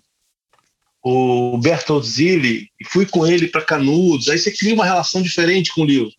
o 1.03 1.57
Bertolt 1.57 2.03
Zilli, 2.03 2.69
e 2.79 2.85
fui 2.85 3.05
com 3.05 3.25
ele 3.25 3.47
para 3.47 3.61
Canudos. 3.61 4.29
Aí 4.29 4.37
você 4.37 4.51
cria 4.51 4.73
uma 4.73 4.85
relação 4.85 5.21
diferente 5.21 5.73
com 5.73 5.81
o 5.81 5.85
livro. 5.85 6.11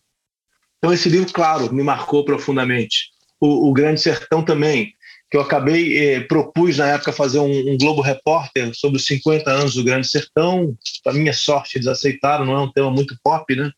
Então 0.78 0.92
esse 0.92 1.08
livro, 1.08 1.32
claro, 1.32 1.72
me 1.72 1.82
marcou 1.82 2.24
profundamente. 2.24 3.10
O, 3.40 3.68
o 3.68 3.72
Grande 3.72 4.00
Sertão 4.00 4.42
também, 4.44 4.92
que 5.30 5.36
eu 5.36 5.40
acabei, 5.40 5.98
eh, 5.98 6.20
propus 6.20 6.78
na 6.78 6.88
época 6.88 7.12
fazer 7.12 7.38
um, 7.38 7.72
um, 7.72 7.76
Globo 7.76 8.00
Repórter 8.00 8.72
sobre 8.74 8.98
os 8.98 9.06
50 9.06 9.50
anos 9.50 9.74
do 9.74 9.84
Grande 9.84 10.08
Sertão. 10.08 10.76
Para 11.02 11.14
minha 11.14 11.32
sorte, 11.32 11.76
eles 11.76 11.88
aceitaram, 11.88 12.44
não 12.44 12.54
é 12.54 12.60
um 12.60 12.72
tema 12.72 12.90
muito 12.90 13.16
pop, 13.22 13.54
né? 13.54 13.70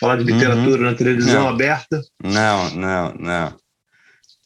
Falar 0.00 0.16
de 0.16 0.24
literatura 0.24 0.82
uhum. 0.82 0.90
na 0.90 0.94
televisão 0.94 1.44
não. 1.44 1.48
aberta. 1.48 2.02
Não, 2.22 2.70
não, 2.70 3.14
não. 3.14 3.56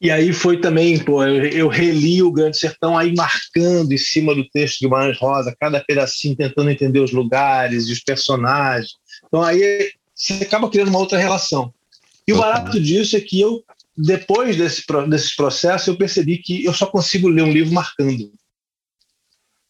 E 0.03 0.11
aí 0.11 0.33
foi 0.33 0.61
também, 0.61 0.99
pô, 0.99 1.23
eu, 1.23 1.45
eu, 1.47 1.69
reli 1.69 2.25
o 2.25 2.33
Grande 2.33 2.59
Sertão 2.59 2.99
aí 2.99 3.15
marcando 3.15 3.93
em 3.93 3.99
cima 3.99 4.35
do 4.35 4.45
texto 4.49 4.81
de 4.81 4.87
Guimarães 4.87 5.17
Rosa, 5.17 5.55
cada 5.61 5.79
pedacinho 5.79 6.35
tentando 6.35 6.71
entender 6.71 6.99
os 6.99 7.13
lugares 7.13 7.87
e 7.87 7.93
os 7.93 8.01
personagens. 8.01 8.95
Então 9.25 9.41
aí 9.41 9.93
você 10.13 10.43
acaba 10.43 10.69
criando 10.69 10.89
uma 10.89 10.99
outra 10.99 11.19
relação. 11.19 11.73
E 12.27 12.33
o 12.33 12.39
barato 12.39 12.81
disso 12.81 13.17
é 13.17 13.21
que 13.21 13.41
eu, 13.41 13.63
depois 13.97 14.57
desse, 14.57 14.83
desses 15.09 15.37
processos, 15.37 15.87
eu 15.87 15.97
percebi 15.97 16.39
que 16.39 16.65
eu 16.65 16.75
só 16.75 16.87
consigo 16.87 17.29
ler 17.29 17.43
um 17.43 17.53
livro 17.53 17.73
marcando. 17.73 18.33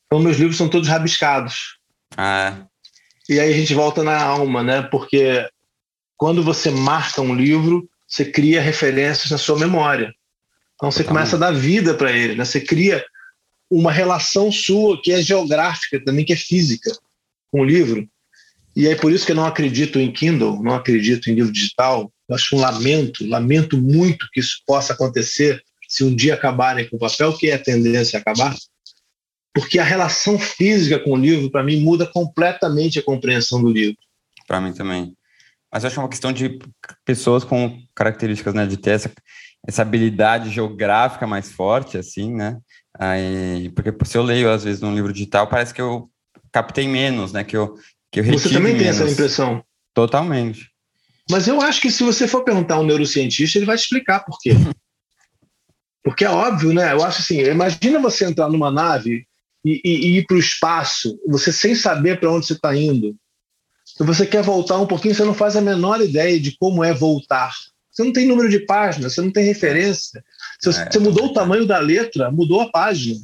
Então 0.07 0.18
meus 0.18 0.39
livros 0.39 0.57
são 0.57 0.66
todos 0.66 0.89
rabiscados. 0.89 1.76
Ah. 2.16 2.66
E 3.28 3.39
aí 3.39 3.53
a 3.53 3.57
gente 3.57 3.74
volta 3.74 4.03
na 4.03 4.18
alma, 4.18 4.62
né? 4.62 4.80
Porque 4.80 5.47
quando 6.16 6.43
você 6.43 6.70
marca 6.70 7.20
um 7.20 7.35
livro, 7.35 7.87
você 8.09 8.24
cria 8.24 8.62
referências 8.62 9.30
na 9.30 9.37
sua 9.37 9.59
memória. 9.59 10.11
Então 10.83 10.91
você 10.91 11.05
começa 11.05 11.37
a 11.37 11.39
dar 11.39 11.53
vida 11.53 11.95
para 11.95 12.11
ele, 12.11 12.35
né? 12.35 12.45
Você 12.45 12.61
cria 12.61 13.05
uma 13.70 13.93
relação 13.93 14.51
sua 14.51 15.01
que 15.01 15.12
é 15.12 15.22
geográfica 15.22 16.03
também, 16.05 16.24
que 16.24 16.33
é 16.33 16.37
física 16.37 16.91
com 17.53 17.61
o 17.61 17.64
livro. 17.64 18.05
E 18.74 18.89
é 18.89 18.97
por 18.97 19.12
isso 19.12 19.24
que 19.24 19.30
eu 19.30 19.37
não 19.37 19.47
acredito 19.47 20.01
em 20.01 20.12
Kindle, 20.12 20.61
não 20.61 20.74
acredito 20.74 21.30
em 21.30 21.35
livro 21.35 21.53
digital. 21.53 22.12
Eu 22.28 22.35
acho 22.35 22.57
um 22.57 22.59
lamento, 22.59 23.24
lamento 23.24 23.80
muito 23.80 24.26
que 24.33 24.41
isso 24.41 24.61
possa 24.66 24.93
acontecer 24.93 25.62
se 25.89 26.03
um 26.03 26.12
dia 26.12 26.35
acabarem 26.35 26.89
com 26.89 26.97
o 26.97 26.99
papel, 26.99 27.33
que 27.39 27.49
é 27.49 27.55
a 27.55 27.62
tendência 27.62 28.18
a 28.18 28.20
acabar, 28.20 28.53
porque 29.55 29.78
a 29.78 29.85
relação 29.85 30.37
física 30.37 30.99
com 30.99 31.12
o 31.12 31.16
livro, 31.16 31.49
para 31.49 31.62
mim, 31.62 31.78
muda 31.78 32.07
completamente 32.07 32.99
a 32.99 33.05
compreensão 33.05 33.62
do 33.62 33.70
livro. 33.70 33.99
Para 34.49 34.61
mim 34.61 34.72
também. 34.72 35.14
mas 35.72 35.85
eu 35.85 35.89
acho 35.89 36.01
é 36.01 36.03
uma 36.03 36.09
questão 36.09 36.33
de 36.33 36.59
pessoas 37.05 37.45
com 37.45 37.80
características, 37.95 38.53
né, 38.53 38.66
de 38.66 38.76
ter 38.76 38.91
essa, 38.91 39.12
essa 39.67 39.83
habilidade 39.83 40.51
geográfica 40.51 41.27
mais 41.27 41.51
forte, 41.53 41.97
assim, 41.97 42.35
né? 42.35 42.59
Aí, 42.99 43.71
porque 43.71 43.93
se 44.05 44.19
eu 44.19 44.23
leio, 44.23 44.51
às 44.51 44.65
vezes, 44.65 44.81
num 44.81 44.95
livro 44.95 45.13
digital, 45.13 45.47
parece 45.47 45.73
que 45.73 45.81
eu 45.81 46.11
captei 46.51 46.87
menos, 46.87 47.33
né? 47.33 47.45
Que 47.45 47.57
eu, 47.57 47.75
que 48.11 48.21
eu 48.21 48.25
Você 48.25 48.51
também 48.51 48.75
menos. 48.75 48.79
tem 48.79 48.89
essa 48.89 49.11
impressão? 49.11 49.65
Totalmente. 49.95 50.71
Mas 51.31 51.47
eu 51.47 51.61
acho 51.61 51.81
que 51.81 51.91
se 51.91 52.03
você 52.03 52.27
for 52.27 52.45
perguntar 52.45 52.75
a 52.75 52.81
um 52.81 52.87
neurocientista, 52.87 53.59
ele 53.59 53.67
vai 53.67 53.77
te 53.77 53.83
explicar 53.83 54.21
por 54.21 54.39
quê. 54.41 54.51
Porque 56.05 56.25
é 56.25 56.31
óbvio, 56.31 56.75
né? 56.75 56.93
Eu 56.93 57.05
acho 57.05 57.21
assim, 57.21 57.41
imagina 57.43 58.01
você 58.01 58.25
entrar 58.25 58.49
numa 58.49 58.73
nave 58.73 59.25
e, 59.65 59.81
e, 59.85 59.91
e 59.91 60.19
ir 60.19 60.27
para 60.27 60.37
o 60.37 60.41
espaço, 60.41 61.17
você 61.29 61.53
sem 61.53 61.77
saber 61.77 62.19
para 62.19 62.33
onde 62.33 62.45
você 62.47 62.55
está 62.55 62.77
indo. 62.77 63.15
Se 63.85 64.03
você 64.05 64.27
quer 64.27 64.43
voltar 64.43 64.79
um 64.79 64.87
pouquinho, 64.87 65.15
você 65.15 65.25
não 65.25 65.35
faz 65.35 65.55
a 65.55 65.61
menor 65.61 66.01
ideia 66.01 66.41
de 66.41 66.57
como 66.59 66.83
é 66.83 66.93
voltar. 66.93 67.55
Você 67.93 68.05
não 68.05 68.12
tem 68.12 68.26
número 68.26 68.49
de 68.49 68.61
páginas, 68.61 69.14
você 69.14 69.20
não 69.20 69.30
tem 69.30 69.45
referência. 69.45 70.24
Você, 70.61 70.80
é, 70.80 70.90
você 70.90 70.99
mudou 70.99 71.26
o 71.26 71.32
tamanho 71.32 71.66
da 71.66 71.78
letra, 71.78 72.30
mudou 72.30 72.62
a 72.62 72.70
página. 72.70 73.20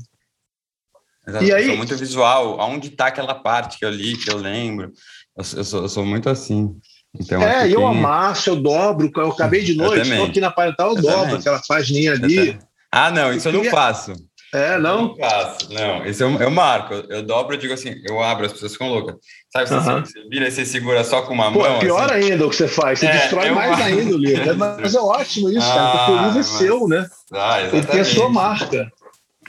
E 1.41 1.53
aí, 1.53 1.65
eu 1.65 1.69
sou 1.69 1.77
muito 1.77 1.97
visual. 1.97 2.61
Aonde 2.61 2.89
está 2.89 3.07
aquela 3.07 3.35
parte 3.35 3.79
que 3.79 3.85
eu 3.85 3.91
li, 3.91 4.17
que 4.17 4.31
eu 4.31 4.37
lembro? 4.37 4.93
Eu, 5.37 5.45
eu, 5.57 5.65
sou, 5.65 5.83
eu 5.83 5.89
sou, 5.89 6.05
muito 6.05 6.29
assim. 6.29 6.75
Então, 7.19 7.43
é, 7.43 7.67
eu 7.67 7.81
que... 7.81 7.85
amasso, 7.85 8.51
eu 8.51 8.57
dobro. 8.57 9.11
Eu 9.17 9.33
acabei 9.33 9.63
de 9.63 9.75
noite, 9.75 10.09
estou 10.09 10.27
aqui 10.27 10.41
na 10.41 10.51
página 10.51 10.77
tal, 10.77 10.91
eu, 10.91 10.97
eu 10.97 11.03
dobro 11.03 11.23
também. 11.23 11.39
aquela 11.39 11.61
página 11.67 12.13
ali. 12.13 12.59
Ah, 12.93 13.11
não, 13.11 13.33
isso 13.33 13.49
eu, 13.49 13.55
eu 13.55 13.65
não 13.65 13.71
faço. 13.71 14.13
É, 14.53 14.79
não? 14.79 15.09
Não 15.09 15.17
faço, 15.17 15.73
não. 15.73 16.07
Isso 16.07 16.23
eu, 16.23 16.31
eu 16.41 16.51
marco. 16.51 16.95
Eu 16.95 17.23
dobro, 17.23 17.55
eu 17.55 17.59
digo 17.59 17.75
assim, 17.75 17.95
eu 18.09 18.23
abro, 18.23 18.47
as 18.47 18.53
pessoas 18.53 18.73
ficam 18.73 18.89
loucas. 18.89 19.17
Sabe, 19.53 19.69
você, 19.69 20.01
você 20.01 20.29
vira 20.29 20.49
e 20.49 20.51
você 20.51 20.65
segura 20.65 21.05
só 21.05 21.23
com 21.23 21.35
uma 21.35 21.53
Pô, 21.53 21.61
mão. 21.61 21.77
É 21.77 21.81
pior 21.81 22.11
assim. 22.11 22.33
ainda 22.33 22.47
o 22.47 22.51
que 22.51 22.57
você 22.57 22.69
faz, 22.69 22.99
você 22.99 23.07
é, 23.07 23.13
destrói 23.13 23.51
mais 23.51 23.71
marco. 23.71 23.85
ainda 23.85 24.15
o 24.15 24.19
livro. 24.19 24.57
Mas 24.57 24.95
é 24.95 25.01
ótimo 25.01 25.51
isso, 25.51 25.71
ah, 25.71 25.75
cara, 25.75 25.99
porque 25.99 26.13
o 26.13 26.25
livro 26.25 26.39
é 26.39 26.43
seu, 26.43 26.89
né? 26.89 27.07
Ah, 27.33 27.61
Ele 27.61 27.87
tem 27.87 28.01
a 28.01 28.05
sua 28.05 28.29
marca. 28.31 28.91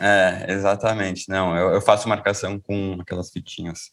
É, 0.02 0.46
exatamente. 0.50 1.30
Não, 1.30 1.56
eu, 1.56 1.74
eu 1.74 1.82
faço 1.82 2.10
marcação 2.10 2.60
com 2.60 2.98
aquelas 3.02 3.30
fitinhas. 3.30 3.92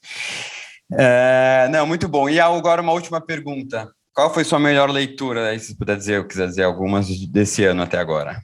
É, 0.92 1.68
não, 1.70 1.86
muito 1.86 2.08
bom. 2.08 2.28
E 2.28 2.40
agora 2.40 2.82
uma 2.82 2.92
última 2.92 3.20
pergunta. 3.20 3.90
Qual 4.14 4.32
foi 4.32 4.44
sua 4.44 4.58
melhor 4.58 4.88
leitura, 4.88 5.50
aí, 5.50 5.60
se 5.60 5.76
puder 5.76 5.96
dizer, 5.96 6.16
eu 6.16 6.26
quiser 6.26 6.46
dizer 6.46 6.62
algumas 6.62 7.06
desse 7.28 7.64
ano 7.64 7.82
até 7.82 7.98
agora? 7.98 8.40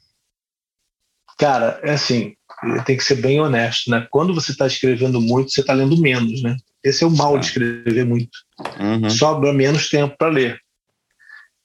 Cara, 1.39 1.81
é 1.83 1.93
assim, 1.93 2.35
tem 2.85 2.97
que 2.97 3.05
ser 3.05 3.17
bem 3.17 3.41
honesto, 3.41 3.91
né? 3.91 4.07
Quando 4.11 4.35
você 4.35 4.53
está 4.53 4.67
escrevendo 4.67 5.21
muito, 5.21 5.51
você 5.51 5.61
está 5.61 5.73
lendo 5.73 5.97
menos, 5.97 6.43
né? 6.43 6.57
Esse 6.83 7.05
é 7.05 7.07
o 7.07 7.11
mal 7.11 7.39
de 7.39 7.47
escrever 7.47 8.05
muito. 8.05 8.31
Uhum. 8.81 9.11
Sobra 9.11 9.53
menos 9.53 9.89
tempo 9.89 10.17
para 10.17 10.29
ler. 10.29 10.61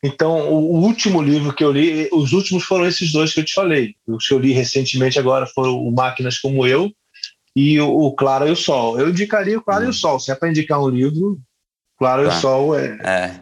Então, 0.03 0.49
o 0.49 0.79
último 0.79 1.21
livro 1.21 1.53
que 1.53 1.63
eu 1.63 1.71
li, 1.71 2.07
os 2.11 2.31
últimos 2.31 2.63
foram 2.63 2.85
esses 2.85 3.11
dois 3.11 3.33
que 3.33 3.39
eu 3.39 3.45
te 3.45 3.53
falei. 3.53 3.95
Os 4.07 4.27
que 4.27 4.33
eu 4.33 4.39
li 4.39 4.53
recentemente 4.53 5.17
agora 5.17 5.47
foram 5.47 5.75
o 5.75 5.91
Máquinas 5.91 6.37
Como 6.39 6.67
Eu 6.67 6.91
e 7.55 7.79
o, 7.79 8.11
Clara 8.11 8.47
e 8.47 8.51
o 8.51 8.55
Sol. 8.55 8.99
Eu 8.99 9.09
indicaria 9.09 9.57
o 9.57 9.61
Clara 9.61 9.81
uhum. 9.81 9.87
e 9.87 9.89
o 9.89 9.93
Sol. 9.93 10.19
Se 10.19 10.31
é 10.31 10.35
para 10.35 10.49
indicar 10.49 10.79
um 10.79 10.89
livro, 10.89 11.39
Clara 11.97 12.21
tá. 12.21 12.27
e 12.27 12.27
o 12.27 12.29
tá. 12.29 12.39
Sol 12.39 12.77
é. 12.77 12.97
É, 13.03 13.39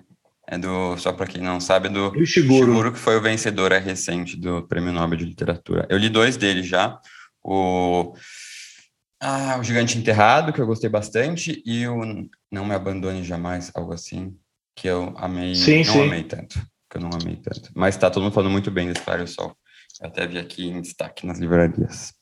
é 0.47 0.57
do, 0.57 0.97
só 0.97 1.11
para 1.11 1.27
quem 1.27 1.41
não 1.41 1.59
sabe, 1.59 1.89
do 1.89 2.15
Ishiguro. 2.15 2.63
Ishiguro, 2.63 2.93
que 2.93 2.99
foi 2.99 3.17
o 3.17 3.21
vencedor 3.21 3.73
é 3.73 3.77
recente 3.77 4.37
do 4.37 4.63
Prêmio 4.63 4.93
Nobel 4.93 5.19
de 5.19 5.25
Literatura. 5.25 5.85
Eu 5.89 5.97
li 5.97 6.09
dois 6.09 6.37
dele 6.37 6.63
já. 6.63 6.97
O, 7.47 8.15
ah, 9.21 9.57
o 9.59 9.63
Gigante 9.63 9.99
Enterrado, 9.99 10.51
que 10.51 10.59
eu 10.59 10.65
gostei 10.65 10.89
bastante, 10.89 11.61
e 11.63 11.87
o 11.87 12.27
Não 12.51 12.65
Me 12.65 12.73
Abandone 12.73 13.23
Jamais, 13.23 13.71
algo 13.75 13.93
assim, 13.93 14.35
que 14.75 14.87
eu 14.87 15.13
amei, 15.17 15.53
sim, 15.53 15.83
não 15.85 15.93
sim. 15.93 16.01
amei 16.07 16.23
tanto, 16.23 16.59
que 16.89 16.97
eu 16.97 17.01
não 17.01 17.11
amei 17.13 17.35
tanto. 17.35 17.69
Mas 17.75 17.95
tá 17.95 18.09
todo 18.09 18.23
mundo 18.23 18.33
falando 18.33 18.51
muito 18.51 18.71
bem 18.71 18.87
desse 18.87 19.05
Claro 19.05 19.27
Sol. 19.27 19.55
Eu 20.01 20.07
até 20.07 20.25
vi 20.25 20.39
aqui 20.39 20.67
em 20.67 20.81
destaque 20.81 21.27
nas 21.27 21.37
livrarias. 21.37 22.13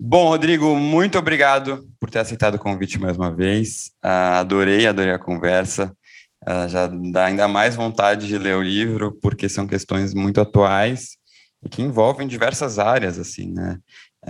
Bom, 0.00 0.28
Rodrigo, 0.28 0.74
muito 0.76 1.18
obrigado 1.18 1.86
por 2.00 2.08
ter 2.08 2.20
aceitado 2.20 2.54
o 2.54 2.58
convite 2.58 2.98
mais 2.98 3.18
uma 3.18 3.34
vez. 3.34 3.90
Uh, 4.02 4.38
adorei, 4.40 4.86
adorei 4.86 5.12
a 5.12 5.18
conversa. 5.18 5.94
Uh, 6.42 6.68
já 6.68 6.86
dá 6.86 7.26
ainda 7.26 7.46
mais 7.46 7.76
vontade 7.76 8.26
de 8.26 8.38
ler 8.38 8.56
o 8.56 8.62
livro, 8.62 9.18
porque 9.20 9.46
são 9.46 9.66
questões 9.66 10.14
muito 10.14 10.40
atuais 10.40 11.18
e 11.64 11.68
que 11.68 11.82
envolvem 11.82 12.26
diversas 12.26 12.78
áreas, 12.78 13.18
assim, 13.18 13.52
né? 13.52 13.78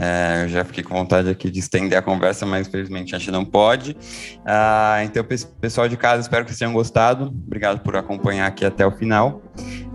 É, 0.00 0.44
eu 0.44 0.48
já 0.48 0.64
fiquei 0.64 0.84
com 0.84 0.94
vontade 0.94 1.28
aqui 1.28 1.50
de 1.50 1.58
estender 1.58 1.98
a 1.98 2.02
conversa, 2.02 2.46
mas 2.46 2.68
infelizmente 2.68 3.16
a 3.16 3.18
gente 3.18 3.32
não 3.32 3.44
pode. 3.44 3.96
Ah, 4.46 5.00
então, 5.02 5.24
pessoal 5.60 5.88
de 5.88 5.96
casa, 5.96 6.22
espero 6.22 6.44
que 6.44 6.52
vocês 6.52 6.58
tenham 6.60 6.72
gostado. 6.72 7.24
Obrigado 7.46 7.80
por 7.80 7.96
acompanhar 7.96 8.46
aqui 8.46 8.64
até 8.64 8.86
o 8.86 8.92
final. 8.92 9.42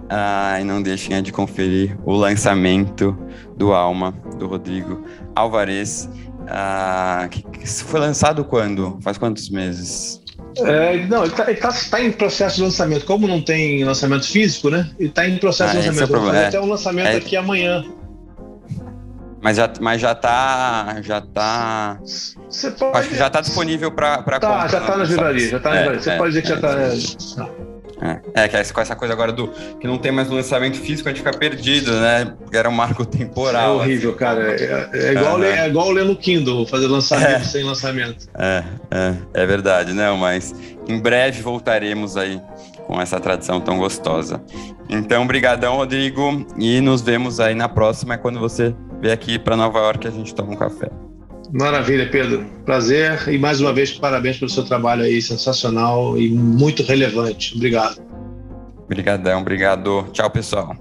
Ah, 0.10 0.58
e 0.60 0.66
não 0.66 0.82
deixem 0.82 1.22
de 1.24 1.32
conferir 1.32 1.97
o 2.04 2.14
lançamento 2.14 3.18
do 3.56 3.72
Alma, 3.72 4.12
do 4.38 4.45
Rodrigo 4.45 5.06
Alvarez, 5.34 6.10
ah, 6.49 7.26
que, 7.32 7.41
que 7.41 7.66
foi 7.66 8.01
lançado 8.01 8.43
quando? 8.43 8.99
Faz 9.01 9.18
quantos 9.18 9.49
meses? 9.49 10.22
É, 10.58 11.06
não, 11.08 11.24
ele 11.24 11.34
está 11.34 11.45
tá, 11.45 11.74
tá 11.89 12.04
em 12.04 12.12
processo 12.12 12.58
de 12.58 12.64
lançamento. 12.64 13.06
Como 13.06 13.28
não 13.28 13.41
tem 13.41 13.84
lançamento 13.84 14.28
físico, 14.28 14.70
né? 14.70 14.89
Ele 14.99 15.10
está 15.10 15.28
em 15.28 15.38
processo 15.38 15.78
ah, 15.78 15.82
de 15.82 15.88
lançamento. 15.88 16.16
É 16.16 16.43
o 16.43 16.47
até 16.47 16.62
um 16.62 16.66
lançamento 16.66 17.08
é... 17.08 17.16
aqui 17.16 17.38
amanhã. 17.38 17.84
Mas 19.44 19.58
já, 19.58 19.70
mas 19.82 20.02
já 20.02 20.16
tá. 20.16 20.96
Já 21.02 21.20
tá. 21.20 22.00
Você 22.50 22.72
pode... 22.72 22.98
Acho 22.98 23.10
que 23.10 23.16
já 23.16 23.30
tá 23.30 23.41
disponível 23.41 23.91
para 23.91 24.24
Tá, 24.24 24.39
compra, 24.39 24.70
já 24.70 24.80
tá 24.80 24.98
na 24.98 25.04
livraria, 25.04 25.50
já 25.50 25.60
tá 25.60 25.76
é. 25.76 25.94
Você 26.00 26.12
é, 26.12 26.18
pode 26.18 26.30
dizer 26.30 26.41
que 26.41 26.48
já 26.48 26.58
tá. 26.58 27.50
É, 28.36 28.44
é, 28.46 28.48
que 28.48 28.74
com 28.74 28.82
essa 28.82 28.96
coisa 28.96 29.14
agora 29.14 29.32
do 29.32 29.50
que 29.80 29.88
não 29.88 29.98
tem 29.98 30.12
mais 30.12 30.30
lançamento 30.30 30.78
físico, 30.78 31.08
a 31.08 31.12
gente 31.12 31.24
fica 31.24 31.38
perdido, 31.38 31.91
né? 32.00 32.34
Porque 32.38 32.56
era 32.56 32.70
um 32.70 32.74
marco 32.74 33.04
temporal. 33.06 33.82
É 33.82 33.84
horrível, 33.84 34.12
assim. 34.12 34.20
cara. 34.20 34.56
É, 34.56 34.89
é 34.94 35.12
igual, 35.12 35.38
ler, 35.38 35.58
é 35.58 35.68
igual 35.68 35.91
ler 35.91 36.06
no 36.06 36.16
Kindle, 36.16 36.66
fazer 36.66 36.88
lançamento 36.88 37.46
sem 37.46 37.64
lançamento. 37.64 38.28
É, 38.36 38.64
é, 38.91 39.14
é 39.34 39.46
verdade, 39.46 39.91
não, 39.91 40.18
mas 40.18 40.56
em 40.88 41.00
breve 41.00 41.41
voltaremos 41.41 42.16
aí 42.16 42.41
com 42.88 43.00
essa 43.00 43.20
tradição 43.20 43.60
tão 43.60 43.78
gostosa. 43.78 44.44
Então, 44.90 45.26
brigadão, 45.26 45.78
Rodrigo, 45.78 46.46
e 46.58 46.82
nos 46.82 47.02
vemos 47.02 47.40
aí 47.40 47.56
na 47.56 47.70
próxima, 47.70 48.18
quando 48.18 48.40
você 48.40 48.76
vier 49.02 49.14
aqui 49.14 49.40
para 49.40 49.56
Nova 49.56 49.80
York, 49.80 50.08
a 50.08 50.12
gente 50.12 50.34
toma 50.34 50.54
um 50.54 50.56
café. 50.56 50.90
Maravilha, 51.52 52.10
Pedro. 52.10 52.46
Prazer 52.66 53.28
e 53.30 53.38
mais 53.38 53.62
uma 53.62 53.72
vez 53.72 53.92
parabéns 53.94 54.40
pelo 54.40 54.50
seu 54.50 54.66
trabalho 54.66 55.04
aí, 55.04 55.22
sensacional 55.22 56.18
e 56.18 56.30
muito 56.30 56.82
relevante. 56.84 57.56
Obrigado. 57.56 58.02
Obrigadão, 58.86 59.42
obrigado. 59.42 60.08
Tchau, 60.12 60.30
pessoal. 60.30 60.76